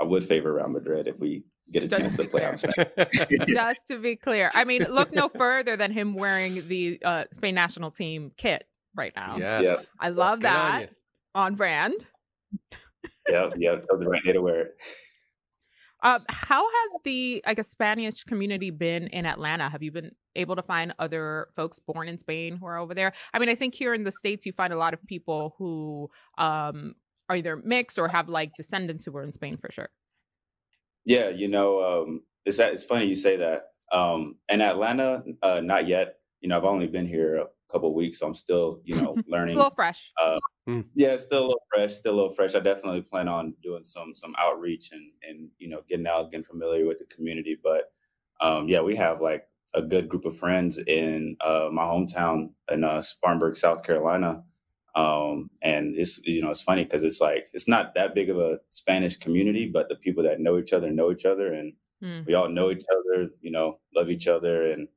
I 0.00 0.04
would 0.04 0.24
favor 0.24 0.54
Real 0.54 0.68
Madrid 0.68 1.06
if 1.06 1.18
we 1.18 1.44
get 1.70 1.84
a 1.84 1.88
Just 1.88 2.00
chance 2.00 2.16
to 2.16 2.16
to 2.16 2.22
be 2.24 2.28
play 2.28 2.40
clear. 2.40 2.48
on 2.48 2.56
Spain. 2.56 2.86
Just 3.46 3.86
to 3.88 3.98
be 3.98 4.16
clear, 4.16 4.50
I 4.54 4.64
mean, 4.64 4.82
look 4.90 5.12
no 5.12 5.28
further 5.28 5.76
than 5.76 5.92
him 5.92 6.14
wearing 6.14 6.66
the 6.68 7.00
uh, 7.04 7.24
Spain 7.32 7.54
national 7.54 7.90
team 7.92 8.32
kit 8.36 8.64
right 8.96 9.12
now. 9.14 9.36
yes. 9.38 9.86
I 9.98 10.08
love 10.10 10.40
good 10.40 10.48
on 10.50 10.80
that 10.80 10.80
you. 10.82 10.88
on 11.34 11.54
brand. 11.54 11.94
yeah, 13.28 13.50
yeah, 13.56 13.76
that 13.76 13.86
was 13.90 14.04
the 14.04 14.10
right 14.10 14.22
day 14.24 14.32
to 14.32 14.42
wear 14.42 14.60
it. 14.62 14.76
Uh, 16.04 16.18
how 16.28 16.62
has 16.62 17.00
the 17.04 17.42
I 17.46 17.54
guess 17.54 17.68
Spanish 17.68 18.24
community 18.24 18.70
been 18.70 19.06
in 19.08 19.24
Atlanta? 19.24 19.70
Have 19.70 19.82
you 19.82 19.90
been 19.90 20.10
able 20.36 20.54
to 20.54 20.62
find 20.62 20.92
other 20.98 21.48
folks 21.56 21.78
born 21.78 22.08
in 22.08 22.18
Spain 22.18 22.58
who 22.58 22.66
are 22.66 22.78
over 22.78 22.94
there? 22.94 23.14
I 23.32 23.38
mean, 23.38 23.48
I 23.48 23.54
think 23.54 23.74
here 23.74 23.94
in 23.94 24.02
the 24.02 24.12
states 24.12 24.44
you 24.44 24.52
find 24.52 24.72
a 24.72 24.76
lot 24.76 24.92
of 24.92 25.02
people 25.06 25.54
who 25.56 26.10
um, 26.36 26.94
are 27.30 27.36
either 27.36 27.56
mixed 27.56 27.98
or 27.98 28.06
have 28.08 28.28
like 28.28 28.52
descendants 28.54 29.06
who 29.06 29.12
were 29.12 29.22
in 29.22 29.32
Spain 29.32 29.56
for 29.56 29.72
sure. 29.72 29.88
Yeah, 31.06 31.30
you 31.30 31.48
know, 31.48 32.02
um, 32.02 32.20
it's 32.44 32.58
it's 32.58 32.84
funny 32.84 33.06
you 33.06 33.14
say 33.14 33.36
that. 33.38 33.68
Um, 33.90 34.36
in 34.50 34.60
Atlanta, 34.60 35.24
uh, 35.42 35.60
not 35.60 35.88
yet. 35.88 36.16
You 36.44 36.50
know, 36.50 36.58
I've 36.58 36.64
only 36.64 36.86
been 36.86 37.06
here 37.08 37.36
a 37.36 37.46
couple 37.72 37.88
of 37.88 37.94
weeks, 37.94 38.18
so 38.18 38.26
I'm 38.26 38.34
still, 38.34 38.82
you 38.84 38.94
know, 38.96 39.14
It's 39.18 39.28
learning. 39.30 39.54
a 39.54 39.58
little 39.58 39.74
fresh. 39.74 40.12
Uh, 40.22 40.38
Hmm. 40.66 40.80
yeah, 40.94 41.16
still 41.16 41.40
a 41.40 41.48
little 41.48 41.62
fresh, 41.74 41.94
still 41.94 42.14
a 42.14 42.16
little 42.16 42.34
fresh. 42.34 42.54
I 42.54 42.60
definitely 42.60 43.02
plan 43.02 43.28
on 43.28 43.54
doing 43.62 43.84
some 43.84 44.14
some 44.14 44.34
outreach 44.38 44.92
and 44.92 45.10
and 45.22 45.50
you 45.58 45.68
know 45.68 45.82
getting 45.88 46.06
out, 46.06 46.30
getting 46.30 46.44
familiar 46.44 46.86
with 46.86 46.98
the 46.98 47.06
community. 47.06 47.56
But 47.62 47.92
um, 48.40 48.68
yeah, 48.68 48.82
we 48.82 48.94
have 48.96 49.22
like 49.22 49.48
a 49.74 49.82
good 49.82 50.08
group 50.10 50.26
of 50.26 50.36
friends 50.38 50.78
in 50.78 51.36
uh, 51.40 51.70
my 51.72 51.84
hometown 51.84 52.52
in 52.70 52.84
uh, 52.84 53.00
Spartanburg, 53.02 53.56
South 53.56 53.82
Carolina. 53.84 54.42
Um, 54.94 55.50
and 55.62 55.96
it's 55.96 56.20
you 56.26 56.42
know 56.42 56.50
it's 56.50 56.62
funny 56.62 56.84
because 56.84 57.04
it's 57.04 57.20
like 57.22 57.48
it's 57.54 57.68
not 57.68 57.94
that 57.94 58.14
big 58.14 58.30
of 58.30 58.38
a 58.38 58.60
Spanish 58.70 59.16
community, 59.16 59.66
but 59.68 59.88
the 59.88 59.96
people 59.96 60.22
that 60.24 60.40
know 60.40 60.58
each 60.58 60.72
other 60.74 60.90
know 60.90 61.10
each 61.10 61.24
other, 61.26 61.52
and 61.52 61.74
Hmm. 62.02 62.22
we 62.26 62.34
all 62.34 62.48
know 62.48 62.70
each 62.70 62.84
other, 62.92 63.30
you 63.40 63.50
know, 63.50 63.80
love 63.94 64.10
each 64.10 64.28
other, 64.28 64.70
and 64.70 64.88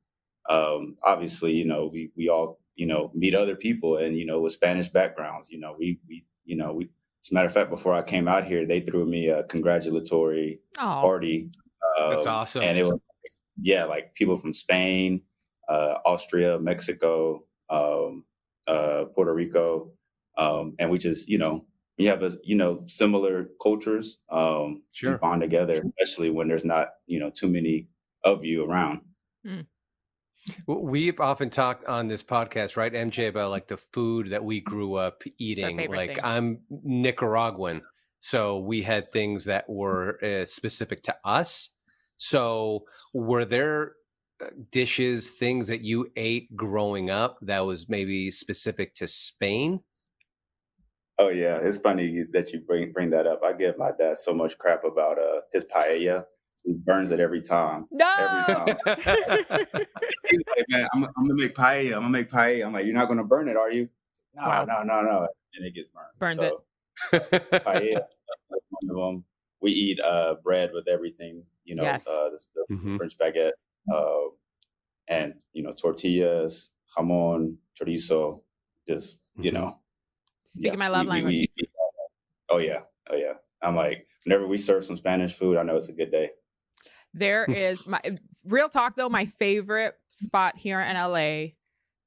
um, 0.48 0.96
obviously, 1.02 1.52
you 1.52 1.64
know, 1.66 1.86
we 1.86 2.10
we 2.16 2.28
all 2.28 2.60
you 2.76 2.86
know 2.86 3.10
meet 3.14 3.34
other 3.34 3.56
people, 3.56 3.96
and 3.98 4.16
you 4.16 4.24
know, 4.26 4.40
with 4.40 4.52
Spanish 4.52 4.88
backgrounds, 4.88 5.50
you 5.50 5.58
know, 5.58 5.74
we 5.78 6.00
we 6.08 6.24
you 6.44 6.56
know 6.56 6.72
we. 6.72 6.90
As 7.24 7.32
a 7.32 7.34
matter 7.34 7.48
of 7.48 7.52
fact, 7.52 7.68
before 7.70 7.94
I 7.94 8.02
came 8.02 8.28
out 8.28 8.44
here, 8.46 8.64
they 8.64 8.80
threw 8.80 9.04
me 9.04 9.28
a 9.28 9.42
congratulatory 9.44 10.60
Oh, 10.78 11.00
party. 11.02 11.50
That's 12.08 12.26
um, 12.26 12.26
awesome. 12.26 12.62
And 12.62 12.78
it 12.78 12.84
was 12.84 13.00
yeah, 13.60 13.84
like 13.84 14.14
people 14.14 14.36
from 14.36 14.54
Spain, 14.54 15.22
uh, 15.68 15.98
Austria, 16.06 16.58
Mexico, 16.58 17.44
um, 17.70 18.24
uh, 18.66 19.06
Puerto 19.14 19.34
Rico, 19.34 19.92
um, 20.36 20.74
and 20.78 20.90
we 20.90 20.98
just 20.98 21.28
you 21.28 21.38
know 21.38 21.66
we 21.98 22.04
have 22.06 22.22
a 22.22 22.32
you 22.44 22.56
know 22.56 22.82
similar 22.86 23.48
cultures. 23.62 24.22
Um, 24.30 24.82
we 25.04 25.12
Sure. 25.12 25.18
bond 25.20 25.42
together, 25.42 25.82
especially 25.98 26.30
when 26.30 26.48
there's 26.48 26.64
not 26.64 26.88
you 27.06 27.18
know 27.18 27.30
too 27.30 27.48
many 27.48 27.88
of 28.24 28.44
you 28.44 28.64
around. 28.64 29.00
We've 30.66 31.20
often 31.20 31.50
talked 31.50 31.84
on 31.86 32.08
this 32.08 32.22
podcast, 32.22 32.76
right, 32.76 32.92
MJ, 32.92 33.28
about 33.28 33.50
like 33.50 33.68
the 33.68 33.76
food 33.76 34.30
that 34.30 34.44
we 34.44 34.60
grew 34.60 34.94
up 34.94 35.22
eating. 35.38 35.88
Like 35.90 36.16
thing. 36.16 36.24
I'm 36.24 36.60
Nicaraguan, 36.70 37.82
so 38.20 38.58
we 38.58 38.82
had 38.82 39.04
things 39.04 39.44
that 39.46 39.68
were 39.68 40.22
uh, 40.22 40.44
specific 40.44 41.02
to 41.04 41.16
us. 41.24 41.70
So 42.18 42.84
were 43.14 43.44
there 43.44 43.92
uh, 44.42 44.46
dishes, 44.70 45.30
things 45.30 45.66
that 45.68 45.80
you 45.80 46.10
ate 46.16 46.54
growing 46.56 47.10
up 47.10 47.38
that 47.42 47.60
was 47.60 47.88
maybe 47.88 48.30
specific 48.30 48.94
to 48.96 49.08
Spain? 49.08 49.80
Oh 51.18 51.28
yeah, 51.28 51.58
it's 51.60 51.78
funny 51.78 52.24
that 52.32 52.52
you 52.52 52.60
bring 52.60 52.92
bring 52.92 53.10
that 53.10 53.26
up. 53.26 53.42
I 53.44 53.52
give 53.52 53.76
my 53.76 53.90
dad 53.98 54.20
so 54.20 54.32
much 54.32 54.56
crap 54.58 54.84
about 54.84 55.18
uh 55.18 55.40
his 55.52 55.64
paella. 55.64 56.24
He 56.64 56.74
burns 56.74 57.10
it 57.12 57.20
every 57.20 57.40
time. 57.42 57.86
No. 57.90 58.06
Every 58.18 58.54
time. 58.54 58.76
He's 60.28 60.40
like, 60.56 60.64
man, 60.68 60.86
I'm, 60.92 61.04
I'm 61.04 61.12
gonna 61.28 61.34
make 61.34 61.54
paella. 61.54 61.94
I'm 61.96 62.02
gonna 62.02 62.08
make 62.10 62.30
paella. 62.30 62.66
I'm 62.66 62.72
like, 62.72 62.84
you're 62.84 62.94
not 62.94 63.08
gonna 63.08 63.24
burn 63.24 63.48
it, 63.48 63.56
are 63.56 63.70
you? 63.70 63.88
No, 64.34 64.46
Wow. 64.46 64.64
no, 64.64 64.82
no, 64.82 65.02
no. 65.02 65.28
And 65.54 65.64
it 65.66 65.74
gets 65.74 65.88
burned. 65.88 66.18
Burns 66.18 66.36
so, 66.36 66.64
paella, 67.12 67.92
that's 68.50 68.64
one 68.70 68.90
of 68.90 68.96
them. 68.96 69.24
We 69.60 69.70
eat 69.72 70.00
uh 70.00 70.36
bread 70.42 70.70
with 70.72 70.88
everything. 70.88 71.42
You 71.64 71.76
know, 71.76 71.82
Yes. 71.84 72.06
uh, 72.06 72.30
the, 72.30 72.64
the 72.68 72.74
Mhm. 72.74 72.96
French 72.96 73.16
baguette, 73.18 73.52
uh, 73.92 74.28
and 75.08 75.34
you 75.52 75.62
know, 75.62 75.72
tortillas, 75.72 76.70
jamon, 76.96 77.56
chorizo. 77.80 78.42
Just 78.86 79.20
you 79.36 79.50
Mhm. 79.50 79.54
know, 79.54 79.78
Speaking 80.44 80.72
yeah, 80.72 80.76
my 80.78 80.88
love 80.88 81.00
we- 81.02 81.06
we- 81.06 81.10
language. 81.10 81.34
we 81.34 81.50
eat 81.56 81.70
all 81.78 81.92
that. 81.96 82.54
oh 82.54 82.58
yeah, 82.58 82.82
oh 83.10 83.16
yeah. 83.16 83.34
I'm 83.62 83.74
like, 83.76 84.06
whenever 84.24 84.46
we 84.46 84.56
serve 84.58 84.84
some 84.84 84.96
Spanish 84.96 85.34
food, 85.34 85.56
I 85.56 85.62
know 85.62 85.76
it's 85.76 85.88
a 85.88 85.92
good 85.92 86.10
day. 86.12 86.30
There 87.14 87.44
is 87.48 87.86
my 87.86 88.00
real 88.44 88.68
talk 88.68 88.96
though. 88.96 89.08
My 89.08 89.26
favorite 89.38 89.94
spot 90.12 90.56
here 90.56 90.80
in 90.80 90.96
LA 90.96 91.52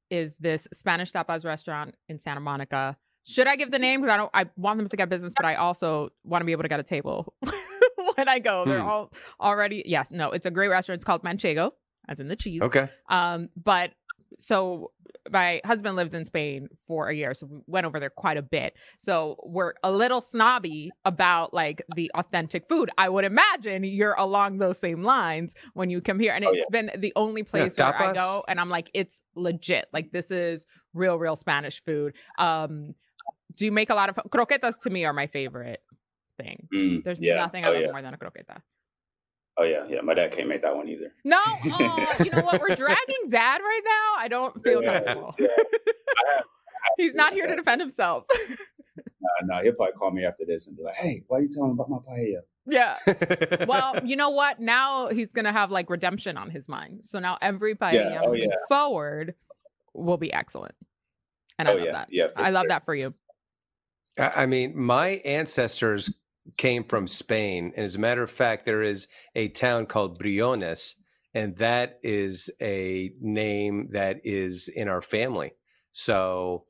is 0.09 0.35
this 0.37 0.67
Spanish 0.73 1.11
tapas 1.11 1.45
restaurant 1.45 1.95
in 2.09 2.19
Santa 2.19 2.39
Monica. 2.41 2.97
Should 3.25 3.47
I 3.47 3.55
give 3.55 3.71
the 3.71 3.79
name? 3.79 4.01
Because 4.01 4.13
I 4.13 4.17
don't. 4.17 4.31
I 4.33 4.45
want 4.57 4.77
them 4.79 4.87
to 4.87 4.97
get 4.97 5.07
business, 5.09 5.33
but 5.35 5.45
I 5.45 5.55
also 5.55 6.09
want 6.23 6.41
to 6.41 6.45
be 6.45 6.51
able 6.53 6.63
to 6.63 6.69
get 6.69 6.79
a 6.79 6.83
table 6.83 7.33
when 8.15 8.27
I 8.27 8.39
go. 8.39 8.65
They're 8.65 8.81
Hmm. 8.81 8.87
all 8.89 9.13
already. 9.39 9.83
Yes, 9.85 10.11
no, 10.11 10.31
it's 10.31 10.45
a 10.45 10.51
great 10.51 10.69
restaurant. 10.69 10.97
It's 10.97 11.05
called 11.05 11.21
Manchego, 11.23 11.71
as 12.07 12.19
in 12.19 12.27
the 12.27 12.35
cheese. 12.35 12.61
okay. 12.63 12.89
Um, 13.09 13.49
but 13.55 13.91
so 14.39 14.91
my 15.31 15.61
husband 15.65 15.95
lived 15.95 16.13
in 16.13 16.25
Spain 16.25 16.67
for 16.87 17.09
a 17.09 17.15
year, 17.15 17.33
so 17.33 17.45
we 17.45 17.59
went 17.67 17.85
over 17.85 17.99
there 17.99 18.09
quite 18.09 18.37
a 18.37 18.41
bit. 18.41 18.75
So 18.97 19.37
we're 19.43 19.73
a 19.83 19.91
little 19.91 20.21
snobby 20.21 20.91
about 21.05 21.53
like 21.53 21.81
the 21.95 22.11
authentic 22.15 22.67
food. 22.67 22.89
I 22.97 23.09
would 23.09 23.25
imagine 23.25 23.83
you're 23.83 24.13
along 24.13 24.57
those 24.57 24.79
same 24.79 25.03
lines 25.03 25.53
when 25.73 25.89
you 25.89 26.01
come 26.01 26.19
here, 26.19 26.33
and 26.33 26.45
Oh, 26.45 26.51
it's 26.53 26.69
been 26.69 26.91
the 26.97 27.13
only 27.15 27.43
place 27.43 27.77
where 27.77 28.01
I 28.01 28.13
go, 28.13 28.43
and 28.47 28.59
I'm 28.59 28.69
like, 28.69 28.89
it's 28.93 29.21
legit. 29.35 29.87
Like 29.93 30.11
this 30.11 30.31
is 30.31 30.65
real, 30.93 31.17
real 31.17 31.35
Spanish 31.35 31.83
food. 31.83 32.13
Um, 32.37 32.95
do 33.55 33.65
you 33.65 33.71
make 33.71 33.89
a 33.89 33.95
lot 33.95 34.09
of 34.09 34.15
croquetas? 34.29 34.81
To 34.81 34.89
me, 34.89 35.05
are 35.05 35.13
my 35.13 35.27
favorite 35.27 35.81
thing. 36.41 36.67
Mm, 36.73 37.03
There's 37.03 37.19
yeah. 37.19 37.35
nothing 37.35 37.65
I 37.65 37.69
oh, 37.69 37.73
love 37.73 37.81
yeah. 37.81 37.91
more 37.91 38.01
than 38.01 38.13
a 38.13 38.17
croqueta. 38.17 38.61
Oh 39.57 39.63
yeah, 39.63 39.85
yeah. 39.87 40.01
My 40.01 40.13
dad 40.13 40.31
can't 40.31 40.47
make 40.47 40.61
that 40.61 40.75
one 40.75 40.87
either. 40.87 41.13
No, 41.23 41.37
oh, 41.45 42.15
you 42.23 42.31
know 42.31 42.41
what? 42.43 42.61
We're 42.61 42.75
dragging 42.75 43.27
dad 43.29 43.59
right 43.59 43.81
now. 43.85 44.21
I 44.23 44.27
don't 44.27 44.63
feel 44.63 44.81
Yeah, 44.81 44.93
comfortable. 45.03 45.35
yeah. 45.39 45.47
I 45.49 46.31
have- 46.35 46.45
He's 46.97 47.13
not 47.13 47.33
here 47.33 47.45
to 47.47 47.55
defend 47.55 47.79
himself. 47.79 48.25
Uh, 48.33 49.45
no, 49.45 49.61
he'll 49.61 49.73
probably 49.73 49.93
call 49.93 50.11
me 50.11 50.25
after 50.25 50.45
this 50.47 50.67
and 50.67 50.75
be 50.75 50.83
like, 50.83 50.95
"Hey, 50.95 51.23
why 51.27 51.37
are 51.37 51.41
you 51.41 51.49
telling 51.49 51.69
me 51.69 51.73
about 51.73 51.89
my 51.89 51.97
paella?" 51.99 52.41
yeah. 52.65 53.65
Well, 53.67 53.99
you 54.05 54.15
know 54.15 54.29
what? 54.31 54.59
Now 54.59 55.09
he's 55.09 55.31
gonna 55.31 55.51
have 55.51 55.69
like 55.69 55.89
redemption 55.89 56.37
on 56.37 56.49
his 56.49 56.67
mind. 56.67 57.01
So 57.03 57.19
now 57.19 57.37
every 57.41 57.75
paella 57.75 57.93
Yeah, 57.93 58.21
oh, 58.23 58.29
moving 58.31 58.49
yeah. 58.49 58.55
forward 58.67 59.35
will 59.93 60.17
be 60.17 60.33
excellent. 60.33 60.73
And 61.59 61.67
I 61.67 61.73
oh 61.73 61.75
love 61.75 61.85
yeah, 61.85 61.91
that. 61.91 62.07
yeah. 62.09 62.27
I 62.35 62.49
love 62.49 62.63
sure. 62.63 62.69
that 62.69 62.85
for 62.85 62.95
you. 62.95 63.13
I 64.17 64.31
I 64.37 64.45
mean, 64.47 64.75
my 64.77 65.09
ancestors 65.25 66.11
came 66.57 66.83
from 66.83 67.07
Spain. 67.07 67.73
And 67.75 67.85
as 67.85 67.95
a 67.95 67.99
matter 67.99 68.23
of 68.23 68.31
fact, 68.31 68.65
there 68.65 68.81
is 68.81 69.07
a 69.35 69.49
town 69.49 69.85
called 69.85 70.19
Briones, 70.19 70.95
and 71.33 71.55
that 71.57 71.99
is 72.03 72.49
a 72.61 73.11
name 73.19 73.87
that 73.91 74.17
is 74.23 74.67
in 74.67 74.87
our 74.87 75.01
family. 75.01 75.51
So, 75.91 76.65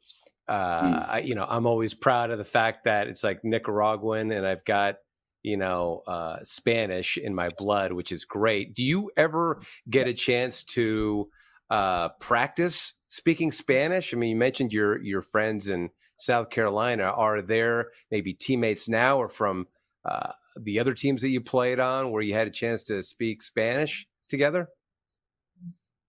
uh, 0.48 0.52
Hmm. 0.80 1.12
I, 1.12 1.20
you 1.20 1.36
know, 1.36 1.46
I'm 1.48 1.66
always 1.66 1.94
proud 1.94 2.32
of 2.32 2.38
the 2.38 2.44
fact 2.44 2.86
that 2.86 3.08
it's 3.08 3.24
like 3.24 3.44
Nicaraguan 3.44 4.32
and 4.32 4.46
I've 4.46 4.66
got, 4.66 4.96
you 5.44 5.58
know, 5.58 6.04
uh, 6.08 6.38
Spanish 6.44 7.18
in 7.18 7.34
my 7.34 7.50
blood, 7.58 7.94
which 7.94 8.12
is 8.12 8.26
great. 8.26 8.76
Do 8.76 8.84
you 8.84 9.12
ever 9.18 9.62
get 9.90 10.08
a 10.08 10.14
chance 10.14 10.64
to 10.66 11.30
uh, 11.70 12.10
practice 12.20 12.94
speaking 13.08 13.52
Spanish? 13.52 14.14
I 14.14 14.18
mean, 14.18 14.32
you 14.32 14.36
mentioned 14.36 14.74
your 14.74 15.02
your 15.02 15.22
friends 15.22 15.68
in 15.68 15.90
South 16.22 16.50
Carolina. 16.50 17.06
Are 17.06 17.42
there 17.42 17.92
maybe 18.12 18.34
teammates 18.34 18.88
now 18.88 19.18
or 19.18 19.30
from 19.30 19.68
uh, 20.06 20.32
the 20.58 20.80
other 20.80 20.94
teams 20.94 21.22
that 21.22 21.30
you 21.30 21.42
played 21.42 21.80
on 21.80 22.12
where 22.12 22.22
you 22.22 22.34
had 22.34 22.48
a 22.48 22.52
chance 22.52 22.84
to 22.84 23.02
speak 23.02 23.42
Spanish 23.42 24.08
together? 24.28 24.68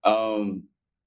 Um, 0.05 0.65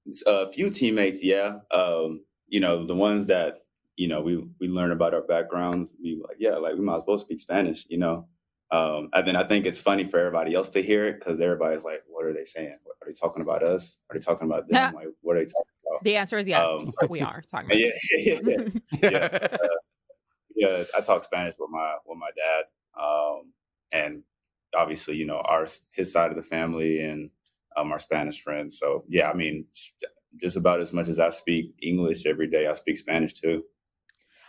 s- 0.08 0.22
a 0.26 0.50
few 0.52 0.70
teammates, 0.70 1.22
yeah. 1.22 1.58
Um, 1.70 2.24
you 2.48 2.60
know, 2.60 2.86
the 2.86 2.94
ones 2.94 3.26
that 3.26 3.58
you 3.96 4.08
know 4.08 4.20
we 4.20 4.46
we 4.60 4.68
learn 4.68 4.92
about 4.92 5.14
our 5.14 5.22
backgrounds. 5.22 5.94
We 6.02 6.20
like, 6.26 6.36
yeah, 6.38 6.56
like 6.56 6.74
we 6.74 6.80
might 6.80 6.96
as 6.96 7.02
well 7.06 7.18
speak 7.18 7.40
Spanish. 7.40 7.86
You 7.88 7.98
know, 7.98 8.26
um, 8.70 9.10
and 9.12 9.26
then 9.26 9.36
I 9.36 9.44
think 9.44 9.66
it's 9.66 9.80
funny 9.80 10.04
for 10.04 10.18
everybody 10.18 10.54
else 10.54 10.70
to 10.70 10.82
hear 10.82 11.06
it 11.08 11.18
because 11.20 11.40
everybody's 11.40 11.84
like, 11.84 12.02
"What 12.08 12.24
are 12.24 12.32
they 12.32 12.44
saying? 12.44 12.78
What, 12.84 12.96
are 13.02 13.06
they 13.08 13.14
talking 13.14 13.42
about 13.42 13.62
us? 13.62 13.98
Are 14.10 14.16
they 14.16 14.20
talking 14.24 14.46
about 14.48 14.68
them? 14.68 14.94
Like, 14.94 15.08
what 15.22 15.36
are 15.36 15.40
they 15.40 15.46
talking 15.46 15.75
about?" 15.90 16.04
The 16.04 16.16
answer 16.16 16.38
is 16.38 16.48
yes. 16.48 16.66
Um, 16.66 16.92
we 17.08 17.20
are 17.20 17.42
talking 17.50 17.66
about 17.66 17.78
Yeah, 17.78 17.90
yeah, 18.18 18.40
yeah. 18.42 18.58
it. 18.58 18.82
Yeah. 19.02 19.56
yeah, 20.54 20.84
I 20.96 21.00
talk 21.00 21.24
Spanish 21.24 21.54
with 21.58 21.70
my 21.70 21.96
with 22.06 22.18
my 22.18 22.30
dad, 22.36 22.64
um, 23.02 23.52
and 23.92 24.22
obviously, 24.74 25.16
you 25.16 25.26
know, 25.26 25.40
our 25.44 25.66
his 25.92 26.12
side 26.12 26.30
of 26.30 26.36
the 26.36 26.42
family 26.42 27.00
and 27.00 27.30
um, 27.76 27.92
our 27.92 27.98
Spanish 27.98 28.42
friends. 28.42 28.78
So 28.78 29.04
yeah, 29.08 29.30
I 29.30 29.34
mean, 29.34 29.66
just 30.40 30.56
about 30.56 30.80
as 30.80 30.92
much 30.92 31.08
as 31.08 31.18
I 31.18 31.30
speak 31.30 31.74
English 31.82 32.26
every 32.26 32.48
day, 32.48 32.66
I 32.66 32.74
speak 32.74 32.96
Spanish 32.96 33.34
too. 33.34 33.64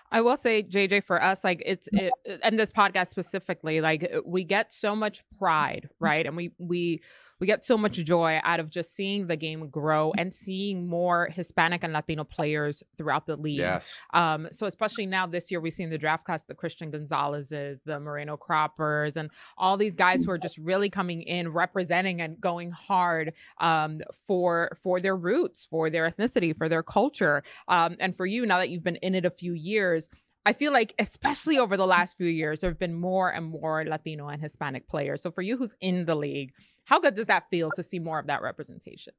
I 0.09 0.21
will 0.21 0.37
say, 0.37 0.63
JJ, 0.63 1.03
for 1.03 1.21
us, 1.21 1.43
like 1.43 1.61
it's 1.65 1.89
it, 1.91 2.13
and 2.41 2.57
this 2.57 2.71
podcast 2.71 3.07
specifically, 3.07 3.81
like 3.81 4.09
we 4.25 4.45
get 4.45 4.71
so 4.71 4.95
much 4.95 5.23
pride, 5.37 5.89
right? 5.99 6.25
And 6.25 6.37
we 6.37 6.51
we 6.57 7.01
we 7.39 7.47
get 7.47 7.63
so 7.63 7.77
much 7.77 7.93
joy 7.93 8.39
out 8.43 8.59
of 8.59 8.69
just 8.69 8.95
seeing 8.95 9.27
the 9.27 9.35
game 9.35 9.69
grow 9.69 10.11
and 10.17 10.33
seeing 10.33 10.87
more 10.87 11.29
Hispanic 11.31 11.83
and 11.83 11.93
Latino 11.93 12.23
players 12.23 12.83
throughout 12.97 13.27
the 13.27 13.35
league. 13.35 13.59
yes. 13.59 13.99
Um, 14.13 14.47
so 14.51 14.65
especially 14.65 15.05
now 15.05 15.27
this 15.27 15.51
year, 15.51 15.59
we've 15.59 15.73
seen 15.73 15.89
the 15.89 15.97
draft 15.97 16.25
class, 16.25 16.43
the 16.43 16.55
Christian 16.55 16.89
Gonzalez's, 16.89 17.79
the 17.85 17.99
Moreno 17.99 18.37
Croppers, 18.37 19.17
and 19.17 19.29
all 19.57 19.77
these 19.77 19.95
guys 19.95 20.23
who 20.23 20.31
are 20.31 20.37
just 20.37 20.57
really 20.57 20.89
coming 20.89 21.21
in, 21.21 21.49
representing 21.49 22.21
and 22.21 22.39
going 22.41 22.71
hard 22.71 23.33
um, 23.59 24.01
for 24.25 24.77
for 24.81 24.99
their 24.99 25.15
roots, 25.15 25.65
for 25.69 25.89
their 25.89 26.09
ethnicity, 26.09 26.57
for 26.57 26.69
their 26.69 26.83
culture. 26.83 27.43
Um, 27.67 27.95
and 27.99 28.15
for 28.15 28.25
you, 28.25 28.45
now 28.45 28.57
that 28.57 28.69
you've 28.69 28.83
been 28.83 28.97
in 28.97 29.15
it 29.15 29.25
a 29.25 29.29
few 29.31 29.53
years, 29.53 30.09
I 30.47 30.53
feel 30.53 30.71
like, 30.71 30.93
especially 30.97 31.57
over 31.57 31.75
the 31.75 31.85
last 31.85 32.15
few 32.15 32.27
years, 32.27 32.61
there 32.61 32.69
have 32.69 32.79
been 32.79 32.93
more 32.93 33.29
and 33.29 33.45
more 33.45 33.83
Latino 33.83 34.29
and 34.29 34.41
Hispanic 34.41 34.87
players. 34.87 35.21
So 35.21 35.29
for 35.29 35.41
you, 35.41 35.57
who's 35.57 35.75
in 35.81 36.05
the 36.05 36.15
league, 36.15 36.53
how 36.85 37.01
good 37.01 37.15
does 37.15 37.27
that 37.27 37.49
feel 37.49 37.69
to 37.75 37.83
see 37.83 37.99
more 37.99 38.17
of 38.17 38.27
that 38.27 38.41
representation? 38.41 39.13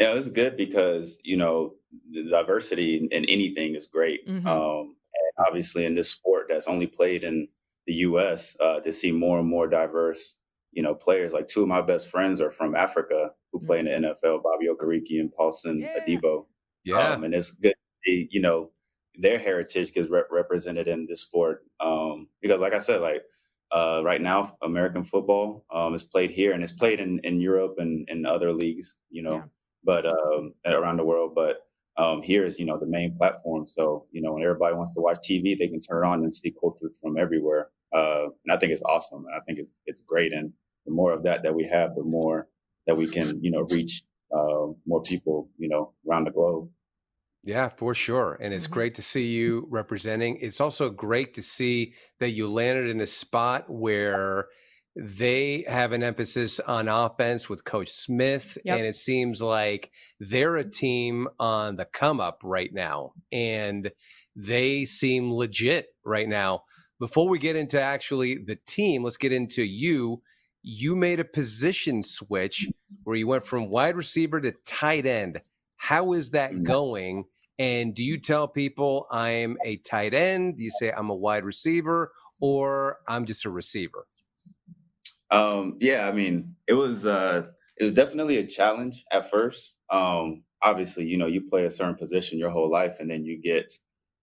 Yeah, 0.00 0.14
it's 0.14 0.28
good 0.28 0.56
because 0.56 1.18
you 1.24 1.36
know 1.36 1.74
the 2.10 2.22
diversity 2.30 2.96
in, 2.96 3.08
in 3.12 3.26
anything 3.26 3.74
is 3.74 3.84
great. 3.84 4.26
Mhm. 4.26 4.46
Um, 4.46 4.96
and 5.14 5.46
obviously, 5.46 5.84
in 5.84 5.94
this 5.94 6.10
sport 6.10 6.46
that's 6.48 6.68
only 6.68 6.86
played 6.86 7.22
in 7.22 7.46
the 7.86 7.92
U.S., 8.08 8.56
uh, 8.60 8.80
to 8.80 8.92
see 8.92 9.12
more 9.12 9.38
and 9.40 9.48
more 9.48 9.68
diverse, 9.68 10.38
you 10.72 10.82
know, 10.82 10.94
players. 10.94 11.34
Like 11.34 11.48
two 11.48 11.62
of 11.62 11.68
my 11.68 11.82
best 11.82 12.08
friends 12.10 12.40
are 12.40 12.50
from 12.50 12.74
Africa 12.74 13.32
who 13.52 13.60
play 13.60 13.78
in 13.80 13.84
the 13.84 13.90
NFL: 13.90 14.42
Bobby 14.42 14.68
Okereke 14.72 15.20
and 15.20 15.30
Paulson 15.32 15.80
Yeah. 15.80 15.98
Adebo. 16.00 16.46
Yeah. 16.84 17.12
Um, 17.12 17.24
and 17.24 17.34
it's 17.34 17.50
good, 17.50 17.74
to 17.74 17.96
see, 18.06 18.28
you 18.30 18.40
know, 18.40 18.70
their 19.18 19.38
heritage 19.38 19.92
gets 19.92 20.08
rep- 20.08 20.28
represented 20.30 20.88
in 20.88 21.06
this 21.06 21.22
sport. 21.22 21.64
Um, 21.80 22.28
because, 22.42 22.60
like 22.60 22.74
I 22.74 22.78
said, 22.78 23.00
like 23.02 23.24
uh, 23.72 24.02
right 24.04 24.20
now, 24.22 24.56
American 24.62 25.04
football 25.04 25.64
um, 25.72 25.94
is 25.94 26.04
played 26.04 26.30
here 26.30 26.52
and 26.52 26.62
it's 26.62 26.72
played 26.72 27.00
in, 27.00 27.20
in 27.24 27.40
Europe 27.40 27.76
and 27.78 28.08
in 28.08 28.26
other 28.26 28.52
leagues, 28.52 28.96
you 29.10 29.22
know, 29.22 29.36
Yeah. 29.36 29.44
but 29.84 30.06
um, 30.06 30.54
around 30.66 30.98
the 30.98 31.04
world. 31.04 31.34
But 31.34 31.66
um, 31.98 32.22
here 32.22 32.44
is, 32.46 32.58
you 32.58 32.64
know, 32.66 32.78
the 32.78 32.86
main 32.86 33.16
platform. 33.16 33.66
So, 33.66 34.06
you 34.12 34.22
know, 34.22 34.32
when 34.34 34.42
everybody 34.44 34.76
wants 34.76 34.94
to 34.94 35.00
watch 35.00 35.18
TV, 35.28 35.58
they 35.58 35.68
can 35.68 35.80
turn 35.80 36.06
on 36.06 36.22
and 36.24 36.34
see 36.34 36.54
culture 36.60 36.90
from 37.02 37.18
everywhere. 37.18 37.70
Uh, 37.92 38.26
and 38.44 38.52
I 38.52 38.56
think 38.58 38.72
it's 38.72 38.82
awesome. 38.82 39.26
And 39.26 39.34
I 39.34 39.40
think 39.46 39.58
it's 39.58 39.74
it's 39.86 40.02
great. 40.02 40.32
And 40.32 40.52
the 40.86 40.92
more 40.92 41.12
of 41.12 41.24
that 41.24 41.42
that 41.42 41.54
we 41.54 41.64
have, 41.66 41.94
the 41.96 42.04
more 42.04 42.48
that 42.86 42.96
we 42.96 43.06
can, 43.08 43.42
you 43.42 43.50
know, 43.50 43.66
reach 43.70 44.02
uh, 44.34 44.66
more 44.86 45.02
people, 45.02 45.50
you 45.58 45.68
know, 45.68 45.92
around 46.08 46.24
the 46.24 46.30
globe. 46.30 46.70
Yeah, 47.42 47.68
for 47.68 47.94
sure. 47.94 48.36
And 48.40 48.52
it's 48.52 48.66
Mhm. 48.66 48.72
great 48.72 48.94
to 48.94 49.02
see 49.02 49.26
you 49.26 49.66
representing. 49.70 50.38
It's 50.40 50.60
also 50.60 50.90
great 50.90 51.34
to 51.34 51.42
see 51.42 51.94
that 52.18 52.30
you 52.30 52.46
landed 52.46 52.90
in 52.90 53.00
a 53.00 53.06
spot 53.06 53.70
where 53.70 54.48
they 54.96 55.64
have 55.68 55.92
an 55.92 56.02
emphasis 56.02 56.58
on 56.60 56.88
offense 56.88 57.48
with 57.48 57.64
Coach 57.64 57.88
Smith, 57.90 58.58
yep. 58.64 58.78
and 58.78 58.86
it 58.86 58.96
seems 58.96 59.40
like 59.40 59.92
they're 60.18 60.56
a 60.56 60.68
team 60.68 61.28
on 61.38 61.76
the 61.76 61.84
come 61.84 62.20
up 62.20 62.40
right 62.42 62.72
now, 62.72 63.12
and 63.30 63.92
they 64.34 64.84
seem 64.84 65.32
legit 65.32 65.94
right 66.04 66.28
now. 66.28 66.64
Before 66.98 67.28
we 67.28 67.38
get 67.38 67.54
into 67.54 67.80
actually 67.80 68.38
the 68.44 68.56
team, 68.66 69.04
let's 69.04 69.16
get 69.16 69.30
into 69.32 69.62
you. 69.62 70.20
You 70.62 70.96
made 70.96 71.20
a 71.20 71.24
position 71.24 72.02
switch 72.02 72.66
where 73.04 73.16
you 73.16 73.28
went 73.28 73.46
from 73.46 73.70
wide 73.70 73.94
receiver 73.94 74.40
to 74.40 74.52
tight 74.66 75.06
end. 75.06 75.40
How 75.78 76.12
is 76.12 76.30
that 76.32 76.52
mm-hmm. 76.52 76.64
going? 76.64 77.24
And 77.58 77.94
do 77.94 78.04
you 78.04 78.18
tell 78.18 78.46
people 78.46 79.06
I'm 79.10 79.56
a 79.64 79.78
tight 79.78 80.14
end? 80.14 80.58
Do 80.58 80.62
you 80.62 80.70
say 80.78 80.92
I'm 80.92 81.10
a 81.10 81.14
wide 81.14 81.44
receiver 81.44 82.12
or 82.40 82.98
I'm 83.08 83.24
just 83.24 83.44
a 83.44 83.50
receiver? 83.50 84.06
Um, 85.30 85.76
yeah, 85.80 86.08
I 86.08 86.12
mean, 86.12 86.54
it 86.68 86.74
was 86.74 87.06
uh, 87.06 87.46
it 87.76 87.84
was 87.84 87.92
definitely 87.92 88.38
a 88.38 88.46
challenge 88.46 89.04
at 89.12 89.28
first. 89.28 89.74
Um, 89.90 90.42
obviously, 90.62 91.06
you 91.06 91.16
know, 91.16 91.26
you 91.26 91.42
play 91.48 91.64
a 91.64 91.70
certain 91.70 91.96
position 91.96 92.38
your 92.38 92.50
whole 92.50 92.70
life, 92.70 92.96
and 93.00 93.10
then 93.10 93.24
you 93.24 93.40
get, 93.40 93.72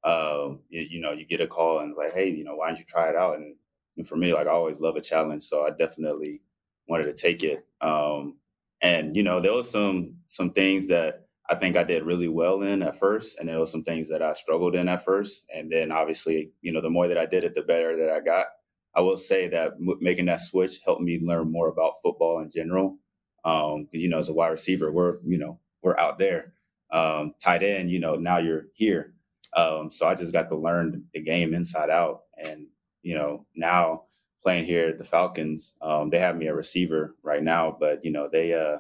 uh, 0.04 0.50
you, 0.70 0.82
you, 0.82 1.02
know, 1.02 1.12
you 1.12 1.26
get 1.26 1.42
a 1.42 1.48
call 1.48 1.80
and 1.80 1.92
it's 1.92 1.98
like, 1.98 2.14
hey, 2.14 2.30
you 2.30 2.44
know, 2.44 2.56
why 2.56 2.68
don't 2.68 2.80
you 2.80 2.86
try 2.86 3.10
it 3.10 3.16
out? 3.16 3.36
And, 3.36 3.56
and, 3.98 4.08
for 4.08 4.16
me, 4.16 4.34
like, 4.34 4.48
I 4.48 4.52
always 4.52 4.80
love 4.80 4.96
a 4.96 5.02
challenge, 5.02 5.44
so 5.44 5.66
I 5.66 5.72
definitely 5.72 6.42
wanted 6.88 7.06
to 7.06 7.14
take 7.14 7.44
it. 7.44 7.66
Um, 7.82 8.38
and 8.82 9.16
you 9.16 9.24
know, 9.24 9.40
there 9.40 9.54
was 9.54 9.70
some 9.70 10.16
some 10.28 10.52
things 10.52 10.88
that 10.88 11.25
I 11.50 11.56
think 11.56 11.76
I 11.78 11.84
did 11.84 12.04
really 12.04 12.28
well 12.28 12.64
in 12.64 12.82
at 12.82 12.98
first, 12.98 13.40
and 13.40 13.48
there 13.48 13.60
were 13.60 13.66
some 13.66 13.84
things 13.84 14.10
that 14.10 14.22
I 14.22 14.34
struggled 14.34 14.76
in 14.76 14.88
at 14.90 15.06
first, 15.06 15.46
and 15.54 15.72
then 15.72 15.92
obviously, 15.92 16.52
you 16.62 16.72
know, 16.72 16.82
the 16.82 16.90
more 16.90 17.08
that 17.08 17.18
I 17.18 17.26
did 17.28 17.44
it, 17.44 17.54
the 17.54 17.62
better 17.62 17.96
that 17.98 18.10
I 18.10 18.20
got. 18.20 18.48
I 18.96 19.02
will 19.02 19.18
say 19.18 19.48
that 19.50 19.74
m- 19.74 19.98
making 20.02 20.26
that 20.26 20.42
switch 20.42 20.80
helped 20.84 21.02
me 21.02 21.20
learn 21.22 21.52
more 21.52 21.68
about 21.68 22.02
football 22.02 22.40
in 22.40 22.50
general. 22.50 22.98
Um, 23.44 23.88
you 23.92 24.10
know, 24.10 24.20
as 24.20 24.30
a 24.30 24.34
wide 24.34 24.50
receiver, 24.50 24.92
we're 24.92 25.18
you 25.26 25.38
know 25.38 25.60
we're 25.84 25.98
out 26.00 26.18
there. 26.18 26.54
Um, 26.92 27.36
tight 27.40 27.62
end, 27.64 27.92
you 27.92 28.00
know, 28.00 28.16
now 28.16 28.38
you're 28.38 28.68
here. 28.74 29.14
Um, 29.56 29.92
so 29.92 30.08
I 30.08 30.16
just 30.16 30.34
got 30.34 30.50
to 30.50 30.56
learn 30.56 31.06
the 31.14 31.22
game 31.22 31.54
inside 31.54 31.90
out, 31.92 32.22
and 32.44 32.68
you 33.04 33.16
know 33.16 33.46
now 33.56 34.04
playing 34.42 34.66
here 34.66 34.90
at 34.90 34.98
the 34.98 35.04
Falcons, 35.04 35.76
um, 35.82 36.10
they 36.10 36.20
have 36.20 36.38
me 36.38 36.48
a 36.48 36.56
receiver 36.56 37.16
right 37.24 37.44
now, 37.44 37.76
but 37.80 38.04
you 38.04 38.12
know 38.12 38.30
they 38.32 38.54
uh, 38.54 38.78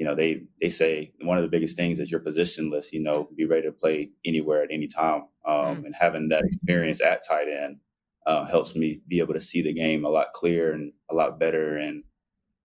you 0.00 0.06
know 0.06 0.14
they 0.14 0.44
they 0.62 0.70
say 0.70 1.12
one 1.20 1.36
of 1.36 1.42
the 1.42 1.48
biggest 1.48 1.76
things 1.76 2.00
is 2.00 2.10
you're 2.10 2.20
positionless. 2.20 2.90
You 2.90 3.02
know, 3.02 3.28
be 3.36 3.44
ready 3.44 3.66
to 3.66 3.72
play 3.72 4.10
anywhere 4.24 4.62
at 4.62 4.70
any 4.72 4.86
time, 4.86 5.24
um, 5.46 5.54
mm. 5.54 5.84
and 5.84 5.94
having 5.94 6.30
that 6.30 6.42
experience 6.42 7.02
at 7.02 7.22
tight 7.28 7.48
end 7.48 7.80
uh, 8.26 8.46
helps 8.46 8.74
me 8.74 9.02
be 9.08 9.18
able 9.18 9.34
to 9.34 9.40
see 9.40 9.60
the 9.60 9.74
game 9.74 10.06
a 10.06 10.08
lot 10.08 10.32
clearer 10.32 10.72
and 10.72 10.92
a 11.10 11.14
lot 11.14 11.38
better 11.38 11.76
and 11.76 12.02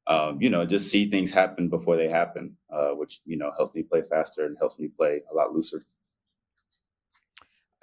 um, 0.07 0.41
you 0.41 0.49
know 0.49 0.65
just 0.65 0.89
see 0.89 1.09
things 1.09 1.29
happen 1.29 1.67
before 1.67 1.97
they 1.97 2.07
happen 2.07 2.55
uh, 2.71 2.91
which 2.91 3.19
you 3.25 3.37
know 3.37 3.51
helps 3.57 3.75
me 3.75 3.83
play 3.83 4.01
faster 4.09 4.45
and 4.45 4.57
helps 4.57 4.79
me 4.79 4.87
play 4.87 5.21
a 5.29 5.35
lot 5.35 5.51
looser 5.51 5.85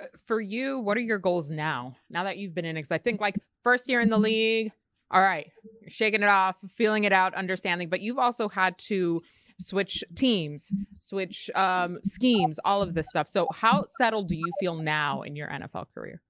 uh, 0.00 0.06
for 0.26 0.40
you 0.40 0.78
what 0.78 0.96
are 0.96 1.00
your 1.00 1.18
goals 1.18 1.50
now 1.50 1.94
now 2.08 2.24
that 2.24 2.38
you've 2.38 2.54
been 2.54 2.64
in 2.64 2.76
because 2.76 2.92
i 2.92 2.98
think 2.98 3.20
like 3.20 3.36
first 3.62 3.88
year 3.88 4.00
in 4.00 4.08
the 4.08 4.18
league 4.18 4.70
all 5.10 5.20
right 5.20 5.50
you're 5.80 5.90
shaking 5.90 6.22
it 6.22 6.28
off 6.28 6.56
feeling 6.76 7.04
it 7.04 7.12
out 7.12 7.34
understanding 7.34 7.88
but 7.88 8.00
you've 8.00 8.18
also 8.18 8.48
had 8.48 8.78
to 8.78 9.20
switch 9.62 10.04
teams 10.14 10.70
switch 11.00 11.50
um, 11.54 11.98
schemes 12.04 12.58
all 12.64 12.82
of 12.82 12.94
this 12.94 13.06
stuff 13.08 13.28
so 13.28 13.46
how 13.54 13.84
settled 13.98 14.28
do 14.28 14.36
you 14.36 14.50
feel 14.60 14.76
now 14.76 15.22
in 15.22 15.36
your 15.36 15.48
nfl 15.48 15.86
career 15.94 16.20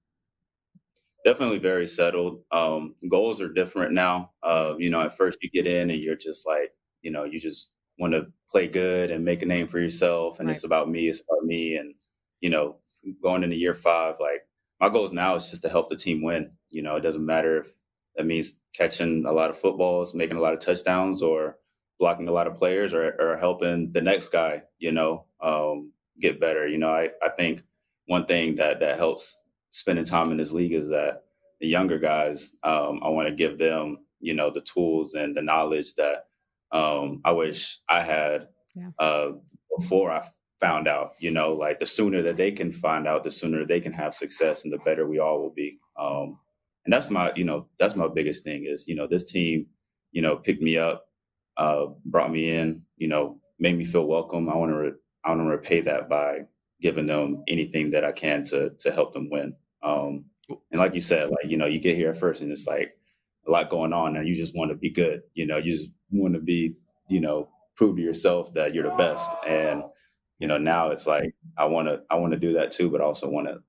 definitely 1.23 1.59
very 1.59 1.87
settled. 1.87 2.43
Um, 2.51 2.95
goals 3.09 3.41
are 3.41 3.51
different 3.51 3.93
now. 3.93 4.31
Uh, 4.41 4.75
you 4.77 4.89
know, 4.89 5.01
at 5.01 5.15
first 5.15 5.37
you 5.41 5.49
get 5.49 5.67
in 5.67 5.89
and 5.89 6.03
you're 6.03 6.15
just 6.15 6.45
like, 6.45 6.71
you 7.01 7.11
know, 7.11 7.23
you 7.23 7.39
just 7.39 7.71
want 7.99 8.13
to 8.13 8.27
play 8.49 8.67
good 8.67 9.11
and 9.11 9.25
make 9.25 9.41
a 9.41 9.45
name 9.45 9.67
for 9.67 9.79
yourself, 9.79 10.39
and 10.39 10.47
right. 10.47 10.55
it's 10.55 10.63
about 10.63 10.89
me. 10.89 11.07
It's 11.07 11.21
about 11.21 11.45
me, 11.45 11.75
and 11.75 11.95
you 12.41 12.49
know, 12.49 12.77
going 13.21 13.43
into 13.43 13.55
year 13.55 13.73
five, 13.73 14.15
like 14.19 14.41
my 14.79 14.89
goals 14.89 15.13
now 15.13 15.35
is 15.35 15.49
just 15.49 15.61
to 15.63 15.69
help 15.69 15.89
the 15.89 15.95
team 15.95 16.21
win. 16.21 16.51
You 16.69 16.81
know, 16.81 16.95
it 16.95 17.01
doesn't 17.01 17.25
matter 17.25 17.59
if 17.59 17.73
that 18.15 18.25
means 18.25 18.59
catching 18.73 19.25
a 19.25 19.31
lot 19.31 19.49
of 19.49 19.57
footballs, 19.57 20.15
making 20.15 20.37
a 20.37 20.41
lot 20.41 20.53
of 20.53 20.59
touchdowns, 20.59 21.21
or 21.21 21.57
blocking 21.99 22.27
a 22.27 22.31
lot 22.31 22.47
of 22.47 22.55
players, 22.55 22.93
or, 22.93 23.15
or 23.19 23.37
helping 23.37 23.91
the 23.91 24.01
next 24.01 24.29
guy. 24.29 24.63
You 24.79 24.91
know, 24.91 25.25
um, 25.41 25.91
get 26.19 26.39
better. 26.39 26.67
You 26.67 26.77
know, 26.77 26.89
I 26.89 27.11
I 27.23 27.29
think 27.37 27.63
one 28.07 28.25
thing 28.25 28.55
that 28.55 28.79
that 28.79 28.97
helps 28.97 29.39
spending 29.71 30.05
time 30.05 30.31
in 30.31 30.37
this 30.37 30.51
league 30.51 30.73
is 30.73 30.89
that 30.89 31.23
the 31.59 31.67
younger 31.67 31.97
guys, 31.97 32.57
um, 32.63 32.99
I 33.03 33.09
want 33.09 33.27
to 33.27 33.33
give 33.33 33.57
them, 33.57 33.99
you 34.19 34.33
know, 34.33 34.49
the 34.49 34.61
tools 34.61 35.13
and 35.13 35.35
the 35.35 35.41
knowledge 35.41 35.95
that 35.95 36.27
um, 36.71 37.21
I 37.23 37.31
wish 37.31 37.79
I 37.89 38.01
had 38.01 38.49
yeah. 38.75 38.89
uh, 38.99 39.31
before 39.77 40.11
I 40.11 40.27
found 40.59 40.87
out. 40.87 41.13
You 41.19 41.31
know, 41.31 41.53
like 41.53 41.79
the 41.79 41.85
sooner 41.85 42.21
that 42.23 42.37
they 42.37 42.51
can 42.51 42.71
find 42.71 43.07
out, 43.07 43.23
the 43.23 43.31
sooner 43.31 43.65
they 43.65 43.79
can 43.79 43.93
have 43.93 44.13
success, 44.13 44.63
and 44.63 44.73
the 44.73 44.77
better 44.79 45.07
we 45.07 45.19
all 45.19 45.41
will 45.41 45.53
be. 45.53 45.79
Um, 45.97 46.39
and 46.85 46.91
that's 46.91 47.09
my, 47.09 47.31
you 47.35 47.45
know, 47.45 47.67
that's 47.79 47.95
my 47.95 48.07
biggest 48.07 48.43
thing 48.43 48.65
is, 48.65 48.87
you 48.87 48.95
know, 48.95 49.07
this 49.07 49.23
team, 49.23 49.67
you 50.11 50.21
know, 50.21 50.35
picked 50.35 50.61
me 50.61 50.77
up, 50.77 51.07
uh, 51.57 51.87
brought 52.05 52.31
me 52.31 52.49
in, 52.49 52.83
you 52.97 53.07
know, 53.07 53.39
made 53.59 53.77
me 53.77 53.85
feel 53.85 54.07
welcome. 54.07 54.49
I 54.49 54.55
want 54.55 54.71
to, 54.71 54.77
re- 54.77 54.91
I 55.23 55.29
want 55.29 55.41
to 55.41 55.45
repay 55.45 55.81
that 55.81 56.09
by 56.09 56.41
giving 56.81 57.05
them 57.05 57.43
anything 57.47 57.91
that 57.91 58.03
I 58.03 58.11
can 58.11 58.43
to 58.45 58.71
to 58.79 58.91
help 58.91 59.13
them 59.13 59.29
win. 59.29 59.55
Um, 59.81 60.25
and 60.49 60.79
like 60.79 60.93
you 60.93 60.99
said, 60.99 61.29
like, 61.29 61.45
you 61.45 61.57
know, 61.57 61.65
you 61.65 61.79
get 61.79 61.95
here 61.95 62.09
at 62.09 62.17
first 62.17 62.41
and 62.41 62.51
it's 62.51 62.67
like 62.67 62.97
a 63.47 63.51
lot 63.51 63.69
going 63.69 63.93
on 63.93 64.15
and 64.15 64.27
you 64.27 64.35
just 64.35 64.55
want 64.55 64.71
to 64.71 64.75
be 64.75 64.89
good. 64.89 65.21
You 65.33 65.45
know, 65.45 65.57
you 65.57 65.71
just 65.71 65.89
want 66.11 66.33
to 66.33 66.39
be, 66.39 66.75
you 67.07 67.21
know, 67.21 67.49
prove 67.75 67.95
to 67.97 68.01
yourself 68.01 68.53
that 68.53 68.73
you're 68.73 68.89
the 68.89 68.95
best. 68.95 69.31
And, 69.47 69.83
you 70.39 70.47
know, 70.47 70.57
now 70.57 70.89
it's 70.89 71.07
like, 71.07 71.33
I 71.57 71.65
want 71.65 71.87
to, 71.87 72.01
I 72.09 72.15
want 72.15 72.33
to 72.33 72.39
do 72.39 72.53
that 72.53 72.71
too, 72.71 72.89
but 72.89 73.01
I 73.01 73.05
also 73.05 73.29
want 73.29 73.47
to, 73.47 73.59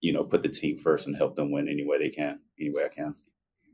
you 0.00 0.12
know, 0.12 0.24
put 0.24 0.42
the 0.42 0.48
team 0.48 0.78
first 0.78 1.06
and 1.06 1.16
help 1.16 1.36
them 1.36 1.50
win 1.50 1.68
any 1.68 1.84
way 1.86 1.98
they 1.98 2.10
can, 2.10 2.40
any 2.60 2.70
way 2.70 2.84
I 2.84 2.88
can. 2.88 3.14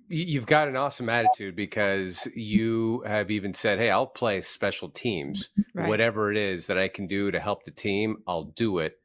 You've 0.08 0.46
got 0.46 0.68
an 0.68 0.76
awesome 0.76 1.08
attitude 1.08 1.56
because 1.56 2.28
you 2.34 3.02
have 3.06 3.30
even 3.30 3.54
said, 3.54 3.78
Hey, 3.78 3.90
I'll 3.90 4.06
play 4.06 4.40
special 4.42 4.90
teams, 4.90 5.50
right. 5.74 5.88
whatever 5.88 6.30
it 6.30 6.36
is 6.36 6.66
that 6.66 6.78
I 6.78 6.88
can 6.88 7.06
do 7.06 7.30
to 7.30 7.40
help 7.40 7.64
the 7.64 7.70
team, 7.70 8.18
I'll 8.26 8.44
do 8.44 8.78
it 8.78 8.98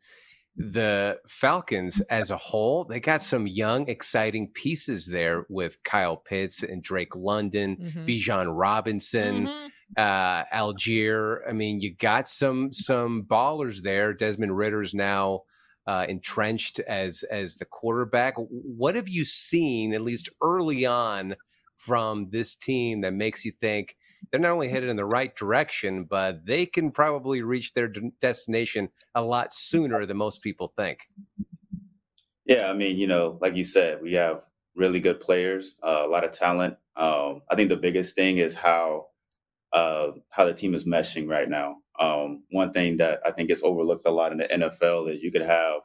the 0.60 1.18
Falcons 1.26 2.02
as 2.10 2.32
a 2.32 2.38
whole, 2.38 2.84
they 2.84 3.00
got 3.00 3.24
some 3.24 3.48
young, 3.48 3.88
exciting 3.88 4.50
pieces 4.50 5.06
there 5.06 5.46
with 5.48 5.82
Kyle 5.84 6.18
Pitts 6.18 6.64
and 6.64 6.84
Drake 6.84 7.16
London, 7.16 7.78
mm-hmm. 7.78 8.06
Bijan 8.06 8.48
Robinson, 8.52 9.48
mm-hmm. 9.48 9.68
uh, 9.96 10.44
Allgeier. 10.54 11.40
I 11.48 11.54
mean, 11.54 11.80
you 11.80 11.96
got 11.96 12.28
some 12.28 12.74
some 12.74 13.24
ballers 13.24 13.82
there. 13.84 14.14
Desmond 14.14 14.56
Ridder's 14.56 14.94
now 14.94 15.44
uh, 15.90 16.06
entrenched 16.08 16.80
as 16.82 17.24
as 17.24 17.58
the 17.58 17.66
quarterback. 17.66 18.36
What 18.38 18.96
have 18.96 19.10
you 19.10 19.26
seen, 19.26 19.94
at 19.94 20.02
least 20.02 20.30
early 20.42 20.86
on, 20.86 21.36
from 21.76 22.30
this 22.30 22.56
team 22.56 23.02
that 23.02 23.14
makes 23.14 23.44
you 23.44 23.52
think? 23.60 23.96
they're 24.32 24.40
not 24.40 24.52
only 24.52 24.70
headed 24.70 24.90
in 24.90 24.98
the 24.98 25.06
right 25.06 25.36
direction, 25.36 26.04
but 26.04 26.46
they 26.46 26.66
can 26.66 26.92
probably 26.92 27.42
reach 27.42 27.74
their 27.74 27.92
destination 28.22 28.90
a 29.16 29.24
lot 29.24 29.54
sooner 29.54 30.06
than 30.06 30.18
most 30.18 30.44
people 30.44 30.74
think. 30.78 31.08
Yeah, 32.46 32.70
I 32.70 32.74
mean, 32.74 32.98
you 32.98 33.08
know, 33.08 33.38
like 33.42 33.56
you 33.56 33.64
said, 33.64 34.02
we 34.02 34.14
have 34.14 34.42
really 34.76 35.00
good 35.00 35.20
players, 35.20 35.76
uh, 35.84 36.04
a 36.04 36.08
lot 36.08 36.24
of 36.24 36.32
talent. 36.32 36.78
Um, 36.96 37.42
I 37.50 37.56
think 37.56 37.70
the 37.70 37.78
biggest 37.78 38.16
thing 38.16 38.38
is 38.38 38.56
how 38.56 39.08
uh, 39.72 40.12
how 40.30 40.46
the 40.46 40.54
team 40.54 40.74
is 40.74 40.86
meshing 40.86 41.30
right 41.30 41.48
now. 41.48 41.78
Um, 42.00 42.44
one 42.52 42.72
thing 42.72 42.98
that 42.98 43.20
I 43.26 43.32
think 43.32 43.50
is 43.50 43.62
overlooked 43.62 44.08
a 44.08 44.12
lot 44.12 44.32
in 44.32 44.38
the 44.38 44.46
NFL 44.46 45.14
is 45.14 45.22
you 45.22 45.32
could 45.32 45.42
have 45.42 45.82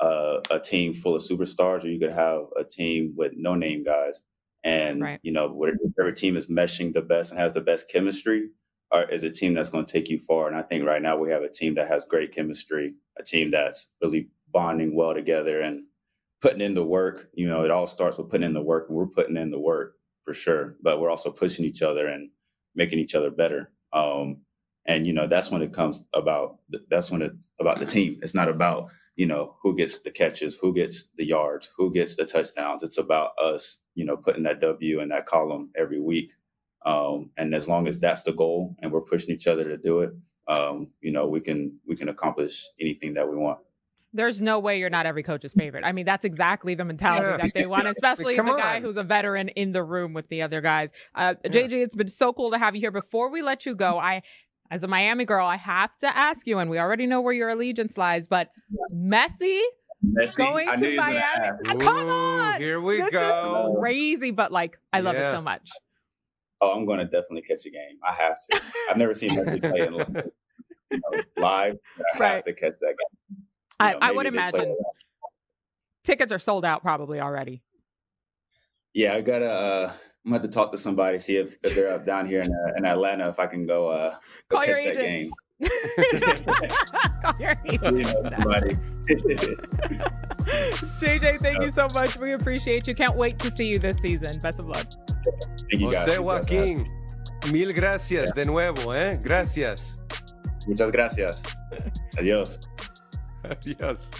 uh, 0.00 0.40
a 0.50 0.60
team 0.60 0.94
full 0.94 1.16
of 1.16 1.22
superstars, 1.22 1.84
or 1.84 1.88
you 1.88 1.98
could 1.98 2.12
have 2.12 2.42
a 2.58 2.64
team 2.64 3.14
with 3.16 3.32
no 3.36 3.54
name 3.54 3.84
guys. 3.84 4.22
And 4.64 5.00
right. 5.02 5.20
you 5.22 5.32
know, 5.32 5.48
whatever 5.48 6.12
team 6.12 6.36
is 6.36 6.48
meshing 6.48 6.92
the 6.92 7.00
best 7.00 7.30
and 7.30 7.40
has 7.40 7.52
the 7.52 7.60
best 7.60 7.90
chemistry, 7.90 8.50
or 8.90 9.04
is 9.04 9.24
a 9.24 9.30
team 9.30 9.54
that's 9.54 9.70
going 9.70 9.86
to 9.86 9.92
take 9.92 10.08
you 10.08 10.18
far. 10.18 10.48
And 10.48 10.56
I 10.56 10.62
think 10.62 10.84
right 10.84 11.02
now 11.02 11.16
we 11.16 11.30
have 11.30 11.42
a 11.42 11.50
team 11.50 11.74
that 11.74 11.88
has 11.88 12.04
great 12.04 12.34
chemistry, 12.34 12.94
a 13.18 13.22
team 13.22 13.50
that's 13.50 13.92
really 14.02 14.28
bonding 14.52 14.94
well 14.94 15.14
together 15.14 15.60
and 15.60 15.84
putting 16.40 16.60
in 16.60 16.74
the 16.74 16.84
work. 16.84 17.28
You 17.34 17.48
know, 17.48 17.64
it 17.64 17.70
all 17.70 17.86
starts 17.86 18.18
with 18.18 18.30
putting 18.30 18.46
in 18.46 18.54
the 18.54 18.62
work, 18.62 18.86
and 18.88 18.96
we're 18.96 19.06
putting 19.06 19.36
in 19.36 19.50
the 19.50 19.60
work 19.60 19.94
for 20.24 20.34
sure. 20.34 20.76
But 20.82 21.00
we're 21.00 21.10
also 21.10 21.30
pushing 21.30 21.64
each 21.64 21.82
other 21.82 22.06
and 22.06 22.30
making 22.74 22.98
each 22.98 23.14
other 23.14 23.30
better. 23.30 23.70
Um, 23.92 24.42
and 24.88 25.06
you 25.06 25.12
know, 25.12 25.28
that's 25.28 25.50
when 25.52 25.62
it 25.62 25.72
comes 25.72 26.02
about. 26.14 26.58
That's 26.90 27.10
when 27.12 27.22
it's 27.22 27.48
about 27.60 27.78
the 27.78 27.86
team. 27.86 28.18
It's 28.22 28.34
not 28.34 28.48
about 28.48 28.88
you 29.16 29.26
know, 29.26 29.56
who 29.64 29.74
gets 29.76 29.98
the 29.98 30.12
catches, 30.12 30.54
who 30.54 30.72
gets 30.72 31.10
the 31.16 31.26
yards, 31.26 31.70
who 31.76 31.92
gets 31.92 32.14
the 32.14 32.24
touchdowns. 32.24 32.84
It's 32.84 32.98
about 32.98 33.30
us, 33.36 33.80
you 33.96 34.04
know, 34.04 34.16
putting 34.16 34.44
that 34.44 34.60
W 34.60 35.00
in 35.00 35.08
that 35.08 35.26
column 35.26 35.70
every 35.76 36.00
week. 36.00 36.30
Um, 36.86 37.30
and 37.36 37.52
as 37.52 37.68
long 37.68 37.88
as 37.88 37.98
that's 37.98 38.22
the 38.22 38.30
goal 38.32 38.76
and 38.80 38.92
we're 38.92 39.00
pushing 39.00 39.34
each 39.34 39.48
other 39.48 39.64
to 39.64 39.76
do 39.76 40.00
it, 40.02 40.10
um, 40.46 40.92
you 41.00 41.10
know, 41.10 41.26
we 41.26 41.40
can 41.40 41.78
we 41.86 41.96
can 41.96 42.08
accomplish 42.08 42.64
anything 42.80 43.14
that 43.14 43.28
we 43.28 43.36
want. 43.36 43.58
there's 44.14 44.40
no 44.40 44.58
way 44.60 44.78
you're 44.78 44.88
not 44.88 45.04
every 45.04 45.22
coach's 45.24 45.52
favorite. 45.52 45.84
I 45.84 45.92
mean, 45.92 46.06
that's 46.06 46.24
exactly 46.24 46.74
the 46.76 46.84
mentality 46.84 47.26
Yeah. 47.26 47.36
that 47.42 47.52
they 47.54 47.66
want, 47.66 47.86
especially 47.96 48.36
Come 48.36 48.46
the 48.46 48.56
guy 48.56 48.76
on. 48.76 48.82
who's 48.82 48.96
a 48.96 49.02
veteran 49.02 49.48
in 49.50 49.72
the 49.72 49.82
room 49.82 50.14
with 50.14 50.28
the 50.28 50.42
other 50.42 50.60
guys. 50.60 50.90
Uh, 51.14 51.34
Yeah. 51.44 51.50
JJ, 51.50 51.72
it's 51.84 51.94
been 51.94 52.08
so 52.08 52.32
cool 52.32 52.52
to 52.52 52.58
have 52.58 52.74
you 52.76 52.80
here. 52.80 52.90
Before 52.92 53.28
we 53.30 53.42
let 53.42 53.66
you 53.66 53.74
go, 53.74 53.98
I, 53.98 54.22
as 54.70 54.84
a 54.84 54.88
Miami 54.88 55.24
girl, 55.24 55.46
I 55.46 55.56
have 55.56 55.96
to 55.98 56.16
ask 56.16 56.46
you, 56.46 56.58
and 56.58 56.68
we 56.70 56.78
already 56.78 57.06
know 57.06 57.20
where 57.20 57.32
your 57.32 57.48
allegiance 57.48 57.96
lies, 57.96 58.26
but 58.28 58.50
Messi 58.94 59.60
Messi, 60.04 60.36
going 60.36 60.68
I 60.68 60.76
to 60.76 60.80
he 60.80 60.86
was 60.88 60.96
gonna 60.96 61.12
Miami. 61.14 61.18
ask. 61.48 61.54
Ah, 61.68 61.74
come 61.74 62.08
on. 62.08 62.60
Here 62.60 62.80
we 62.80 62.98
this 62.98 63.12
go. 63.12 63.72
is 63.74 63.80
crazy, 63.80 64.30
but 64.30 64.52
like, 64.52 64.78
I 64.92 65.00
love 65.00 65.14
Yeah. 65.16 65.30
it 65.30 65.32
so 65.32 65.40
much. 65.40 65.70
Oh, 66.60 66.72
I'm 66.72 66.86
going 66.86 66.98
to 66.98 67.04
definitely 67.04 67.42
catch 67.42 67.64
a 67.66 67.70
game. 67.70 67.98
I 68.06 68.12
have 68.12 68.36
to. 68.50 68.60
I've 68.90 68.96
never 68.96 69.14
seen 69.14 69.30
Messi 69.30 69.60
play 69.60 69.86
in 69.86 69.94
live, 69.94 70.08
you 70.90 70.98
know, 70.98 71.22
live. 71.36 71.36
but 71.36 71.44
I 71.44 71.64
have 72.12 72.20
Right. 72.20 72.44
to 72.44 72.52
catch 72.52 72.74
that 72.80 72.94
game. 72.96 72.96
You 73.30 73.36
I, 73.80 73.92
know, 73.92 73.98
I 74.02 74.10
would 74.12 74.24
maybe 74.24 74.36
they 74.38 74.50
play- 74.50 74.60
imagine 74.60 74.76
tickets 76.04 76.32
are 76.32 76.38
sold 76.38 76.64
out 76.64 76.82
probably 76.82 77.20
already. 77.20 77.62
Yeah, 78.94 79.14
I 79.14 79.20
got 79.20 79.42
a. 79.42 79.50
Uh, 79.50 79.92
I'm 80.24 80.32
gonna 80.32 80.42
have 80.42 80.50
to 80.50 80.54
talk 80.54 80.72
to 80.72 80.78
somebody 80.78 81.18
see 81.18 81.36
if, 81.36 81.56
if 81.62 81.74
they're 81.74 81.92
up 81.92 82.04
down 82.04 82.26
here 82.26 82.40
in, 82.40 82.52
uh, 82.52 82.72
in 82.76 82.84
Atlanta. 82.84 83.28
If 83.28 83.38
I 83.38 83.46
can 83.46 83.66
go, 83.66 83.88
uh, 83.88 84.16
go 84.48 84.58
Call 84.58 84.66
your 84.66 84.76
catch 84.76 84.84
that 84.84 85.04
agent. 85.04 85.30
game. 85.30 85.30
Call 87.22 87.34
your 87.40 87.56
agent. 87.66 88.88
JJ, 91.00 91.38
thank 91.40 91.62
you 91.62 91.70
so 91.70 91.88
much. 91.94 92.20
We 92.20 92.32
appreciate 92.32 92.86
you. 92.86 92.94
Can't 92.94 93.16
wait 93.16 93.38
to 93.38 93.50
see 93.50 93.66
you 93.66 93.78
this 93.78 93.96
season. 93.98 94.38
Best 94.40 94.58
of 94.58 94.66
luck. 94.66 94.86
Thank 95.70 95.80
you 95.80 95.90
guys. 95.92 96.08
José 96.08 96.16
You 96.16 96.24
guys 96.24 96.44
Joaquín, 96.44 97.52
mil 97.52 97.72
gracias 97.72 98.32
de 98.34 98.44
nuevo, 98.44 98.94
¿eh? 98.94 99.18
Gracias. 99.22 100.00
Muchas 100.66 100.90
gracias. 100.90 101.42
Adiós. 102.16 102.58
Adiós. 103.44 104.10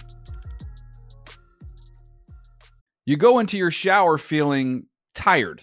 You 3.05 3.17
go 3.17 3.39
into 3.39 3.57
your 3.57 3.71
shower 3.71 4.19
feeling 4.19 4.87
tired, 5.15 5.63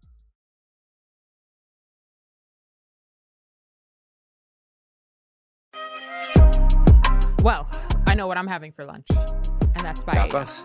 Well, 7.41 7.67
I 8.07 8.13
know 8.13 8.27
what 8.27 8.37
I'm 8.37 8.47
having 8.47 8.71
for 8.71 8.85
lunch, 8.85 9.07
and 9.09 9.79
that's. 9.79 10.01
Tapas. 10.03 10.61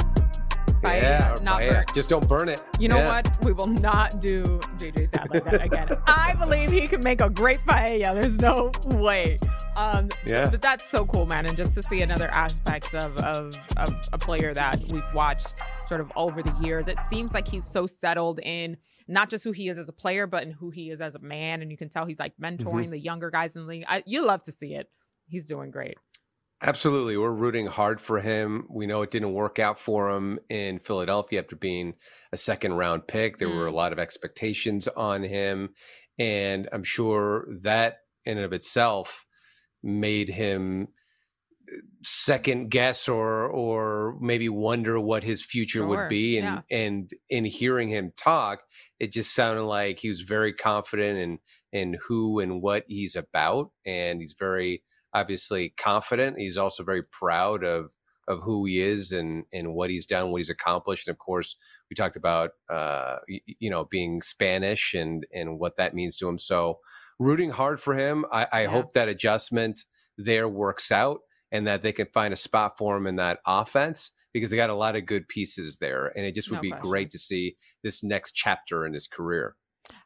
Paella, 0.83 1.03
yeah, 1.03 1.35
not 1.43 1.57
paella. 1.57 1.71
burnt. 1.71 1.95
Just 1.95 2.11
don't 2.11 2.29
burn 2.29 2.49
it. 2.51 2.63
You 2.79 2.89
know 2.89 2.99
Yeah. 2.99 3.07
what? 3.23 3.45
We 3.45 3.53
will 3.53 3.67
not 3.67 4.21
do 4.21 4.43
JJ's 4.77 5.09
dad 5.09 5.29
like 5.31 5.45
that 5.45 5.63
again. 5.63 5.89
I 6.07 6.35
believe 6.35 6.71
he 6.71 6.83
can 6.87 7.01
make 7.03 7.23
a 7.23 7.31
great 7.31 7.59
paella. 7.67 8.21
There's 8.21 8.39
no 8.39 8.71
way. 8.99 9.39
Um, 9.79 10.09
Yeah. 10.27 10.51
but 10.51 10.61
that's 10.61 10.85
so 10.89 11.07
cool, 11.07 11.25
man. 11.27 11.47
And 11.47 11.57
just 11.57 11.73
to 11.75 11.83
see 11.83 12.03
another 12.03 12.29
aspect 12.29 12.95
of, 12.95 13.17
of, 13.19 13.57
of 13.79 13.95
a 14.13 14.19
player 14.19 14.53
that 14.53 14.81
we've 14.89 15.03
watched 15.15 15.55
sort 15.89 16.01
of 16.03 16.13
over 16.15 16.43
the 16.43 16.55
years, 16.61 16.87
it 16.89 17.03
seems 17.03 17.33
like 17.33 17.49
he's 17.49 17.65
so 17.65 17.87
settled 17.87 18.39
in 18.41 18.77
not 19.09 19.31
just 19.31 19.45
who 19.45 19.53
he 19.53 19.69
is 19.69 19.79
as 19.79 19.89
a 19.89 19.93
player, 19.95 20.27
but 20.27 20.43
in 20.43 20.51
who 20.51 20.71
he 20.71 20.91
is 20.91 21.01
as 21.01 21.15
a 21.15 21.21
man. 21.21 21.63
And 21.63 21.71
you 21.71 21.79
can 21.79 21.89
tell 21.89 22.05
he's 22.05 22.19
like 22.19 22.35
mentoring 22.41 22.91
the 22.91 22.99
younger 22.99 23.31
guys 23.31 23.57
in 23.57 23.63
the 23.63 23.69
league. 23.69 23.85
I, 23.89 24.03
you 24.07 24.25
love 24.27 24.43
to 24.45 24.53
see 24.53 24.75
it. 24.75 24.91
He's 25.27 25.47
doing 25.47 25.71
great. 25.71 25.97
Absolutely. 26.67 27.17
We're 27.17 27.31
rooting 27.31 27.67
hard 27.67 28.01
for 28.01 28.21
him. 28.21 28.67
We 28.69 28.87
know 28.87 29.03
it 29.03 29.13
didn't 29.13 29.35
work 29.35 29.61
out 29.61 29.79
for 29.79 30.11
him 30.11 30.41
in 30.51 30.81
Philadelphia 30.81 31.41
after 31.41 31.55
being 31.55 31.95
a 32.33 32.37
second 32.37 32.73
round 32.75 33.07
pick. 33.07 33.39
There 33.39 33.49
were 33.49 33.69
a 33.69 33.73
Mm. 33.73 33.75
lot 33.77 33.93
of 33.93 34.01
expectations 34.01 34.89
on 34.89 35.23
him. 35.23 35.75
And 36.19 36.69
I'm 36.73 36.83
sure 36.83 37.47
that 37.63 37.99
in 38.25 38.37
and 38.39 38.45
of 38.45 38.53
itself 38.53 39.27
made 39.83 40.29
him 40.29 40.89
uh, 41.73 41.77
second 42.03 42.71
guess 42.71 43.09
or 43.09 43.47
or 43.49 44.17
maybe 44.21 44.49
wonder 44.49 44.99
what 45.01 45.25
his 45.25 45.45
future 45.45 45.81
Sure, 45.81 45.87
would 45.87 46.09
be 46.09 46.39
and 46.39 46.63
yeah. 46.71 46.79
and 46.79 47.11
in 47.31 47.45
hearing 47.45 47.89
him 47.89 48.13
talk 48.17 48.61
it 49.01 49.13
just 49.13 49.35
sounded 49.35 49.65
like 49.65 50.01
he 50.01 50.09
was 50.09 50.23
very 50.23 50.53
confident 50.53 51.19
in 51.19 51.39
in 51.73 51.99
who 52.09 52.41
and 52.41 52.63
what 52.63 52.85
he's 52.89 53.17
about 53.17 53.71
and 53.85 54.21
he's 54.21 54.35
very 54.39 54.83
obviously 55.21 55.71
confident. 55.79 56.39
He's 56.39 56.59
also 56.59 56.83
very 56.85 57.03
proud 57.03 57.65
of 57.65 57.91
of 58.29 58.41
who 58.43 58.65
he 58.67 58.81
is 58.81 59.13
and 59.13 59.45
and 59.53 59.73
what 59.75 59.89
he's 59.91 60.07
done, 60.07 60.31
what 60.31 60.39
he's 60.39 60.51
accomplished. 60.51 61.07
And 61.09 61.15
of 61.15 61.19
course, 61.19 61.57
we 61.89 61.95
talked 61.95 62.17
about 62.17 62.51
uh, 62.69 63.17
y- 63.29 63.41
you 63.65 63.71
know 63.71 63.85
being 63.85 64.21
Spanish 64.23 64.95
and 64.95 65.25
and 65.33 65.59
what 65.59 65.77
that 65.79 65.95
means 65.95 66.17
to 66.19 66.29
him. 66.29 66.39
So 66.39 66.79
rooting 67.19 67.51
hard 67.51 67.81
for 67.81 67.95
him. 67.95 68.25
I, 68.33 68.47
I 68.53 68.63
Yeah. 68.63 68.69
hope 68.69 68.93
that 68.95 69.09
adjustment 69.09 69.81
there 70.19 70.49
works 70.49 70.91
out 70.93 71.21
and 71.53 71.67
that 71.67 71.83
they 71.83 71.93
can 71.93 72.07
find 72.13 72.33
a 72.35 72.37
spot 72.37 72.77
for 72.79 72.97
him 72.97 73.07
in 73.07 73.17
that 73.17 73.39
offense 73.47 74.11
because 74.35 74.51
they 74.51 74.57
got 74.57 74.71
a 74.71 74.75
lot 74.75 74.97
of 74.97 75.07
good 75.07 75.27
pieces 75.29 75.79
there. 75.81 76.13
And 76.17 76.27
it 76.27 76.35
just 76.35 76.51
would 76.51 76.57
No 76.57 76.63
be 76.63 76.71
question. 76.71 76.91
great 76.91 77.11
to 77.11 77.19
see 77.19 77.57
this 77.85 78.03
next 78.03 78.33
chapter 78.33 78.85
in 78.85 78.93
his 78.93 79.07
career. 79.07 79.55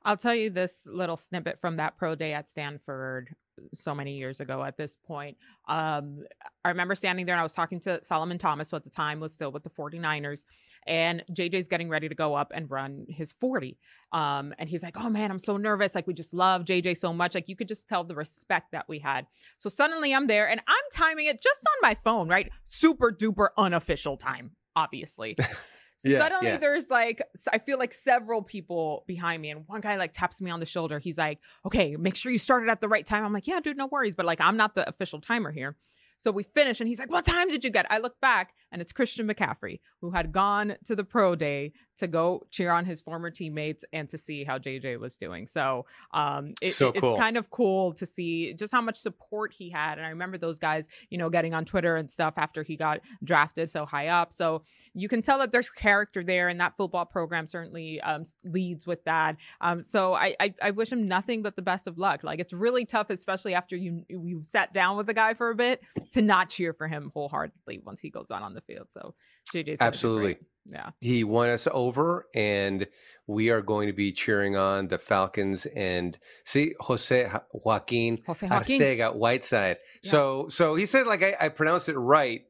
I'll 0.04 0.16
tell 0.18 0.34
you 0.34 0.50
this 0.50 0.82
little 0.86 1.16
snippet 1.16 1.58
from 1.60 1.78
that 1.78 1.96
pro 1.96 2.14
day 2.14 2.32
at 2.34 2.48
Stanford 2.50 3.34
so 3.74 3.94
many 3.94 4.16
years 4.16 4.40
ago 4.40 4.62
at 4.64 4.76
this 4.76 4.96
point. 4.96 5.36
Um, 5.68 6.24
I 6.64 6.68
remember 6.68 6.94
standing 6.94 7.26
there 7.26 7.34
and 7.34 7.40
I 7.40 7.42
was 7.42 7.54
talking 7.54 7.80
to 7.80 8.02
Solomon 8.04 8.38
Thomas, 8.38 8.70
who 8.70 8.76
at 8.76 8.84
the 8.84 8.90
time 8.90 9.20
was 9.20 9.32
still 9.32 9.52
with 9.52 9.62
the 9.62 9.70
49ers, 9.70 10.44
and 10.86 11.24
JJ's 11.32 11.68
getting 11.68 11.88
ready 11.88 12.08
to 12.08 12.14
go 12.14 12.34
up 12.34 12.52
and 12.54 12.70
run 12.70 13.06
his 13.08 13.32
40. 13.32 13.78
Um, 14.12 14.54
and 14.58 14.68
he's 14.68 14.82
like, 14.82 14.96
Oh 14.98 15.08
man, 15.08 15.30
I'm 15.30 15.38
so 15.38 15.56
nervous. 15.56 15.94
Like, 15.94 16.06
we 16.06 16.14
just 16.14 16.34
love 16.34 16.64
JJ 16.64 16.98
so 16.98 17.12
much. 17.12 17.34
Like, 17.34 17.48
you 17.48 17.56
could 17.56 17.68
just 17.68 17.88
tell 17.88 18.04
the 18.04 18.14
respect 18.14 18.72
that 18.72 18.88
we 18.88 18.98
had. 18.98 19.26
So 19.58 19.68
suddenly 19.68 20.14
I'm 20.14 20.26
there 20.26 20.48
and 20.48 20.60
I'm 20.66 20.84
timing 20.92 21.26
it 21.26 21.42
just 21.42 21.60
on 21.66 21.88
my 21.88 21.96
phone, 22.02 22.28
right? 22.28 22.50
Super 22.66 23.12
duper 23.12 23.48
unofficial 23.56 24.16
time, 24.16 24.52
obviously. 24.74 25.36
Yeah, 26.02 26.18
Suddenly 26.18 26.46
yeah. 26.46 26.56
there's 26.56 26.88
like 26.88 27.22
I 27.52 27.58
feel 27.58 27.78
like 27.78 27.92
several 27.92 28.42
people 28.42 29.04
behind 29.06 29.42
me, 29.42 29.50
and 29.50 29.64
one 29.66 29.80
guy 29.80 29.96
like 29.96 30.12
taps 30.12 30.40
me 30.40 30.50
on 30.50 30.60
the 30.60 30.66
shoulder. 30.66 30.98
He's 30.98 31.18
like, 31.18 31.40
"Okay, 31.66 31.96
make 31.96 32.16
sure 32.16 32.32
you 32.32 32.38
started 32.38 32.70
at 32.70 32.80
the 32.80 32.88
right 32.88 33.04
time." 33.04 33.24
I'm 33.24 33.32
like, 33.32 33.46
"Yeah, 33.46 33.60
dude, 33.60 33.76
no 33.76 33.86
worries." 33.86 34.14
But 34.14 34.26
like, 34.26 34.40
I'm 34.40 34.56
not 34.56 34.74
the 34.74 34.88
official 34.88 35.20
timer 35.20 35.50
here. 35.52 35.76
So 36.16 36.30
we 36.30 36.42
finish, 36.42 36.80
and 36.80 36.88
he's 36.88 36.98
like, 36.98 37.10
"What 37.10 37.24
time 37.24 37.48
did 37.48 37.64
you 37.64 37.70
get?" 37.70 37.86
I 37.90 37.98
look 37.98 38.20
back, 38.20 38.54
and 38.72 38.80
it's 38.82 38.92
Christian 38.92 39.26
McCaffrey 39.28 39.80
who 40.00 40.10
had 40.10 40.32
gone 40.32 40.74
to 40.84 40.96
the 40.96 41.04
pro 41.04 41.34
day 41.34 41.72
to 41.98 42.06
go 42.06 42.46
cheer 42.50 42.70
on 42.70 42.86
his 42.86 43.00
former 43.02 43.30
teammates 43.30 43.84
and 43.92 44.08
to 44.08 44.16
see 44.16 44.42
how 44.42 44.58
JJ 44.58 44.98
was 44.98 45.16
doing. 45.16 45.46
So 45.46 45.84
um, 46.12 46.54
it, 46.62 46.74
So 46.74 46.92
cool. 46.92 47.12
it's 47.12 47.20
kind 47.20 47.36
of 47.36 47.50
cool 47.50 47.92
to 47.94 48.06
see 48.06 48.54
just 48.54 48.72
how 48.72 48.80
much 48.80 48.96
support 48.96 49.52
he 49.52 49.68
had. 49.68 49.98
And 49.98 50.06
I 50.06 50.10
remember 50.10 50.38
those 50.38 50.58
guys, 50.58 50.86
you 51.10 51.18
know, 51.18 51.28
getting 51.28 51.52
on 51.52 51.66
Twitter 51.66 51.96
and 51.96 52.10
stuff 52.10 52.34
after 52.38 52.62
he 52.62 52.76
got 52.76 53.00
drafted 53.22 53.68
so 53.68 53.84
high 53.84 54.08
up. 54.08 54.32
So 54.32 54.62
you 54.94 55.08
can 55.08 55.20
tell 55.22 55.38
that 55.38 55.52
there's 55.52 55.70
character 55.70 56.24
there, 56.24 56.48
and 56.48 56.58
that 56.60 56.76
football 56.76 57.04
program 57.04 57.46
certainly 57.46 58.00
um, 58.00 58.24
leads 58.44 58.86
with 58.86 59.04
that. 59.04 59.36
Um, 59.60 59.82
so 59.82 60.14
I, 60.14 60.34
I 60.40 60.54
I 60.62 60.70
wish 60.72 60.90
him 60.90 61.06
nothing 61.06 61.42
but 61.42 61.54
the 61.54 61.62
best 61.62 61.86
of 61.86 61.96
luck. 61.98 62.24
Like 62.24 62.40
it's 62.40 62.52
really 62.52 62.84
tough, 62.84 63.10
especially 63.10 63.54
after 63.54 63.76
you 63.76 64.04
you 64.08 64.42
sat 64.42 64.72
down 64.74 64.96
with 64.96 65.06
the 65.06 65.14
guy 65.14 65.34
for 65.34 65.50
a 65.50 65.54
bit, 65.54 65.80
to 66.12 66.22
not 66.22 66.50
cheer 66.50 66.72
for 66.72 66.88
him 66.88 67.12
wholeheartedly 67.14 67.82
once 67.84 68.00
he 68.00 68.10
goes 68.10 68.30
out 68.32 68.42
on 68.42 68.54
the 68.54 68.59
field. 68.66 68.86
So 68.90 69.14
JJ's 69.54 69.78
Absolutely. 69.80 70.38
yeah. 70.70 70.90
he 71.00 71.24
won 71.24 71.48
us 71.50 71.66
over 71.72 72.26
and 72.34 72.86
we 73.26 73.50
are 73.50 73.62
going 73.62 73.86
to 73.88 73.92
be 73.92 74.12
cheering 74.12 74.56
on 74.56 74.88
the 74.88 74.98
falcons 74.98 75.66
and 75.66 76.18
see 76.44 76.74
jose 76.80 77.28
joaquin 77.52 78.18
Jose 78.26 78.46
Joaquin. 78.46 78.80
arcega 78.80 79.14
whiteside 79.14 79.78
Yeah. 80.02 80.10
so 80.10 80.48
so 80.48 80.74
he 80.74 80.84
said 80.86 81.06
like 81.06 81.22
i, 81.22 81.34
I 81.40 81.48
pronounced 81.48 81.88
it 81.88 81.98
right 81.98 82.42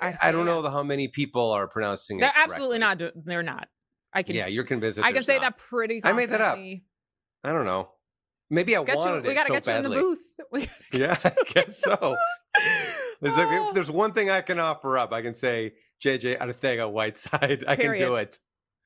i, 0.00 0.14
I- 0.22 0.32
don't 0.32 0.46
know 0.46 0.62
the, 0.62 0.70
how 0.70 0.82
many 0.84 1.08
people 1.08 1.50
are 1.50 1.66
pronouncing 1.68 2.18
it 2.18 2.20
They're 2.22 2.32
absolutely 2.36 2.78
correctly. 2.78 3.06
not. 3.16 3.24
They're 3.26 3.42
not. 3.42 3.68
I 4.14 4.22
can. 4.22 4.36
yeah 4.36 4.46
you're 4.46 4.64
convinced 4.64 4.98
I 5.00 5.12
can 5.12 5.22
say 5.24 5.34
not. 5.38 5.42
that 5.42 5.58
pretty. 5.58 6.00
I 6.04 6.12
made 6.12 6.30
that 6.30 6.40
up. 6.40 6.56
i 6.58 6.80
don't 7.52 7.64
know 7.66 7.90
maybe 8.48 8.76
i 8.76 8.84
Get 8.84 8.94
you- 8.94 8.98
wanted 9.00 9.24
we 9.24 9.30
it 9.30 9.34
gotta 9.34 9.46
so 9.48 9.54
get 9.54 9.66
you 9.66 9.72
in 9.74 9.82
badly 9.82 9.96
the 10.38 10.44
booth. 10.52 10.70
Yeah 10.92 11.16
i 11.24 11.32
guess 11.52 11.78
so 11.82 12.16
There's 13.20 13.36
if 13.36 13.74
there's 13.74 13.90
one 13.90 14.12
thing 14.12 14.30
i 14.30 14.40
can 14.40 14.58
offer 14.58 14.96
up 14.96 15.12
i 15.12 15.20
can 15.22 15.34
say 15.34 15.74
jj 16.02 16.38
arcega 16.38 16.90
whiteside 16.90 17.64
i 17.68 17.76
can 17.76 17.96
do 17.98 18.16
it 18.16 18.38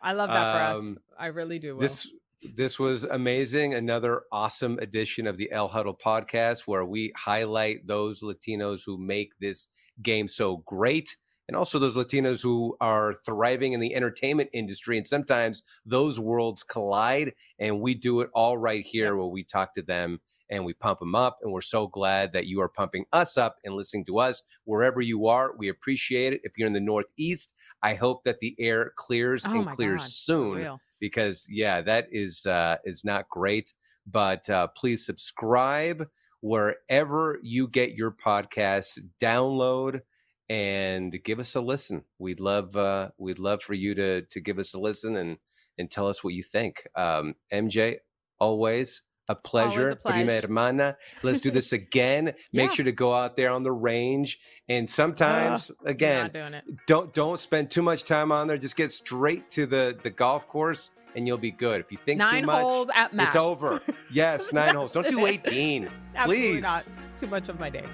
I 0.05 0.13
love 0.13 0.29
that 0.29 0.53
for 0.53 0.61
us. 0.61 0.77
Um, 0.77 0.99
I 1.19 1.27
really 1.29 1.59
do. 1.59 1.75
Will. 1.75 1.81
This 1.81 2.11
this 2.55 2.79
was 2.79 3.05
amazing. 3.05 3.73
Another 3.73 4.25
awesome 4.31 4.79
edition 4.79 5.27
of 5.27 5.39
the 5.39 5.51
El 5.51 5.69
Huddle 5.69 5.97
podcast 5.97 6.67
where 6.67 6.85
we 6.85 7.11
highlight 7.17 7.87
those 7.87 8.21
Latinos 8.21 8.83
who 8.85 8.99
make 8.99 9.33
this 9.41 9.67
game 10.03 10.29
so 10.29 10.59
great. 10.59 11.17
and 11.49 11.57
also 11.57 11.79
those 11.79 11.97
Latinos 11.97 12.43
who 12.43 12.77
are 12.81 13.15
thriving 13.25 13.73
in 13.73 13.81
the 13.81 13.95
entertainment 13.95 14.51
industry. 14.53 14.99
And 14.99 15.07
sometimes 15.07 15.63
those 15.87 16.21
worlds 16.21 16.63
collide, 16.63 17.33
and 17.59 17.81
we 17.81 17.95
do 17.95 18.21
it 18.21 18.31
all 18.35 18.59
right 18.59 18.85
here 18.85 19.17
where 19.17 19.27
we 19.27 19.43
talk 19.45 19.75
to 19.75 19.83
them 19.83 20.21
and 20.55 20.65
we 20.65 20.73
pump 20.73 21.01
them 21.01 21.15
up. 21.15 21.39
And 21.43 21.53
we're 21.53 21.61
so 21.61 21.87
glad 21.89 22.33
that 22.33 22.47
you 22.47 22.61
are 22.61 22.69
pumping 22.69 23.05
us 23.13 23.37
up 23.37 23.57
and 23.65 23.75
listening 23.75 24.05
to 24.07 24.19
us 24.21 24.43
wherever 24.65 25.01
you 25.01 25.27
are. 25.27 25.53
We 25.59 25.69
appreciate 25.69 26.33
it. 26.33 26.41
If 26.45 26.53
you're 26.57 26.69
in 26.69 26.73
the 26.73 26.81
Northeast, 26.81 27.55
I 27.83 27.95
hope 27.95 28.23
that 28.25 28.39
the 28.41 28.55
air 28.59 28.93
clears 28.97 29.45
Oh 29.47 29.51
and 29.61 29.69
clears 29.69 30.03
God, 30.03 30.11
soon 30.11 30.57
real. 30.59 30.81
because 31.01 31.47
yeah, 31.51 31.81
that 31.83 32.07
is 32.13 32.47
uh, 32.47 32.77
is 32.85 33.05
not 33.05 33.29
great. 33.29 33.75
But 34.07 34.49
uh, 34.49 34.69
please 34.69 35.05
subscribe 35.05 36.07
wherever 36.41 37.39
you 37.43 37.67
get 37.69 37.95
your 37.95 38.13
podcasts. 38.13 38.99
Download 39.21 40.01
and 40.49 41.23
give 41.25 41.41
us 41.41 41.55
a 41.57 41.61
listen. 41.61 42.05
We'd 42.19 42.41
love 42.41 42.77
uh, 42.77 43.11
we'd 43.19 43.39
love 43.39 43.63
for 43.63 43.75
you 43.75 43.95
to 43.97 44.23
to 44.23 44.41
give 44.41 44.59
us 44.59 44.75
a 44.75 44.79
listen 44.79 45.17
and 45.17 45.39
and 45.79 45.91
tell 45.91 46.07
us 46.07 46.23
what 46.23 46.35
you 46.35 46.43
think. 46.45 46.87
Um, 46.95 47.35
MJ, 47.53 47.97
always 48.39 49.03
a 49.29 49.35
pleasure. 49.35 49.95
Prima 50.05 50.25
pleasure. 50.25 50.47
hermana. 50.47 50.97
Let's 51.23 51.41
do 51.41 51.51
this 51.51 51.73
again. 51.83 52.35
Make 52.53 52.71
Yeah. 52.71 52.75
sure 52.75 52.85
to 52.85 52.93
go 52.93 53.15
out 53.15 53.37
there 53.37 53.51
on 53.51 53.63
the 53.63 53.73
range. 53.73 54.39
And 54.69 54.89
sometimes, 54.89 55.71
again, 55.85 56.25
Not 56.25 56.33
doing 56.33 56.55
it. 56.55 56.65
don't 56.87 57.13
don't 57.15 57.39
spend 57.41 57.71
too 57.71 57.83
much 57.83 58.05
time 58.05 58.33
on 58.33 58.47
there. 58.49 58.59
Just 58.59 58.77
get 58.77 58.91
straight 58.91 59.51
to 59.53 59.67
the 59.67 59.99
the 60.03 60.11
golf 60.11 60.47
course, 60.49 60.91
and 61.17 61.27
you'll 61.27 61.39
be 61.39 61.51
good. 61.51 61.81
If 61.81 61.91
you 61.93 61.99
think 61.99 62.19
Nine 62.19 62.43
too 62.43 62.47
much, 62.47 62.63
holes 62.63 62.89
at 62.95 63.13
max. 63.15 63.29
it's 63.29 63.37
over. 63.37 63.81
Yes, 64.11 64.53
nine 64.53 64.75
holes. 64.75 64.93
Don't 64.93 65.09
do 65.09 65.27
eighteen. 65.33 65.89
Please. 66.25 66.63
not. 66.63 66.87
It's 67.13 67.21
too 67.21 67.27
much 67.27 67.49
of 67.49 67.59
my 67.59 67.69
day. 67.71 67.85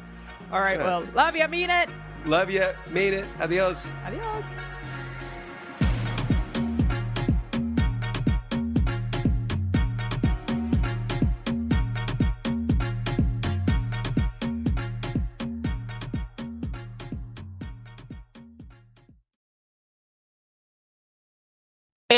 All 0.53 0.61
right. 0.61 0.79
Yeah. 0.79 0.85
Well, 0.85 1.07
love 1.15 1.35
you. 1.37 1.47
Mean 1.49 1.71
it. 1.71 1.89
Love 2.27 2.51
you. 2.51 2.67
Mean 2.91 3.15
it. 3.15 3.25
Adios. 3.41 3.91
Adios. 4.05 4.45